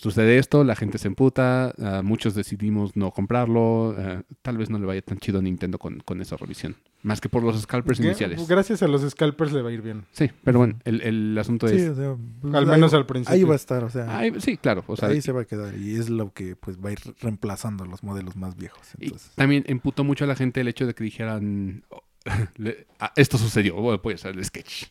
[0.01, 4.79] sucede esto, la gente se emputa, ah, muchos decidimos no comprarlo, ah, tal vez no
[4.79, 7.99] le vaya tan chido a Nintendo con, con esa revisión, más que por los scalpers
[7.99, 8.47] iniciales.
[8.47, 10.05] Gracias a los scalpers le va a ir bien.
[10.11, 11.89] Sí, pero bueno, el, el asunto Sí, es...
[11.89, 13.35] o sea, pues, Al ahí- menos al principio.
[13.35, 15.45] Ahí va a estar, o sea, Ay, sí, claro, o sea, ahí se va a
[15.45, 15.75] quedar.
[15.77, 18.81] Y es lo que pues va a ir reemplazando los modelos más viejos.
[18.99, 22.01] Y también emputó mucho a la gente el hecho de que dijeran, oh,
[22.57, 24.85] le- ah, esto sucedió, puede ser el sketch.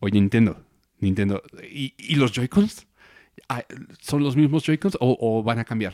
[0.00, 0.60] Oye, Nintendo,
[1.00, 2.86] Nintendo, ¿y, y los Joy-Cons?
[3.48, 3.64] Ah,
[4.00, 5.92] ¿Son los mismos Joy-Cons o, van a cambiar?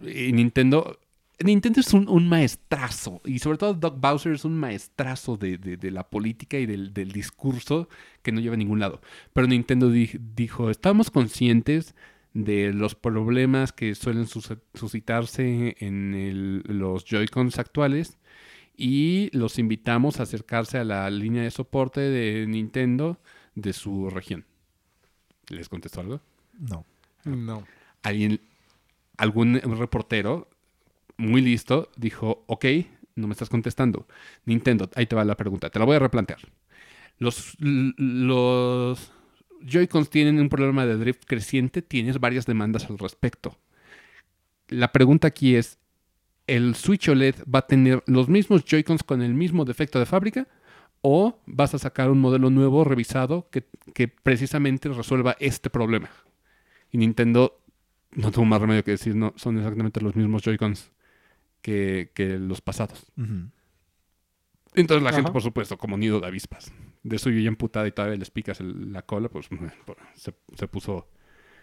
[0.00, 0.98] Nintendo,
[1.44, 5.90] Nintendo es un, un maestrazo, y sobre todo Doug Bowser es un maestrazo de, de-
[5.90, 7.88] la política y del, del discurso
[8.22, 9.00] que no lleva a ningún lado.
[9.32, 11.94] Pero Nintendo di- dijo, estamos conscientes
[12.32, 18.18] de los problemas que suelen sus- suscitarse en los Joy-Cons actuales
[18.76, 23.18] y los invitamos a acercarse a la línea de soporte de Nintendo
[23.54, 24.46] de su región.
[25.50, 26.20] ¿Les contestó algo?
[26.58, 26.84] no.
[27.24, 27.66] No.
[28.02, 28.40] Alguien,
[29.18, 30.48] algún reportero
[31.18, 32.64] muy listo dijo, ok,
[33.14, 34.06] no me estás contestando.
[34.46, 36.40] Nintendo, ahí te va la pregunta, te la voy a replantear.
[37.18, 39.12] Los, los
[39.60, 43.58] Joy-Cons tienen un problema de drift creciente, tienes varias demandas al respecto.
[44.68, 45.78] La pregunta aquí es,
[46.46, 50.48] ¿el Switch OLED va a tener los mismos Joy-Cons con el mismo defecto de fábrica?
[51.02, 56.10] ¿O vas a sacar un modelo nuevo, revisado, que, que precisamente resuelva este problema?
[56.92, 57.58] Y Nintendo
[58.12, 60.90] no tuvo más remedio que decir, no, son exactamente los mismos Joy-Cons
[61.62, 63.06] que, que los pasados.
[63.16, 63.48] Ujú.
[64.74, 65.16] Entonces la Ajá.
[65.16, 66.72] gente, por supuesto, como nido de avispas,
[67.02, 69.48] de suyo ya emputada y todavía les picas el- la cola, pues
[70.14, 71.08] se, se puso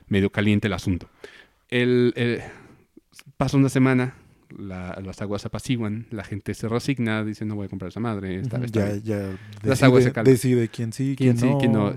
[0.08, 1.10] medio caliente el asunto.
[1.70, 2.42] El, el-
[3.38, 4.16] pasa una semana,
[4.58, 8.00] la- las aguas se apaciguan, la gente se resigna, dice no voy a comprar esa
[8.00, 9.04] madre, ya, bien".
[9.04, 10.34] ya Las aguas se decide, calman.
[10.34, 11.58] decide quién sí, ¿Quién quién, sí, no.
[11.58, 11.92] quién no?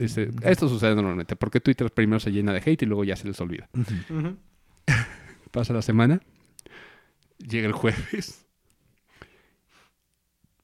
[0.48, 3.40] Esto sucede normalmente, porque Twitter primero se llena de hate y luego ya se les
[3.40, 3.68] olvida.
[5.50, 6.20] Pasa la semana,
[7.38, 8.46] llega el jueves.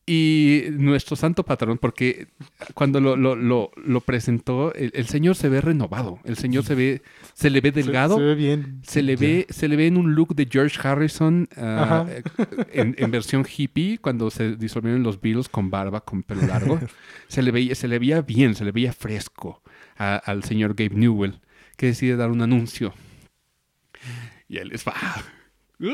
[0.09, 2.28] Y nuestro santo patrón, porque
[2.74, 6.20] cuando lo, lo- lo- lo presentó, el, el señor se ve renovado.
[6.24, 7.03] El señor se ve,
[7.37, 8.16] se le ve delgado.
[8.16, 8.80] Se, ve bien.
[8.82, 12.22] Se le, ve, se le ve en un look de George Harrison ah, eh,
[12.72, 16.80] en, en versión hippie, cuando se disolvieron los Beatles con barba, con pelo largo.
[17.28, 19.62] se, le veía, se le veía bien, se le veía fresco
[19.99, 21.39] a- al señor Gabe Newell,
[21.76, 22.95] que decide dar un anuncio.
[24.49, 24.87] Y él es...
[24.87, 25.22] ¡ah!
[25.78, 25.93] ¡Uy!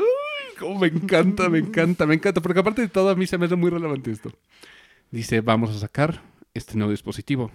[0.57, 3.47] cómo me encanta, me encanta, me encanta, porque aparte de todo a mí se me
[3.47, 4.31] hace muy relevante esto.
[5.11, 6.21] Dice, vamos a sacar
[6.53, 7.51] este nuevo dispositivo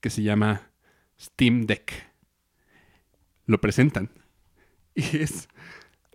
[0.00, 0.70] que se llama
[1.20, 2.11] Steam Deck.
[3.46, 4.10] Lo presentan.
[4.94, 5.48] Y es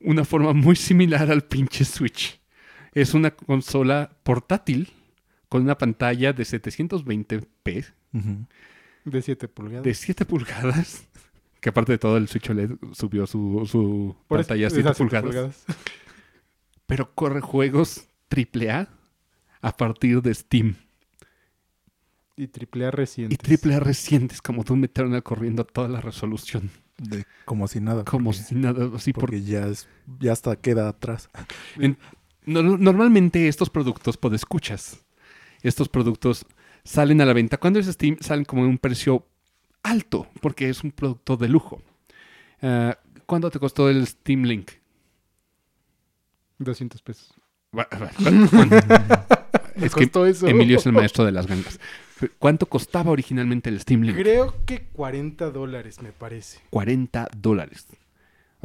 [0.01, 2.39] una forma muy similar al pinche Switch.
[2.93, 4.91] Es una consola portátil
[5.49, 8.45] con una pantalla de 720p Ujú.
[9.05, 9.83] De 7 pulgadas.
[9.83, 11.07] de 7 pulgadas.
[11.59, 14.93] Que aparte de todo, el Switch OLED subió su, su pantalla a es 7 a
[14.93, 15.65] siete pulgadas.
[16.85, 18.87] Pero corre juegos AAA
[19.61, 20.75] a partir de Steam.
[22.35, 23.35] Y triple A reciente.
[23.35, 26.69] Y AAA recientes, como tú metieron corriendo a toda la resolución.
[26.97, 28.03] De- como si nada.
[28.05, 29.87] Como porque, si nada, así por porque ya, es,
[30.19, 31.29] ya hasta queda atrás.
[32.45, 35.05] No- normalmente estos productos, escuchas,
[35.63, 36.45] estos productos
[36.85, 37.57] salen a la venta.
[37.57, 39.27] Cuando es Steam, salen como en un precio
[39.83, 41.81] alto, porque es un producto de lujo.
[42.61, 44.71] Ah, ¿Cuánto te costó el Steam Link?
[46.59, 47.33] 200 pesos.
[47.71, 47.85] ¿Cuánto-
[49.75, 50.47] es que eso.
[50.47, 51.79] Emilio es el maestro de las gangas.
[52.39, 54.15] ¿Cuánto costaba originalmente el Steam Link?
[54.15, 56.59] Creo que 40 dólares, me parece.
[56.69, 57.87] 40 dólares.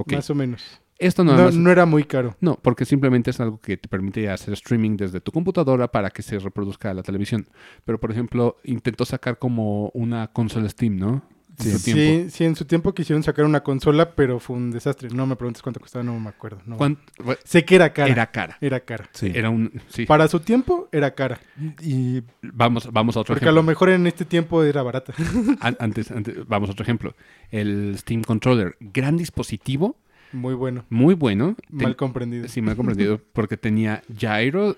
[0.07, 0.81] Más o menos.
[0.99, 2.37] Esto no, No, no era muy caro.
[2.41, 6.23] No, porque simplemente es algo que te permite hacer streaming desde tu computadora para que
[6.23, 7.49] se reproduzca a la televisión.
[7.85, 11.23] Pero, por ejemplo, intentó sacar como una consola Steam, ¿no?
[11.59, 12.25] En su tiempo.
[12.25, 15.09] Sí, sí, en su tiempo quisieron sacar una consola, pero fue un desastre.
[15.11, 16.61] No me preguntes cuánto costaba, no me acuerdo.
[16.67, 16.77] no.
[16.77, 18.11] ¿Cuán- bueno, Sé que era cara.
[18.11, 18.59] Era cara.
[18.61, 19.09] Era cara.
[19.13, 19.31] Sí.
[19.35, 19.71] Era un...
[19.89, 20.07] Sí.
[20.07, 21.39] Para su tiempo, era cara.
[21.81, 23.63] Y Vamos, vamos a otro Porque a ejemplo.
[23.63, 25.13] lo mejor en este tiempo era barata.
[25.61, 27.15] An- Antes, antes- vamos a otro ejemplo.
[27.51, 28.77] El Steam Controller.
[28.81, 29.97] Gran dispositivo,
[30.33, 30.85] Muy bueno.
[30.89, 31.55] muy bueno.
[31.69, 32.49] Ten- Mal comprendido.
[32.49, 33.21] Sí, mal comprendido.
[33.33, 34.77] porque tenía gyro,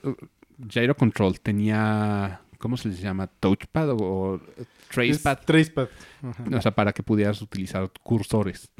[0.58, 2.40] gyro control, tenía...
[2.58, 3.26] ¿Cómo se les llama?
[3.26, 4.40] Touchpad o,
[4.94, 5.40] tracepad.
[5.44, 5.88] Tracepad.
[6.56, 8.70] O sea, para que pudieras utilizar cursores.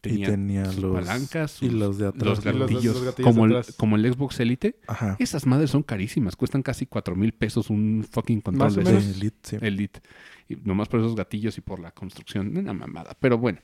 [0.00, 2.24] Tenía y tenía sus los palancas, y los de atrás.
[2.24, 4.78] los Y los- los gatillos, gatillos como, el, como el Xbox Elite.
[4.86, 5.16] Ajá.
[5.18, 8.96] Esas madres son carísimas, cuestan casi 4 mil pesos un fucking control Más o de
[8.98, 9.56] Elite, sí.
[9.60, 10.00] Elite.
[10.48, 13.16] Y nomás por esos gatillos y por la construcción, una mamada.
[13.20, 13.58] Pero bueno,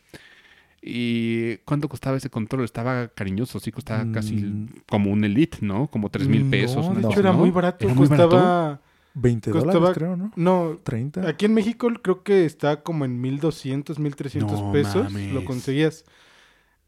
[0.85, 2.65] ¿Y cuánto costaba ese control?
[2.65, 4.69] Estaba cariñoso, sí, costaba casi Mm.
[4.89, 5.87] como un Elite, ¿no?
[5.89, 6.85] Como tres mil pesos.
[6.85, 7.39] No, una de hecho era ¿no?
[7.39, 7.85] muy barato.
[7.85, 8.81] ¿Era muy costaba...
[9.15, 10.33] 20 Costaba- dólares, creo, ¿no?
[10.37, 11.29] No, 30.
[11.29, 15.05] aquí en México creo que está como en 1200, 1300 No pesos.
[15.13, 15.33] mames.
[15.33, 16.05] Lo conseguías.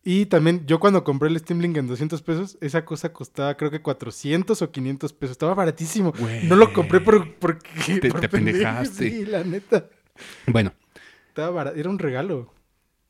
[0.07, 3.70] Y también, yo cuando compré el Steam Link en 200 pesos, esa cosa costaba creo
[3.70, 5.33] que 400 o 500 pesos.
[5.33, 6.12] Estaba baratísimo.
[6.45, 7.70] No lo compré por, porque...
[8.01, 9.11] Te- por te pendejo, pendejaste.
[9.11, 9.89] Sí, la neta.
[10.47, 10.72] Bueno,
[11.29, 11.77] Estaba barato.
[11.79, 12.53] Era un regalo.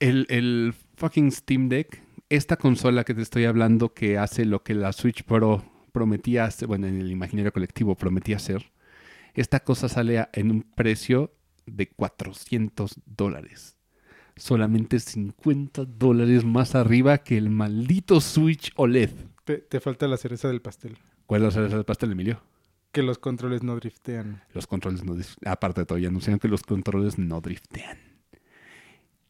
[0.01, 4.75] el, el fucking Steam Deck, esta consola que te estoy hablando que hace lo que
[4.75, 8.71] la Switch Pro prometía hacer, bueno, en el imaginario colectivo prometía hacer,
[9.35, 11.33] esta cosa sale a- en un precio
[11.67, 13.77] de 400 dólares.
[14.37, 19.11] Solamente 50 dólares más arriba que el maldito Switch OLED.
[19.45, 20.97] Te, te falta la cereza del pastel.
[21.27, 22.41] ¿Cuál es la cereza del pastel, Emilio?
[22.93, 24.43] Que los controles no driftean.
[24.53, 25.53] Los controles no driftean.
[25.53, 27.99] Aparte de todo, ya anunciaron que los controles no driftean.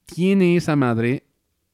[0.07, 1.25] Tiene esa madre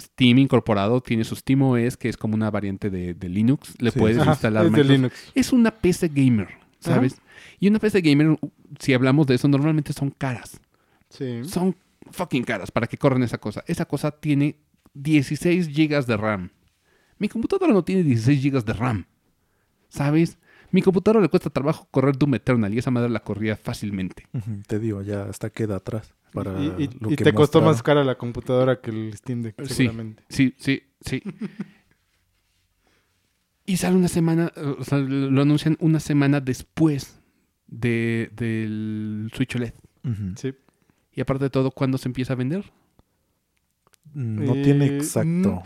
[0.01, 3.75] Steam incorporado, tiene su SteamOS, que es como una variante de, de Linux.
[3.81, 3.99] Le Sí.
[3.99, 4.97] puedes Ajá, instalar es de Microsoft.
[4.97, 5.33] Linux.
[5.35, 6.49] Es una PC gamer,
[6.81, 7.21] ¿sabes?
[7.59, 8.39] Y una PC gamer,
[8.79, 10.61] si hablamos de eso, normalmente son caras.
[11.09, 11.45] Sí.
[11.45, 11.77] Son
[12.11, 13.63] fucking caras para que corran esa cosa.
[13.67, 14.57] Esa cosa tiene
[14.95, 16.51] 16 GB de RAM.
[17.19, 19.07] Mi computadora no tiene 16 GB de RAM.
[19.89, 20.39] ¿Sabes?
[20.73, 24.27] Mi computadora le cuesta trabajo correr Doom Eternal y esa madre la corría fácilmente.
[24.69, 26.15] Te digo, ya hasta queda atrás.
[26.33, 29.43] Para y y- lo y que te costó más cara la computadora que el Steam
[29.43, 29.75] Deck, Sí.
[29.75, 30.23] seguramente.
[30.29, 31.23] Sí, sí, sí.
[33.73, 37.21] Y sale una semana, eh, o sea, lo anuncian una semana después
[37.67, 39.73] de, del Switch OLED.
[40.37, 40.55] Sí.
[41.13, 42.65] Y aparte de todo, ¿cuándo se empieza a vender?
[44.15, 45.63] No Eh, tiene exacto.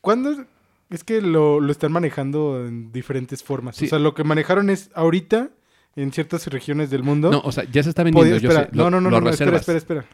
[0.00, 0.44] ¿Cuándo?
[0.90, 3.76] Es que lo, lo están manejando en diferentes formas.
[3.76, 3.86] Sí.
[3.86, 5.50] O sea, lo que manejaron es ahorita
[5.96, 7.30] en ciertas regiones del mundo.
[7.30, 8.30] No, o sea, ya se está vendiendo.
[8.36, 10.04] Podía- yo espera, sé, no, lo- no, no, no, no, espera, espera, espera.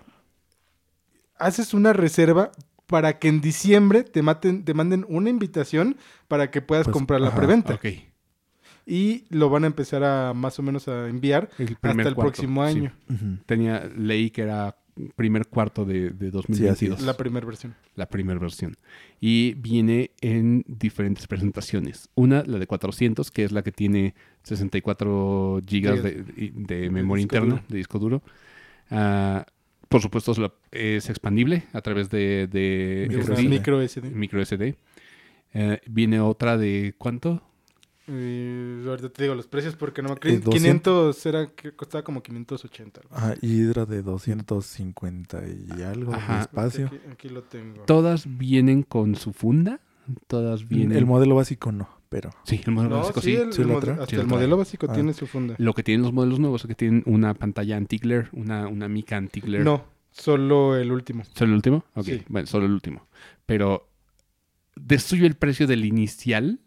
[1.38, 2.52] Haces una reserva
[2.88, 7.20] para que en diciembre te, maten, te manden una invitación para que puedas Pues, comprar
[7.20, 7.36] la ajá.
[7.36, 7.74] preventa.
[7.74, 7.86] Ok.
[8.86, 12.20] Y lo van a empezar a más o menos a enviar El hasta el cuarto,
[12.32, 12.78] próximo sí.
[12.78, 12.92] año.
[13.46, 14.76] Tenía, leí que era
[15.14, 16.98] primer cuarto de, de 2022.
[16.98, 17.04] es.
[17.06, 17.74] La primera versión.
[17.94, 18.76] la primera versión.
[19.20, 22.08] Y viene en diferentes presentaciones.
[22.14, 27.22] Una, la de 400, que es la que tiene 64 gigas de, de- de memoria
[27.22, 27.64] interna, duro.
[27.68, 28.22] de disco duro.
[28.90, 29.44] Ah,
[29.88, 33.48] por supuesto, es, la- es expandible a través de, de Micro SD.
[33.48, 34.10] Micro SD.
[34.10, 34.76] micro SD.
[35.54, 37.42] Eh, viene otra de ¿cuánto?
[38.10, 40.40] Eh, ahorita te digo los precios porque no me Eh, acuerdo.
[40.50, 41.14] 200.
[41.14, 43.00] 500 era que costaba como 580.
[43.02, 43.14] algo.
[43.14, 45.42] Ajá, y era de 250
[45.78, 46.36] y algo Ajá.
[46.36, 46.86] de espacio.
[46.86, 47.82] Aquí, aquí lo tengo.
[47.84, 49.80] Todas vienen con su funda.
[50.26, 50.96] Todas vienen.
[50.96, 53.36] El modelo básico no, pero sí, el modelo No, básico sí, sí.
[53.36, 54.94] el, sí hasta Sí el modelo básico Ah.
[54.94, 55.54] tiene su funda.
[55.58, 59.16] Lo que tienen los modelos nuevos es que tienen una pantalla anti-glare, una, una mica
[59.16, 59.64] anti-glare.
[59.64, 61.24] No, solo el último.
[61.34, 61.84] ¿Solo el último?
[61.94, 62.22] Ok, Sí.
[62.28, 63.06] bueno, solo el último.
[63.46, 63.88] Pero
[64.76, 66.60] destruye el precio del inicial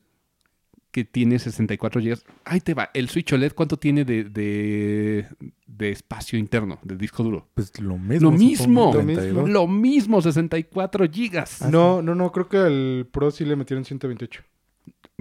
[0.92, 2.18] que tiene 64 GB.
[2.44, 2.90] Ahí te va.
[2.94, 5.26] El Switch OLED, ¿cuánto tiene de, de,
[5.66, 7.48] de espacio interno, de disco duro?
[7.54, 8.30] pues lo mismo.
[8.30, 8.92] Lo mismo.
[8.94, 9.22] Lo mismo.
[9.22, 9.50] 32.
[9.50, 11.46] Lo mismo, 64 GB.
[11.62, 14.44] Ah, no, no, no, creo que al Pro sí le metieron 128.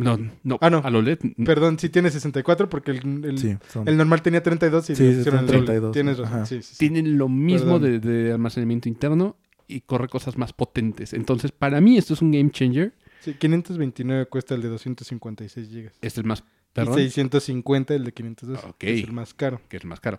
[0.04, 0.58] No, no.
[0.60, 0.78] Ah, no.
[0.84, 1.18] Al OLED.
[1.44, 5.02] Perdón, sí tiene 64 porque el, el, Sí, son- el normal tenía 32 y Sí,
[5.02, 5.66] le sí, pusieron son el doble.
[5.66, 5.92] 32.
[5.92, 6.46] Tienes razón.
[6.46, 6.78] Sí, sí, sí.
[6.78, 8.12] Tienen lo mismo de, Perdón.
[8.24, 9.36] de almacenamiento interno
[9.68, 11.12] y corre cosas más potentes.
[11.12, 12.92] Entonces, para mí, esto es un game changer.
[13.20, 15.90] Sí, 529 cuesta el de 256 GB.
[16.00, 18.64] Es el más Y perrón, 650 el de 502.
[18.64, 18.74] Ok.
[18.78, 19.60] que Es el más caro.
[19.68, 20.18] que es el más caro.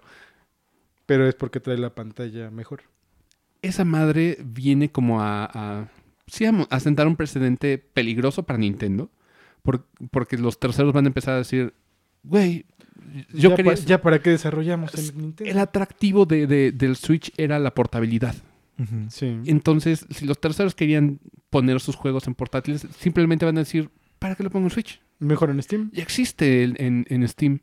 [1.06, 2.84] Pero es porque trae la pantalla mejor.
[3.62, 5.90] esa madre viene como a, a,
[6.28, 9.10] sí, a sentar un precedente peligroso para Nintendo.
[9.64, 11.74] Por- porque los terceros van a empezar a decir,
[12.24, 12.66] güey,
[13.34, 13.74] yo ya, quería...
[13.74, 15.52] pa- ya para qué desarrollamos en Nintendo.
[15.52, 18.36] el atractivo de, de- del Switch era la portabilidad.
[19.10, 19.38] Sí.
[19.46, 21.20] Entonces, si los terceros querían
[21.52, 25.00] poner sus juegos en portátiles, simplemente van a decir, ¿para qué lo pongo en Switch?
[25.20, 25.92] Mejor en Steam.
[25.94, 27.60] Ya existe el- en, en Steam.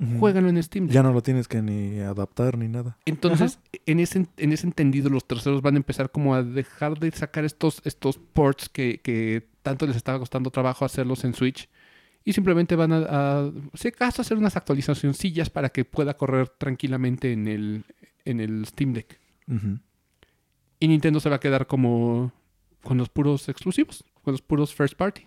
[0.00, 0.18] Ujú.
[0.18, 0.88] Juégalo en Steam.
[0.88, 2.98] Ya no lo tienes que ni adaptar ni nada.
[3.06, 7.12] Entonces, en ese, en ese entendido, los terceros van a empezar como a dejar de
[7.12, 11.68] sacar estos, estos ports que, que tanto les estaba costando trabajo hacerlos en Switch.
[12.24, 17.32] Y simplemente van a, a si acaso, hacer unas actualizacioncillas para que pueda correr tranquilamente
[17.32, 17.84] en el,
[18.24, 19.18] en el Steam Deck.
[20.78, 22.32] Y Nintendo se va a quedar como
[22.84, 25.26] con los puros exclusivos, con los puros first party.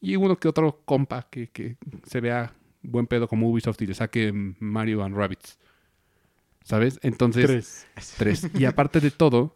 [0.00, 3.94] Y uno que otro compa que, que se vea buen pedo como Ubisoft y le
[3.94, 5.58] saque Mario and Rabbits.
[6.64, 6.98] ¿Sabes?
[7.02, 7.44] Entonces,
[7.94, 8.14] Tres.
[8.16, 8.50] Tres.
[8.58, 9.54] Y aparte de todo,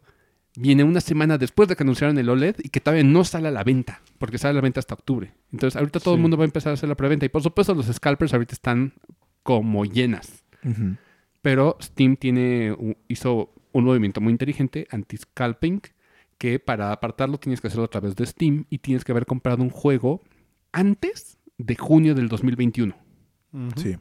[0.57, 3.51] viene una semana después de que anunciaron el OLED y que todavía no sale a
[3.51, 5.33] la venta, porque sale a la venta hasta octubre.
[5.53, 7.27] Entonces, ahorita todo el mundo va a empezar a hacer la preventa.
[7.27, 8.95] Y por supuesto, los scalpers ahorita están
[9.43, 10.45] como llenas.
[11.43, 12.75] Pero Steam tiene,
[13.09, 15.83] hizo un movimiento muy inteligente, anti-scalping,
[16.39, 19.63] que para apartarlo tienes que hacerlo a través de Steam y tienes que haber comprado
[19.63, 20.23] un juego
[20.73, 22.97] antes de junio del 2021.
[23.53, 23.81] Ujú.
[23.81, 23.97] Sí.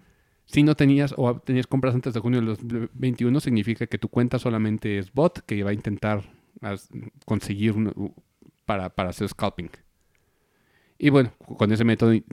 [0.46, 4.40] Si no tenías o tenías compras antes de junio del 2021, significa que tu cuenta
[4.40, 6.24] solamente es bot que va a intentar
[7.26, 7.74] conseguir
[8.66, 9.70] para, para hacer scalping.
[10.98, 12.24] Y bueno, con ese método y-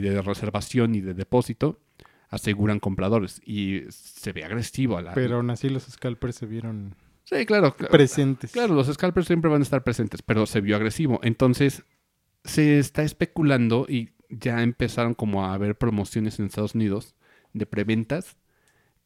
[0.00, 1.78] de reservación y de depósito,
[2.28, 3.40] aseguran compradores.
[3.44, 5.12] Y se ve agresivo a la...
[5.14, 6.94] Pero aún así los scalpers se vieron
[7.24, 7.76] Sí, claro.
[7.76, 8.52] cl- presentes.
[8.52, 11.20] Claro, los scalpers siempre van a estar presentes, pero se vio agresivo.
[11.22, 11.84] Entonces,
[12.44, 17.14] se está especulando y ya empezaron como a haber promociones en Estados Unidos
[17.52, 18.36] de preventas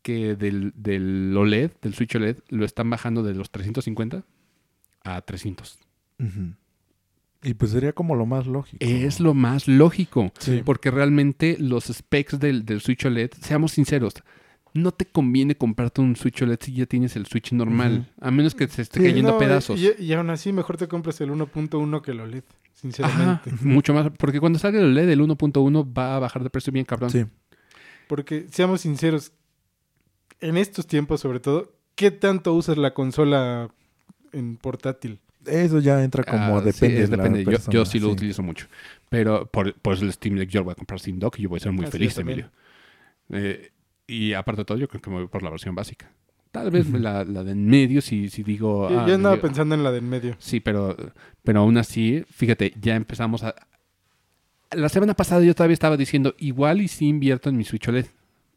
[0.03, 4.25] que del, del OLED, del Switch OLED, lo están bajando de los 350
[5.05, 5.79] a 300.
[6.19, 6.55] Ujú.
[7.43, 8.85] Y pues sería como lo más lógico.
[8.85, 10.63] Es lo más lógico, Sí.
[10.65, 14.13] porque realmente los specs del, del Switch OLED, seamos sinceros,
[14.75, 18.55] no te conviene comprarte un Switch OLED si ya tienes el Switch normal, a menos
[18.55, 19.81] que se esté Sí, cayendo No, pedazos.
[19.81, 23.53] Y, y aún así, mejor te compras el 1.1 que el OLED, Ajá, sinceramente.
[23.63, 24.11] mucho más.
[24.19, 27.11] Porque cuando salga el LED, el 1.1 va a bajar de precio bien cabrón.
[27.11, 27.25] Sí.
[28.07, 29.33] Porque, seamos sinceros,
[30.41, 33.69] en estos tiempos sobre todo, ¿qué tanto usas la consola
[34.33, 35.21] en portátil?
[35.47, 37.45] Eso ya entra como Ah, sí, depende de la depende.
[37.45, 38.67] Persona, Yo, sí lo utilizo mucho.
[39.09, 41.43] Pero por, por eso el Steam Deck yo lo voy a comprar sin dock y
[41.43, 42.17] yo voy a ser muy Así feliz.
[42.19, 42.51] Emilio.
[43.31, 43.71] Eh,
[44.07, 46.11] y aparte de todo, yo creo que me voy por la versión básica.
[46.53, 48.91] Tal vez la, la de en medio, si, si digo...
[48.91, 50.37] Yo- ah, yo andaba yo- pensando en la de en medio.
[50.41, 50.97] Sí, pero,
[51.45, 53.55] pero aún así, fíjate, ya empezamos a...
[54.73, 58.07] La semana pasada yo todavía estaba diciendo, igual y sí invierto en mi Switch OLED,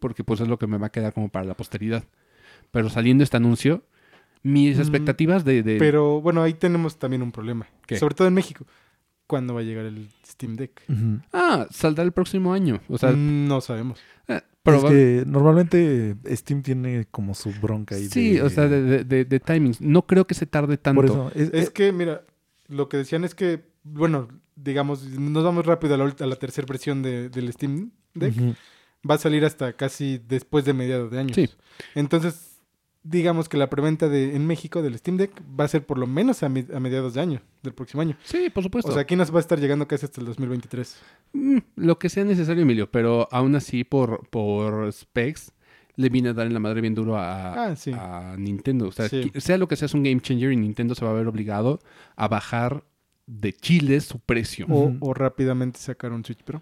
[0.03, 2.03] porque pues es lo que me va a quedar como para la posteridad.
[2.71, 3.83] Pero saliendo este anuncio,
[4.43, 5.63] mis Mm, expectativas de...
[5.63, 7.65] de- Pero bueno, ahí tenemos también un problema.
[7.87, 7.97] ¿Qué?
[7.97, 8.65] Sobre todo en México.
[9.27, 10.81] ¿Cuándo va a llegar el Steam Deck?
[11.31, 12.81] Ah, saldrá el próximo año.
[12.89, 13.99] O sea, Mm, no sabemos.
[14.27, 18.07] eh, Es que normalmente Steam tiene como su bronca ahí.
[18.07, 19.79] Sí, de- o sea, de, de- de- de timings.
[19.81, 20.95] No creo que se tarde tanto.
[21.01, 21.31] Por eso.
[21.35, 22.23] Es, Es que, mira,
[22.67, 26.35] lo que decían es que, bueno, digamos, nos vamos rápido a la, ult- a la
[26.35, 28.33] tercera versión de- del Steam Deck.
[29.09, 31.33] Va a salir hasta casi después de mediados de año.
[31.33, 31.49] Sí.
[31.95, 32.59] Entonces,
[33.03, 36.07] digamos que la preventa de, en México del Steam Deck va a ser por lo
[36.07, 38.15] menos a, mi- a mediados de año, del próximo año.
[38.23, 38.91] Sí, por supuesto.
[38.91, 41.01] O sea, aquí nos va a estar llegando casi hasta el 2023.
[41.33, 45.51] Mm, lo que sea necesario, Emilio, pero aún así, por, por specs,
[45.95, 47.91] le viene a dar en la madre bien duro a, Ah, sí.
[47.93, 48.87] a Nintendo.
[48.87, 49.31] O sea, Sí.
[49.35, 51.79] sea lo que sea, es un game changer y Nintendo se va a ver obligado
[52.15, 52.85] a bajar
[53.27, 54.65] de Chile su precio.
[54.69, 56.61] O, o rápidamente sacar un Switch Pro.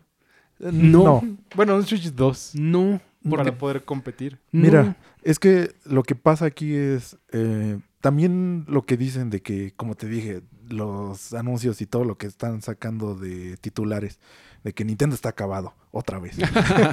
[0.72, 1.22] No.
[1.56, 4.40] Bueno, un Switch 2 No, porque para poder competir.
[4.52, 4.62] no.
[4.62, 9.74] Mira, es que lo que pasa aquí es eh, también lo que dicen de que,
[9.76, 14.20] como te dije, los anuncios y todo lo que están sacando de titulares,
[14.64, 16.38] de que Nintendo está acabado, otra vez.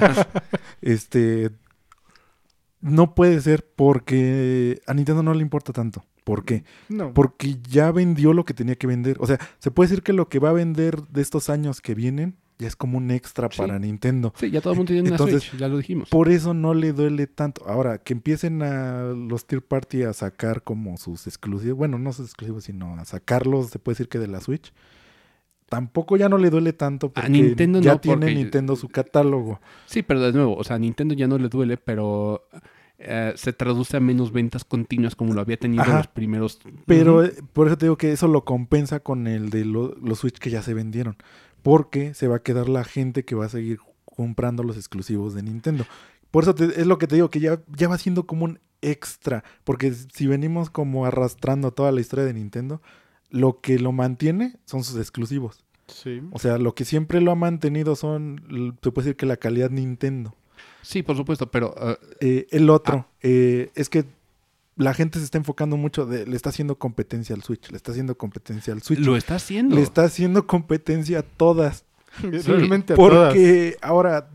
[0.81, 1.51] este,
[2.81, 6.03] no puede ser porque a Nintendo no le importa tanto.
[6.23, 6.63] ¿Por qué?
[6.89, 7.13] No.
[7.13, 9.17] Porque ya vendió lo que tenía que vender.
[9.19, 11.95] O sea, se puede decir que lo que va a vender de estos años que
[11.95, 13.57] vienen ya es como un extra Sí.
[13.57, 14.33] para Nintendo.
[14.37, 16.09] Sí, ya todo el mundo tiene una Entonces, Switch, ya lo dijimos.
[16.09, 17.63] Por eso no le duele tanto.
[17.67, 22.25] Ahora, que empiecen a los tier party a sacar como sus exclusivos, bueno, no sus
[22.27, 24.71] exclusivos, sino a sacarlos, se puede decir que de la Switch.
[25.69, 29.61] Tampoco ya no le duele tanto porque Nintendo ya no, tiene porque- Nintendo su catálogo.
[29.85, 32.47] Sí, pero de nuevo, o sea, a Nintendo ya no le duele, pero
[32.97, 36.59] eh, se traduce a menos ventas continuas como lo había tenido en los primeros.
[36.87, 40.19] Pero eh, por eso te digo que eso lo compensa con el de lo- los
[40.19, 41.17] Switch que ya se vendieron.
[41.61, 45.43] Porque se va a quedar la gente que va a seguir comprando los exclusivos de
[45.43, 45.85] Nintendo.
[46.31, 48.59] Por eso te- es lo que te digo, que ya, ya va siendo como un
[48.81, 49.43] extra.
[49.63, 52.81] Porque si venimos como arrastrando toda la historia de Nintendo,
[53.29, 55.63] lo que lo mantiene son sus exclusivos.
[55.87, 56.21] Sí.
[56.31, 59.69] O sea, lo que siempre lo ha mantenido son, se puede decir que la calidad
[59.71, 60.35] Nintendo.
[60.81, 64.05] Sí, por supuesto, pero eh, Eh, el otro, eh, es que
[64.79, 67.91] la gente se está enfocando mucho, de, le está haciendo competencia al Switch, le está
[67.91, 68.99] haciendo competencia al Switch.
[68.99, 69.75] lo está haciendo.
[69.75, 71.83] Le está haciendo competencia a todas.
[72.21, 73.33] Realmente a todas.
[73.33, 74.29] Porque ahora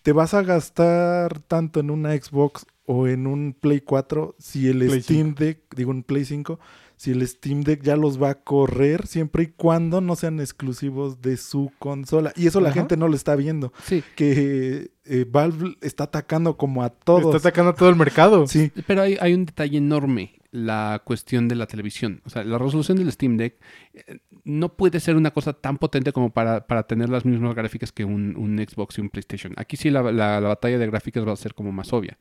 [0.00, 4.78] te vas a gastar tanto en una Xbox o en un Play 4 si el
[4.78, 6.58] Play Steam Deck, digo un Play 5,
[6.96, 11.20] si el Steam Deck ya los va a correr siempre y cuando no sean exclusivos
[11.20, 12.32] de su consola.
[12.34, 13.74] Y eso la gente no lo está viendo.
[13.84, 17.34] Sí, Que eh, Valve está atacando como a todos.
[17.34, 18.46] Está atacando a todo el mercado.
[18.46, 22.20] Sí, pero hay, hay un detalle enorme, la cuestión de la televisión.
[22.24, 23.56] O sea, la resolución del Steam Deck
[23.94, 27.90] eh, no puede ser una cosa tan potente como para, para tener las mismas gráficas
[27.92, 29.52] que un, un Xbox y un PlayStation.
[29.56, 32.18] Aquí sí la, la- la batalla de gráficas va a ser como más obvia.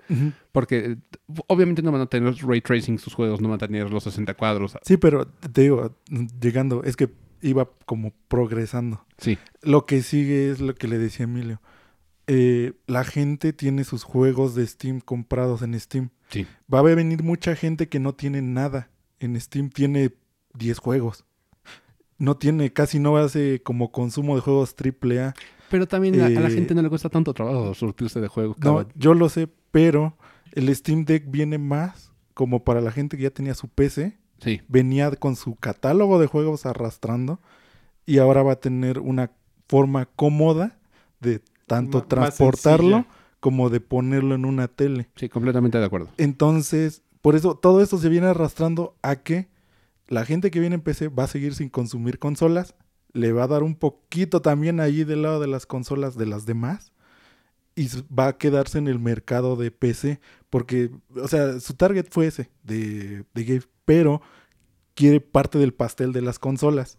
[0.51, 0.95] Porque eh,
[1.47, 4.33] obviamente no van a tener ray tracing sus juegos, no van a tener los 60
[4.35, 4.77] cuadros.
[4.83, 5.95] sí, pero te digo,
[6.39, 7.09] llegando, es que
[7.41, 9.03] iba como progresando.
[9.17, 11.59] Sí, Lo que sigue es lo que le decía Emilio.
[12.27, 16.09] Eh, la gente tiene sus juegos de Steam comprados en Steam.
[16.29, 16.45] sí.
[16.73, 19.69] Va a venir mucha gente que no tiene nada en Steam.
[19.69, 20.13] Tiene
[20.53, 21.25] 10 juegos.
[22.17, 25.33] No tiene, casi no hace como consumo de juegos AAA.
[25.69, 28.57] Pero también a, a la Eh, gente no le cuesta tanto trabajo surtirse de juegos.
[28.59, 30.15] No, yo lo sé, pero
[30.53, 34.17] el Steam Deck viene más como para la gente que ya tenía su PC.
[34.39, 37.39] Sí, Venía con su catálogo de juegos arrastrando
[38.05, 39.31] y ahora va a tener una
[39.67, 40.79] forma cómoda
[41.19, 41.41] de
[41.71, 43.05] tanto transportarlo
[43.39, 45.09] como de ponerlo en una tele.
[45.15, 46.09] sí, completamente de acuerdo.
[46.17, 49.47] Entonces, por eso todo esto se viene arrastrando a que
[50.07, 52.75] la gente que viene en PC va a seguir sin consumir consolas,
[53.13, 56.45] le va a dar un poquito también ahí del lado de las consolas de las
[56.45, 56.91] demás
[57.75, 60.19] y va a quedarse en el mercado de PC
[60.49, 64.21] porque, o sea, su target fue ese de, de Gabe, pero
[64.93, 66.97] quiere parte del pastel de las consolas.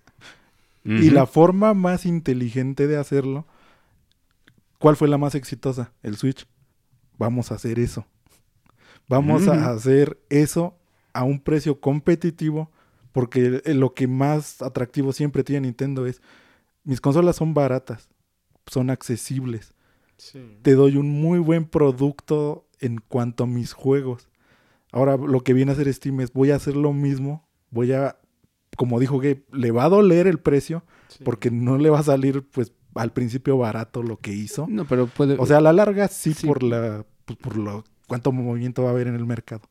[0.85, 3.47] Y la forma más inteligente de hacerlo,
[4.83, 5.93] ¿cuál fue la más exitosa?
[6.03, 6.45] El Switch.
[7.16, 8.05] Vamos a hacer eso.
[9.09, 10.76] Vamos a hacer eso
[11.12, 12.70] a un precio competitivo,
[13.12, 16.20] porque lo que más atractivo siempre tiene Nintendo es,
[16.83, 18.09] mis consolas son baratas,
[18.66, 19.72] son accesibles,
[20.16, 20.59] Sí.
[20.62, 24.28] te doy un muy buen producto en cuanto a mis juegos.
[24.93, 28.16] Ahora lo que viene a hacer Steam es, voy a hacer lo mismo, voy a,
[28.76, 31.22] como dijo Gabe, le va a doler el precio, Sí.
[31.24, 34.66] porque no le va a salir pues al principio barato lo que hizo.
[34.68, 35.36] No, pero puede...
[35.38, 36.47] O sea, a la larga sí, Sí.
[36.47, 39.62] por la pues, por lo cuánto movimiento va a haber en el mercado.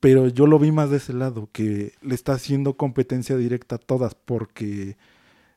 [0.00, 3.78] Pero yo lo vi más de ese lado, que le está haciendo competencia directa a
[3.78, 4.96] todas, porque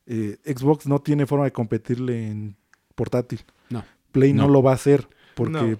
[0.05, 2.55] eh, Xbox no tiene forma de competirle en
[2.95, 3.41] portátil.
[3.69, 3.83] No.
[4.13, 4.53] Play no, No.
[4.53, 5.77] lo va a hacer, porque No.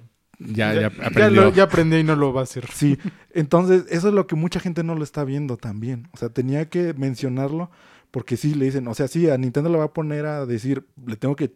[0.54, 1.42] ya, ya, ya ya aprendió.
[1.46, 2.66] lo- ya aprendió y no lo va a hacer.
[2.74, 2.98] Sí,
[3.32, 6.10] entonces eso es lo que mucha gente no lo está viendo también.
[6.12, 7.72] O sea, tenía que mencionarlo
[8.18, 10.88] porque sí le dicen, o sea, sí, a Nintendo le va a poner a decir,
[11.06, 11.54] le tengo que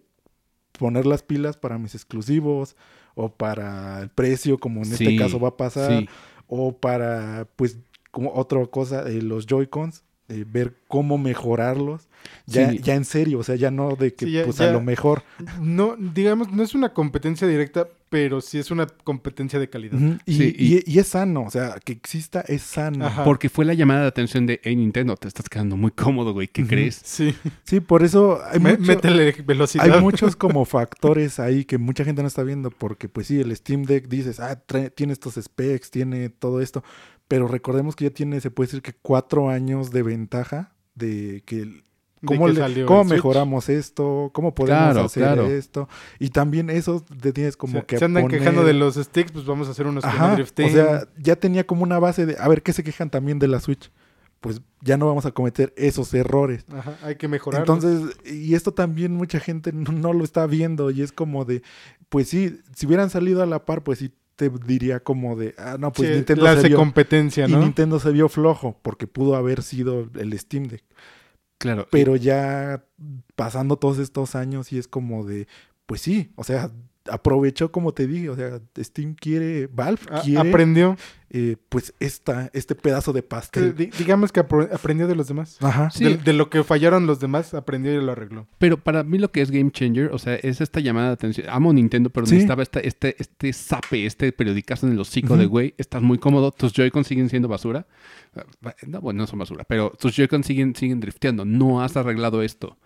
[0.78, 2.76] poner las pilas para mis exclusivos
[3.16, 6.08] o para el precio, como en Sí, este caso va a pasar, Sí,
[6.46, 7.80] o para, pues,
[8.12, 12.08] como otra cosa, eh, los Joy-Cons, eh, ver cómo mejorarlos.
[12.46, 12.78] Ya, Sí.
[12.84, 14.82] ya en serio, o sea, ya no de que, Sí, ya- pues, ya- a lo
[14.82, 15.24] mejor.
[15.60, 19.98] No, digamos, no es una competencia directa, pero sí es una competencia de calidad.
[20.26, 23.06] Y, Sí, y- y- y es sano, o sea, que exista es sano.
[23.06, 23.24] Ajá.
[23.24, 26.50] porque fue la llamada de atención de, hey Nintendo, te estás quedando muy cómodo, güey,
[26.50, 27.00] ¿qué crees?
[27.06, 27.34] Sí.
[27.64, 29.90] Sí, por eso hay Me- mucho- métele velocidad.
[29.90, 33.56] Hay muchos como factores ahí que mucha gente no está viendo porque pues sí, el
[33.56, 34.62] Steam Deck dices, ah,
[34.94, 36.84] tiene estos specs, tiene todo esto,
[37.30, 41.82] pero recordemos que ya tiene, se puede decir que cuatro años de ventaja de que
[42.26, 43.14] cómo, le- cómo Switch.
[43.14, 45.48] mejoramos esto, cómo podemos Claro, hacer claro.
[45.48, 48.96] esto y también eso te tienes como se, que se andan poner- quejando de los
[48.96, 50.66] sticks, pues vamos a hacer unos Ajá, driften.
[50.68, 53.48] o sea, ya tenía como una base de, a ver, ¿qué se quejan también de
[53.48, 53.92] la Switch?
[54.40, 56.66] Pues ya no vamos a cometer esos errores.
[56.76, 57.62] Ajá, hay que mejorar.
[57.62, 61.62] Entonces, y esto también mucha gente no, no lo está viendo y es como de,
[62.10, 65.78] pues sí, si hubieran salido a la par, pues sí te diría como de, ah,
[65.80, 67.60] no, pues Nintendo la se hace vio, competencia, y ¿no?
[67.60, 70.84] Nintendo se vio flojo porque pudo haber sido el Steam Deck.
[71.62, 71.88] Claro.
[71.92, 72.84] Pero ya
[73.36, 75.48] pasando todos estos años y es como de,
[75.86, 76.72] pues sí, o sea,
[77.08, 80.98] aprovechó como te dije, o sea, Steam quiere, Valve quiere, aprendió.
[81.34, 83.74] Eh, pues esta, este pedazo de pastel.
[83.76, 85.58] di- digamos que aprendió de los demás.
[85.62, 85.90] Ajá.
[85.90, 86.04] Sí.
[86.04, 88.48] De, de lo que fallaron los demás, aprendió y lo arregló.
[88.58, 91.48] Pero para mí lo que es Game Changer, o sea, es esta llamada de atención.
[91.50, 92.34] Amo Nintendo, pero Sí.
[92.34, 95.74] necesitaba esta- este, este zape, este periodicazo en el hocico de güey.
[95.78, 97.88] Estás muy cómodo, tus Joy-Con siguen siendo basura.
[98.36, 98.44] Ah,
[98.86, 101.46] No, bueno, no son basura, pero tus Joy-Con siguen, siguen drifteando.
[101.46, 102.78] No has arreglado esto.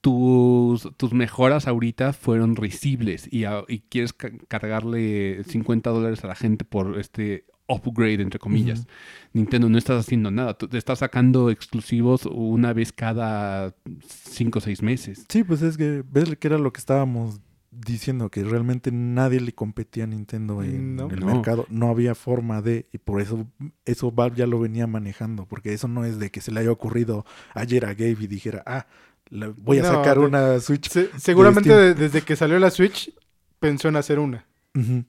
[0.00, 6.28] Tus, tus mejoras ahorita fueron risibles y, a- y quieres ca- cargarle 50 dólares a
[6.28, 8.86] la gente por este upgrade, entre comillas.
[9.32, 10.54] Nintendo no estás haciendo nada.
[10.56, 13.74] Tú te estás sacando exclusivos una vez cada
[14.06, 15.26] 5 o 6 meses.
[15.28, 17.40] Sí, pues es que ves que era lo que estábamos
[17.70, 21.08] diciendo, que realmente nadie le competía a Nintendo en No.
[21.10, 21.26] el No.
[21.26, 21.66] mercado.
[21.68, 23.46] No había forma de, y por eso,
[23.84, 26.72] eso Valve ya lo venía manejando, porque eso no es de que se le haya
[26.72, 28.86] ocurrido ayer a Gabe y dijera, ah,
[29.28, 30.88] la- voy a No, sacar de- una Switch.
[30.88, 33.12] Se- seguramente de- desde que salió la Switch,
[33.60, 34.46] pensó en hacer una.
[34.74, 35.04] Ujú.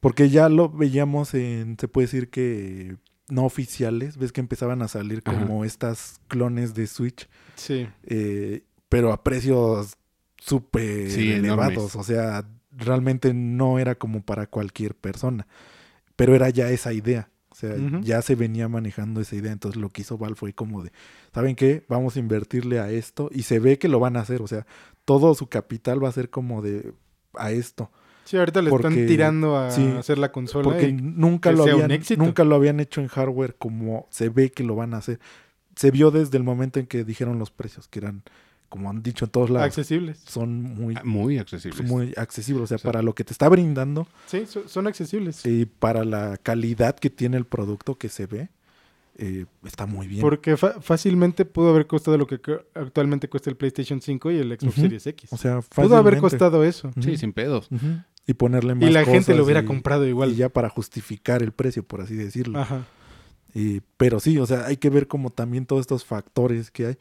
[0.00, 2.96] Porque ya lo veíamos en, se puede decir que
[3.28, 5.38] no oficiales, ves que empezaban a salir Ajá.
[5.38, 7.88] como estas clones de Switch, Sí.
[8.04, 9.96] eh, pero a precios
[10.38, 11.72] súper Sí, elevados.
[11.74, 11.96] enormes.
[11.96, 15.46] O sea, realmente no era como para cualquier persona.
[16.16, 17.30] Pero era ya esa idea.
[17.50, 19.52] O sea, ya se venía manejando esa idea.
[19.52, 20.92] Entonces lo que hizo Val fue como de,
[21.34, 21.84] ¿saben qué?
[21.88, 23.28] Vamos a invertirle a esto.
[23.32, 24.40] Y se ve que lo van a hacer.
[24.40, 24.66] O sea,
[25.04, 26.94] todo su capital va a ser como de
[27.34, 27.90] a esto.
[28.24, 30.64] Sí, ahorita le Porque- están tirando a sí, hacer la consola.
[30.64, 32.22] Porque y- nunca que lo sea un habían, éxito.
[32.22, 35.18] nunca lo habían hecho en hardware como se ve que lo van a hacer.
[35.74, 38.22] Se vio desde el momento en que dijeron los precios, que eran,
[38.68, 40.20] como han dicho en todos lados, accesibles.
[40.26, 41.88] son muy, Ah, Muy accesibles.
[41.88, 42.64] muy accesibles.
[42.64, 45.44] O sea, para lo que te está brindando Sí, so- son accesibles.
[45.46, 48.48] y para la calidad que tiene el producto que se ve,
[49.22, 50.20] eh, está muy bien.
[50.22, 52.40] Porque fácilmente pudo haber costado lo que
[52.74, 54.74] actualmente cuesta el PlayStation 5 y el Xbox.
[54.74, 55.32] Series X.
[55.32, 56.20] o sea, pudo haber fácilmente.
[56.20, 56.90] costado eso.
[57.00, 57.68] Sí, sin pedos.
[57.70, 57.86] Ujú.
[58.26, 60.32] Y ponerle más Y la gente lo hubiera y- comprado igual.
[60.32, 62.60] Y ya para justificar el precio, por así decirlo.
[62.60, 62.86] Ajá.
[63.54, 66.98] Y- pero sí, o sea, hay que ver como también todos estos factores que hay.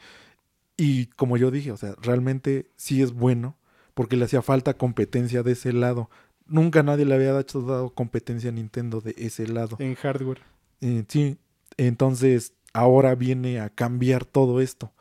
[0.77, 3.57] Y como yo dije, o sea, realmente sí es bueno
[3.93, 6.09] porque le hacía falta competencia de ese lado.
[6.47, 9.75] Nunca nadie le había dado competencia a Nintendo de ese lado.
[9.79, 10.41] En hardware.
[10.81, 11.37] Eh, sí,
[11.87, 14.93] entonces ahora viene a cambiar todo esto.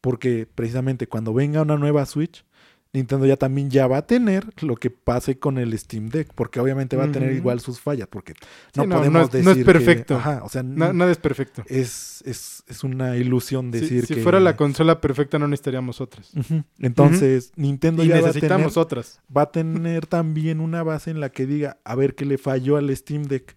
[0.00, 2.44] Porque precisamente cuando venga una nueva Switch,
[2.92, 6.28] Nintendo ya también ya va a tener lo que pase con el Steam Deck.
[6.34, 8.06] Porque obviamente va a tener igual sus fallas.
[8.08, 8.34] Porque
[8.72, 10.16] Sí, no, no, podemos no es- decir no es que- perfecto.
[10.16, 11.64] ajá, o sea, Na- nada es perfecto.
[11.66, 14.20] es, es, es una ilusión Si- decir si que...
[14.22, 16.30] fuera la consola perfecta no necesitaríamos otras.
[16.78, 19.20] Entonces, Nintendo Y ya va a, tener, necesitamos otras.
[19.34, 22.76] va a tener también una base en la que diga, a ver qué le falló
[22.76, 23.56] al Steam Deck.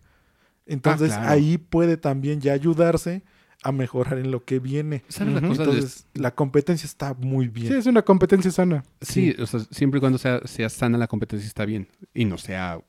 [0.68, 1.30] Entonces, claro.
[1.30, 3.24] ahí puede también ya ayudarse
[3.64, 5.04] a mejorar en lo que viene.
[5.08, 5.50] ¿Sabes la Ujú.
[5.50, 5.64] cosa?
[5.64, 7.74] de- Entonces, la competencia está muy Sí, bien.
[7.74, 8.84] es una competencia sana.
[9.02, 12.38] Sí, o sea, siempre y cuando sea, sea sana la competencia está bien y no
[12.38, 12.80] sea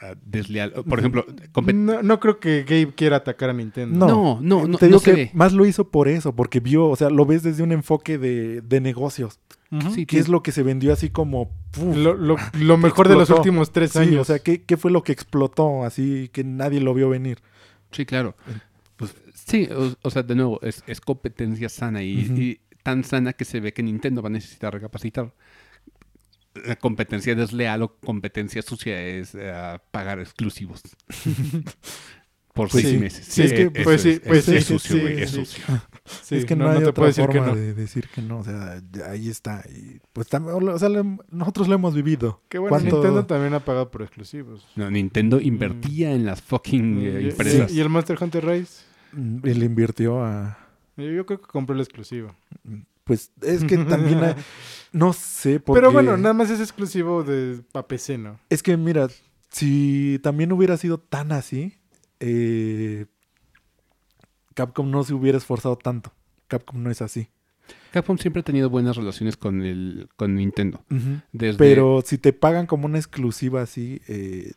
[0.00, 0.72] ah, desleal.
[0.88, 4.06] Por ejemplo, compet- No, no creo que Gabe quiera atacar a Nintendo.
[4.06, 4.08] No.
[4.08, 6.96] no, no, no, Te no digo que más lo hizo por eso, porque vio, o
[6.96, 9.38] sea, lo ves desde un enfoque de, de negocios.
[9.92, 11.50] Sí, ¿Qué es lo que se vendió así como...
[11.80, 14.20] Lo, lo- lo mejor de los últimos tres Sí, años.
[14.20, 17.38] o sea, ¿qué, ¿qué fue lo que explotó así que nadie lo vio venir?
[17.90, 18.36] Sí, claro.
[18.96, 23.44] Pues- sí, o, o sea, de nuevo, es, es competencia sana y tan sana que
[23.44, 25.34] se ve que Nintendo va a necesitar recapacitar.
[26.64, 30.80] La competencia desleal o competencia sucia es eh, pagar exclusivos.
[32.56, 32.98] Por Pues seis sí.
[33.00, 33.26] meses.
[33.28, 35.36] Sí, es que, pues sí, es- pues es sí, sucio, sí, güey, es sí.
[35.44, 35.64] sucio.
[36.22, 37.54] Sí, es que no, hay te otra puedo decir que forma no.
[37.54, 38.38] de decir que no.
[38.38, 38.80] O sea,
[39.10, 39.62] ahí está.
[39.68, 42.40] Y pues también, o sea, lo- nosotros lo hemos vivido.
[42.48, 44.66] Que bueno, ¿Cuánto- Nintendo también ha pagado por exclusivos.
[44.74, 47.70] No, Nintendo invertía en las fucking eh, Y- empresas.
[47.70, 48.82] y, y el Monster Hunter Rise,
[49.12, 50.58] Mm, Él invirtió a.
[50.96, 52.34] yo, yo creo que compró el exclusivo.
[53.04, 54.24] Pues es que también.
[54.24, 54.34] hay-
[54.92, 55.60] no sé.
[55.60, 58.40] Pero bueno, nada más es exclusivo de pa' PC, ¿no?
[58.50, 59.08] Es que mira,
[59.50, 61.74] si también hubiera sido tan así,
[62.20, 63.06] eh,
[64.54, 66.12] Capcom no se hubiera esforzado tanto.
[66.48, 67.28] Capcom no es así.
[67.90, 70.84] Capcom siempre ha tenido buenas relaciones con el con Nintendo.
[71.32, 74.52] Desde, Pero si te pagan como una exclusiva así, eh,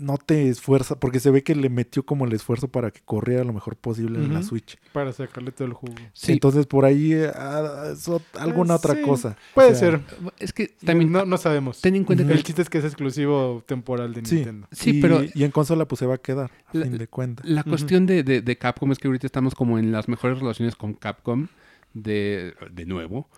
[0.00, 3.44] no te esfuerza, porque se ve que le metió como el esfuerzo para que corriera
[3.44, 4.42] lo mejor posible en la.
[4.42, 4.78] Switch.
[4.92, 5.94] Para sacarle todo el jugo.
[6.14, 9.36] sí, Entonces por ahí ah, es ot- alguna Eh, otra sí, cosa.
[9.54, 10.00] Puede O sea, ser.
[10.38, 11.80] es que también no, no sabemos.
[11.80, 14.36] ten en cuenta que El chiste es que es exclusivo temporal de Sí.
[14.36, 14.66] Nintendo.
[14.72, 17.06] Sí, y, pero- y en consola pues se va a quedar, a La- fin de
[17.06, 17.46] cuentas.
[17.46, 20.74] La cuestión de, de- de Capcom es que ahorita estamos como en las mejores relaciones
[20.76, 21.46] con Capcom
[21.94, 23.28] de, de nuevo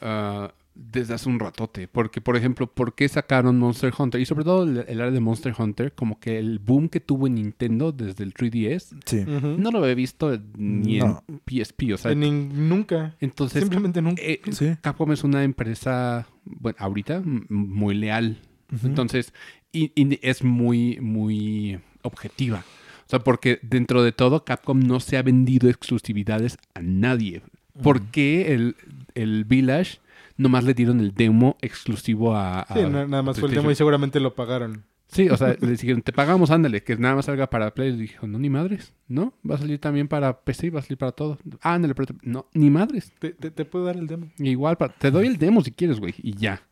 [0.00, 1.88] ah, desde hace un ratote.
[1.88, 4.20] Porque, por ejemplo, ¿por qué sacaron Monster Hunter?
[4.20, 7.26] Y sobre todo el, el área de Monster Hunter, como que el boom que tuvo
[7.26, 9.24] en Nintendo desde el 3DS, Sí.
[9.26, 11.22] No lo había visto ni No.
[11.28, 11.92] en PSP.
[11.94, 13.16] O sea, En nin- nunca.
[13.20, 14.22] entonces Simplemente nunca.
[14.22, 14.70] eh, Sí.
[14.80, 18.38] Capcom es una empresa, bueno, ahorita muy leal.
[18.84, 19.32] Entonces,
[19.72, 22.64] y, y es muy, muy objetiva.
[23.06, 27.42] O sea, porque dentro de todo, Capcom no se ha vendido exclusividades a nadie.
[27.82, 28.76] ¿Por qué el,
[29.14, 29.98] el Village
[30.38, 32.60] nomás le dieron el demo exclusivo a...
[32.62, 34.84] a Sí, na- nada más fue el demo y seguramente lo pagaron.
[35.08, 37.90] Sí, o sea, le dijeron, te pagamos, ándale, que nada más salga para Play.
[37.94, 39.34] Y dijo, no, ni madres, ¿no?
[39.48, 41.38] Va a salir también para PC, va a salir para todo.
[41.62, 43.12] Ándale, pero te- no, ni madres.
[43.18, 44.30] Te, te, te puedo dar el demo.
[44.38, 46.62] Igual, pa- te doy el demo si quieres, güey, y ya.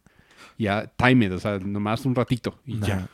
[0.58, 2.86] Ya, time it, o sea, nomás un ratito y Nah.
[2.86, 3.08] ya.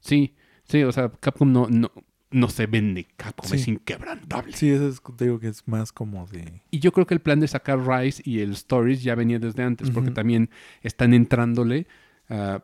[0.00, 1.90] Sí, sí, o sea, Capcom no, no,
[2.32, 3.06] no se vende.
[3.16, 3.56] Capcom Sí.
[3.56, 4.52] es inquebrantable.
[4.56, 6.62] Sí, eso es, te digo que es más como de...
[6.70, 9.62] Y yo creo que el plan de sacar Rise y el Stories ya venía desde
[9.62, 10.50] antes, porque también
[10.82, 11.86] están entrándole
[12.28, 12.62] ah,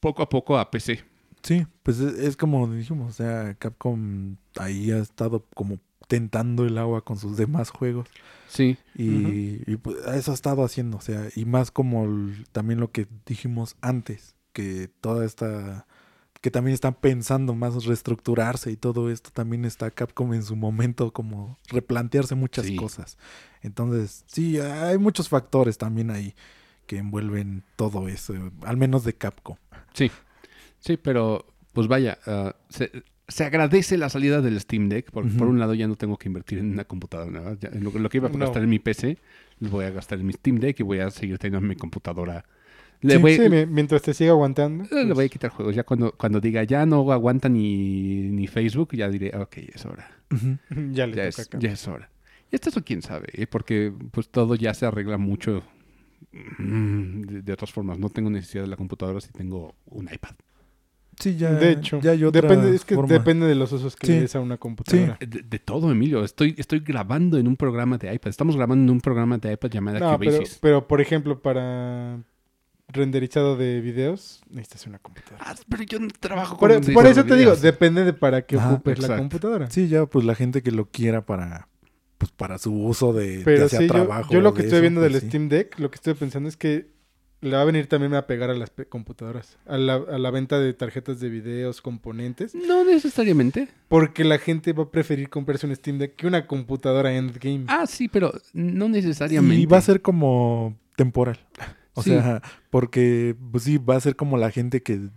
[0.00, 1.02] poco a poco a PC.
[1.42, 5.78] Sí, pues es, es como dijimos, o sea, Capcom ahí ha estado como
[6.08, 8.08] tentando el agua con sus demás juegos.
[8.48, 12.90] Sí, Y, pues, eso ha estado haciendo, o sea, y más como el- también lo
[12.90, 15.86] que dijimos antes, que toda esta,
[16.40, 21.12] que también están pensando más reestructurarse y todo esto, también está Capcom en su momento
[21.12, 22.76] como replantearse muchas Sí.
[22.76, 23.18] cosas.
[23.62, 26.34] Entonces, sí, hay muchos factores también ahí
[26.86, 29.56] que envuelven todo eso, al menos de Capcom.
[29.94, 30.10] sí,
[30.78, 32.90] sí, pero pues vaya, ah, se,
[33.26, 36.28] se agradece la salida del Steam Deck, porque por un lado ya no tengo que
[36.28, 37.56] invertir en una computadora.
[37.60, 38.38] Ya, en lo, lo que iba a No.
[38.38, 39.18] gastar en mi PC,
[39.58, 42.44] lo voy a gastar en mi Steam Deck y voy a seguir teniendo mi computadora.
[43.00, 44.84] Le, Sí, voy, Sí, mi- mientras te siga aguantando.
[44.84, 45.74] eh, le pues, voy a quitar juegos.
[45.74, 50.10] Ya cuando, cuando diga ya no aguanta ni, ni Facebook, ya diré, ok, es hora.
[50.92, 51.58] ya le Ya toca es, acá.
[51.60, 52.10] ya es hora.
[52.50, 53.46] Y esto eso quién sabe, ¿eh?
[53.46, 55.62] porque pues todo ya se arregla mucho
[56.32, 57.98] mm, de, de otras formas.
[57.98, 60.30] No tengo necesidad de la computadora si tengo un iPad.
[61.20, 61.50] Sí, ya.
[61.52, 63.12] de hecho, ya depende, es que forma.
[63.12, 64.12] depende de los usos que Sí.
[64.12, 65.18] le des a una computadora.
[65.20, 66.22] De, de todo, Emilio.
[66.24, 68.30] Estoy, estoy grabando en un programa de iPad.
[68.30, 70.58] Estamos grabando en un programa de iPad llamado No, pero, Cubasis.
[70.62, 72.20] pero por ejemplo, para
[72.88, 75.44] renderizado de videos, necesitas una computadora.
[75.46, 78.56] Ah, pero yo no trabajo Por, con por eso te digo, depende de para qué
[78.56, 79.70] Ajá, ocupes la computadora.
[79.70, 81.68] Sí, ya, pues la gente que lo quiera para.
[82.16, 83.42] Pues para su uso de.
[83.44, 84.32] Pero sea sí, yo, trabajo.
[84.32, 85.28] yo lo que de estoy eso, viendo pues del sí.
[85.28, 86.88] Steam Deck, lo que estoy pensando es que
[87.40, 90.58] le va a venir también a pegar a las computadoras, a la, a la venta
[90.58, 93.68] de tarjetas de videos, componentes, No necesariamente.
[93.86, 97.66] porque la gente va a preferir comprarse un Steam Deck que una computadora endgame.
[97.68, 99.54] Ah, sí, pero no necesariamente.
[99.62, 101.38] Y va a ser como temporal.
[101.98, 102.10] O Sí.
[102.10, 105.08] sea, porque pues sí, va a ser como la gente que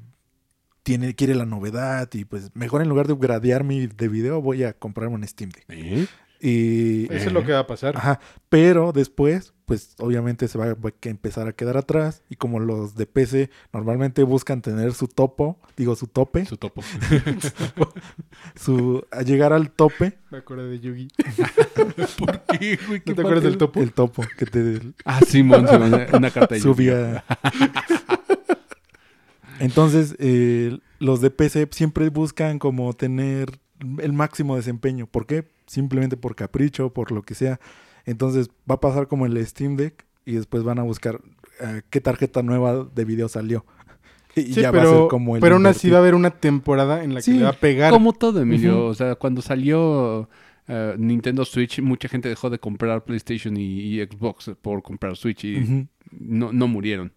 [0.83, 4.63] tiene, quiere la novedad y pues mejor en lugar de gradear mi de video voy
[4.63, 5.65] a comprarme un Steam Deck.
[5.69, 6.07] ¿Eh?
[6.43, 7.95] Y, Eso es lo que va a pasar.
[7.95, 8.19] ajá,
[8.49, 12.59] pero después, pues obviamente se va a va a empezar a quedar atrás y como
[12.59, 16.81] los de PC normalmente buscan tener su topo, digo su tope, Su topo.
[18.55, 21.09] su a llegar al tope, Me acuerdo de Yugi.
[22.17, 23.01] ¿Por qué, güey?
[23.05, 23.79] ¿No te acuerdas del topo?
[23.81, 27.23] el topo que te Ah, Simón, Simón, una carta de subía.
[29.59, 33.59] Entonces, eh, los de PC siempre buscan como tener
[33.99, 35.07] el máximo desempeño.
[35.07, 35.45] ¿Por qué?
[35.67, 37.59] Simplemente por capricho, por lo que sea.
[38.05, 41.21] Entonces, va a pasar como el Steam Deck y después van a buscar
[41.59, 43.65] eh, qué tarjeta nueva de video salió.
[44.33, 46.29] Y Sí, ya va a ser como el pero aún así va a haber una
[46.29, 47.91] temporada en la que le va a pegar.
[47.91, 48.85] Como todo, Emilio.
[48.85, 50.29] O sea, cuando salió
[50.69, 55.43] eh, Nintendo Switch, mucha gente dejó de comprar PlayStation y, y Xbox por comprar Switch
[55.43, 57.11] y no, no murieron.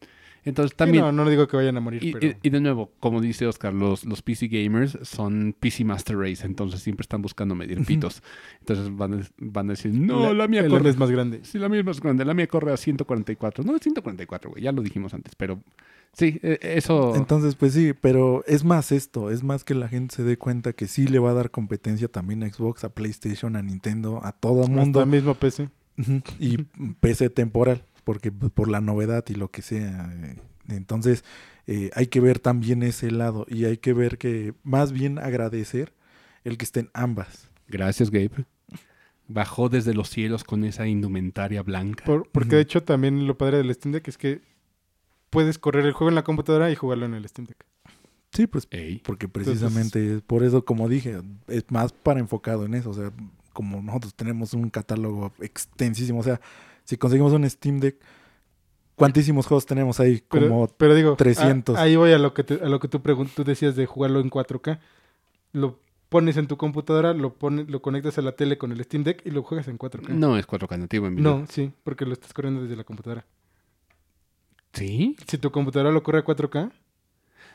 [0.45, 1.05] Entonces Sí, también...
[1.05, 2.37] no, no digo que vayan a morir, Y, pero...
[2.43, 6.81] y- de nuevo, como dice Oscar, los, los PC gamers son PC Master Race, entonces
[6.81, 8.23] siempre están buscando medir pitos.
[8.61, 10.91] Entonces van, a- van a decir, no, la, mía el corre.
[10.91, 11.41] es más grande.
[11.45, 13.65] Sí, la mía es más grande, la mía corre a 144.
[13.65, 15.61] No, es 144, güey, ya lo dijimos antes, pero
[16.13, 17.17] sí, eh, eso...
[17.17, 20.73] Entonces, pues sí, pero es más esto, es más que la gente se dé cuenta
[20.75, 24.33] que sí le va a dar competencia también a Xbox, a PlayStation, a Nintendo, a
[24.33, 25.01] todo el mundo.
[25.01, 25.69] Hasta mismo PC.
[26.41, 26.59] Y
[27.01, 30.13] PC temporal, porque pues, por la novedad y lo que sea.
[30.23, 30.37] eh,
[30.69, 31.25] Entonces,
[31.67, 35.93] eh, hay que ver también ese lado y hay que ver que más bien agradecer
[36.45, 37.49] el que estén ambas.
[37.69, 38.45] Gracias, Gabe.
[39.27, 42.05] Bajó desde los cielos con esa indumentaria blanca.
[42.05, 44.43] Por- porque de hecho también lo padre del Steam Deck es que
[45.31, 47.65] puedes correr el juego en la computadora y jugarlo en el Steam Deck.
[48.33, 49.01] Sí, pues Ey.
[49.05, 52.91] porque precisamente por eso, como dije, es más para enfocado en eso.
[52.91, 53.13] O sea,
[53.55, 56.41] como nosotros tenemos un catálogo extensísimo, o sea,
[56.85, 57.97] si conseguimos un Steam Deck,
[58.95, 60.23] ¿cuántísimos juegos tenemos ahí?
[60.31, 61.77] Pero, Como pero digo, 300.
[61.77, 63.87] a- ahí voy a lo que, te- a lo que tú, pregun- tú decías de
[63.87, 64.79] jugarlo en 4K.
[65.53, 69.03] Lo pones en tu computadora, lo, pones, lo conectas a la tele con el Steam
[69.05, 70.11] Deck y lo juegas en 4K.
[70.11, 71.39] No es 4K nativo, Emilio.
[71.39, 73.25] No, sí, porque lo estás corriendo desde la computadora.
[74.73, 75.17] ¿Sí?
[75.27, 76.71] Si tu computadora lo corre a 4K,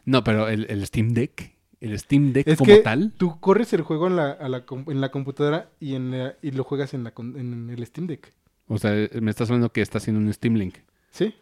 [0.05, 3.73] No, pero el, el Steam Deck, el Steam Deck Es como que tal, tú corres
[3.73, 6.63] el juego en la, a la com- en la computadora y, en la- y lo
[6.63, 8.33] juegas en, la, con- en el Steam Deck.
[8.69, 10.75] O sea, me estás hablando que está haciendo un Steam Link.
[11.11, 11.33] ¿Sí?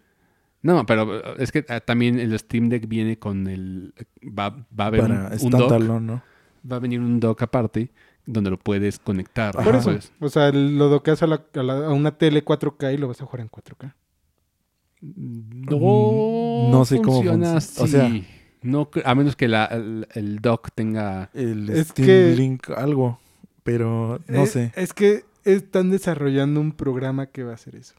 [0.64, 3.94] No, pero eh, es que ah, también el Steam Deck viene con el...
[4.24, 6.24] Va, va a haber un, para un dock, standalone, ¿no?
[6.70, 7.92] va a venir un dock aparte
[8.26, 9.56] donde lo puedes conectar.
[9.56, 9.92] Por eso.
[9.92, 13.08] Pues, O sea, lo doqueas a, la- a la- a una tele 4K y lo
[13.08, 13.94] vas a jugar en 4K.
[15.02, 18.12] no, Mm, no sé cómo funciona func- o sea-
[18.64, 21.30] no, a menos que la- el, el dock tenga...
[21.34, 23.20] El Es Steam que- Link, algo.
[23.64, 24.72] Pero no sé.
[24.76, 25.24] Es que
[25.56, 27.96] están desarrollando un programa que va a hacer eso.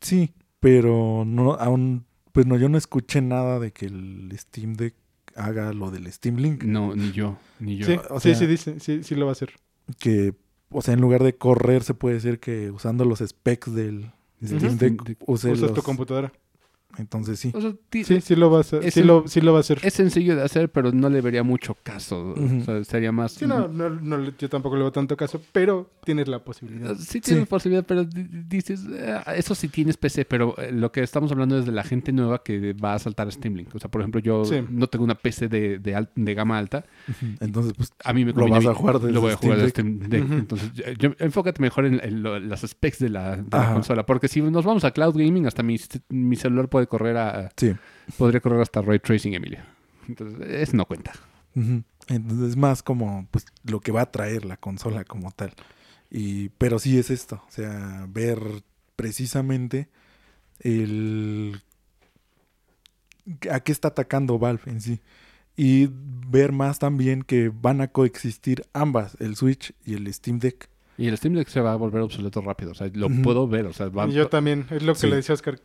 [0.00, 4.94] Sí, pero no, aún, pues no, yo no escuché nada de que el Steam Deck
[5.36, 6.64] haga lo del Steam Link.
[6.64, 7.86] No, ni yo, ni yo.
[7.86, 9.52] Sí, o sí, sea- sí, dice, sí, sí lo va a hacer.
[9.98, 10.34] Que,
[10.70, 14.10] o sea, en lugar de correr, se puede decir que usando los specs del
[14.44, 14.76] Steam Ujú.
[14.76, 16.32] Deck use Usas los- tu computadora.
[16.98, 17.50] Entonces sí.
[17.54, 18.84] O sea, Sí, sí lo va a hacer.
[18.84, 19.78] Es Sí lo, sí lo va a hacer.
[19.82, 22.34] Es sencillo de hacer, pero no le vería mucho caso.
[22.36, 22.58] Ujú.
[22.60, 23.32] O sea, sería más...
[23.32, 26.94] Sí, no, no, no le- yo tampoco le veo tanto caso, pero tienes la posibilidad.
[26.96, 27.48] Sí tienes Sí.
[27.48, 31.58] posibilidad, pero di- dices, "Eh, eso sí tienes PC, pero eh, lo que estamos hablando
[31.58, 33.74] es de la gente nueva que va a saltar a Steam Link.
[33.74, 34.56] O sea, por ejemplo, yo Sí.
[34.70, 36.84] no tengo una PC de, de, al- de gama alta.
[37.08, 37.32] Ujú.
[37.40, 39.68] Entonces, pues, A mí me Lo vas a jugar desde Lo voy a jugar de
[39.70, 40.24] Steam Steam Deck.
[40.24, 40.34] Ujú.
[40.34, 44.04] Entonces, yo- yo- enfócate mejor en, en lo- las specs de la, de la consola.
[44.06, 45.78] Porque si nos vamos a cloud gaming, hasta mi,
[46.08, 47.50] mi celular puede correr a...
[47.56, 47.74] sí.
[48.18, 49.60] Podría correr hasta Ray Tracing, Emilio.
[50.08, 51.12] Entonces, eso no cuenta.
[51.54, 55.52] Entonces es más como pues lo que va a traer la consola como tal.
[56.10, 58.38] Y, pero sí es esto, o sea, ver
[58.96, 59.88] precisamente
[60.60, 61.62] el
[63.50, 65.00] a qué está atacando Valve en sí.
[65.56, 70.68] Y ver más también que van a coexistir ambas, el Switch y el Steam Deck.
[70.96, 72.72] Y el Steam Deck se va a volver obsoleto rápido.
[72.72, 73.66] O sea, lo puedo ver.
[73.66, 75.06] O sea, va, Y yo también, es lo que Sí.
[75.08, 75.60] le decía a Oscar.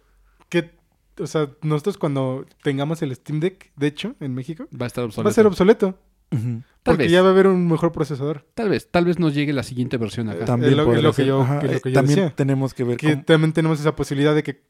[0.49, 0.71] ¿Qué
[1.19, 5.03] o sea, nosotros cuando tengamos el Steam Deck, de hecho, en México, Va a estar
[5.03, 5.23] obsoleto.
[5.27, 5.99] va a ser obsoleto.
[6.29, 6.61] Ujú.
[6.83, 7.11] Tal Porque vez.
[7.13, 8.45] ya va a haber un mejor procesador.
[8.53, 10.43] Tal vez, tal vez nos llegue la siguiente versión acá.
[10.43, 11.93] También es lo- es podría lo que yo- Ajá, que es lo eh, que yo
[11.95, 12.35] También decía.
[12.35, 14.61] tenemos que ver Que cómo, también tenemos esa posibilidad de que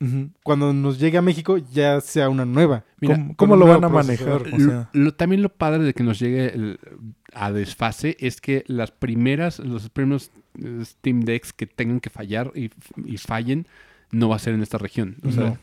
[0.43, 2.85] cuando nos llegue a México ya sea una nueva.
[3.01, 4.43] Mira, cómo- cómo un lo van a manejar.
[4.43, 4.53] procesador.
[4.53, 6.79] O sea, Lo- lo- también lo padre de que nos llegue el-
[7.33, 10.29] a desfase es que las primeras, los primeros
[10.63, 12.69] eh, Steam Decks que tengan que fallar y,
[13.05, 13.67] y fallen,
[14.11, 15.17] no va a ser en esta región.
[15.25, 15.57] O sea, No.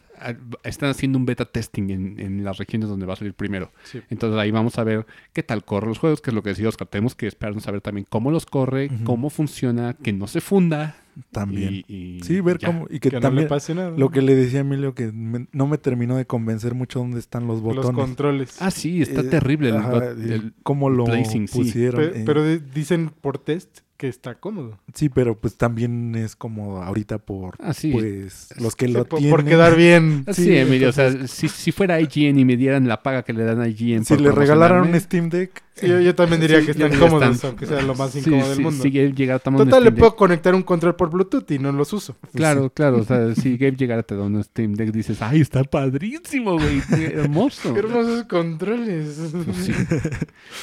[0.62, 3.72] Están haciendo un beta testing en, en las regiones donde va a salir primero.
[3.84, 4.00] Sí.
[4.10, 6.68] Entonces ahí vamos a ver qué tal corren los juegos, que es lo que decía
[6.68, 6.88] Oscar.
[6.88, 10.96] Tenemos que esperarnos a ver también cómo los corre, cómo funciona, que no se funda.
[11.30, 11.84] también.
[11.86, 12.66] Y, y sí, ver ya.
[12.68, 12.86] cómo.
[12.90, 13.44] Y que, Que no también.
[13.44, 13.90] le pase nada.
[13.96, 17.20] Lo que le decía a Emilio, que me- no me terminó de convencer mucho dónde
[17.20, 17.92] están los Los botones.
[17.92, 18.56] controles.
[18.60, 21.56] Ah, sí, está Eh, terrible el, ajá, bot- el- el- cómo lo placing, sí.
[21.58, 22.00] pusieron.
[22.00, 24.78] Pe- eh, pero dicen por test que está cómodo.
[24.92, 27.92] Sí, pero pues también es como ahorita por Ah, sí.
[27.92, 29.30] pues los que Sí, lo por, tienen.
[29.36, 30.24] por quedar bien.
[30.32, 33.32] Sí, Sí, Emilio, o sea, si, si fuera IGN y me dieran la paga que
[33.32, 36.64] le dan a IGN Si le regalaran un Steam Deck, Sí, yo, yo también diría
[36.64, 37.50] que están cómodos, están.
[37.50, 38.82] aunque sea lo más incómodo del mundo.
[38.82, 41.50] Si Gabe llegara a tomar un Total, le puedo Deck- conectar un control por Bluetooth
[41.50, 42.16] y no los uso.
[42.34, 45.40] Claro, claro, o sea, si Gabe llegara a te da un Steam Deck, dices, ay,
[45.40, 47.72] está padrísimo, güey, qué hermoso.
[47.72, 49.18] Qué hermosos controles.
[49.32, 49.72] Pues sí.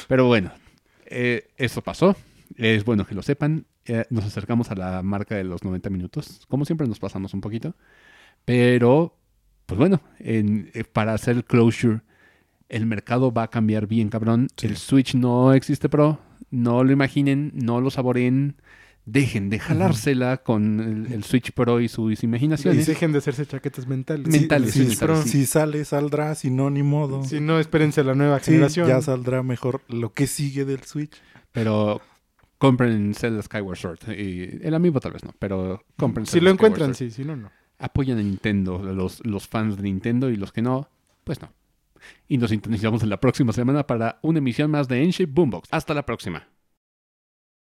[0.08, 0.50] Pero bueno,
[1.06, 2.16] eh, eso pasó.
[2.56, 3.66] Es bueno que lo sepan.
[3.84, 6.42] Eh, nos acercamos a la marca de los 90 minutos.
[6.48, 7.74] Como siempre nos pasamos un poquito.
[8.44, 9.16] Pero,
[9.66, 12.00] pues bueno, en- eh, para hacer el closure,
[12.68, 14.48] el mercado va a cambiar bien, cabrón.
[14.56, 14.66] Sí.
[14.66, 16.20] El Switch no existe Pro.
[16.50, 18.56] No lo imaginen, no lo saboreen.
[19.04, 22.86] Dejen de jalársela con el, el Switch Pro y sus Y imaginaciones.
[22.86, 24.28] dejen de hacerse chaquetas mentales.
[24.28, 25.46] Men- mentales, si, sí, mentales, si sí.
[25.46, 27.24] sale, saldrá, si no, ni modo.
[27.24, 28.86] Si no, espérense la nueva Sí, generación.
[28.86, 31.20] ya saldrá mejor lo que sigue del Switch.
[31.50, 32.00] Pero
[32.62, 33.98] compren Zelda Skyward Sword.
[34.16, 37.10] Y el amiibo tal vez no, pero compren si lo encuentran, sí.
[37.10, 37.50] Si no, no.
[37.80, 40.88] Apoyan a Nintendo, los, los fans de Nintendo y los que no,
[41.24, 41.52] pues no.
[42.28, 45.70] Y nos sintonizamos en la próxima semana para una emisión más de N-Shape Boombox.
[45.72, 46.46] Hasta la próxima.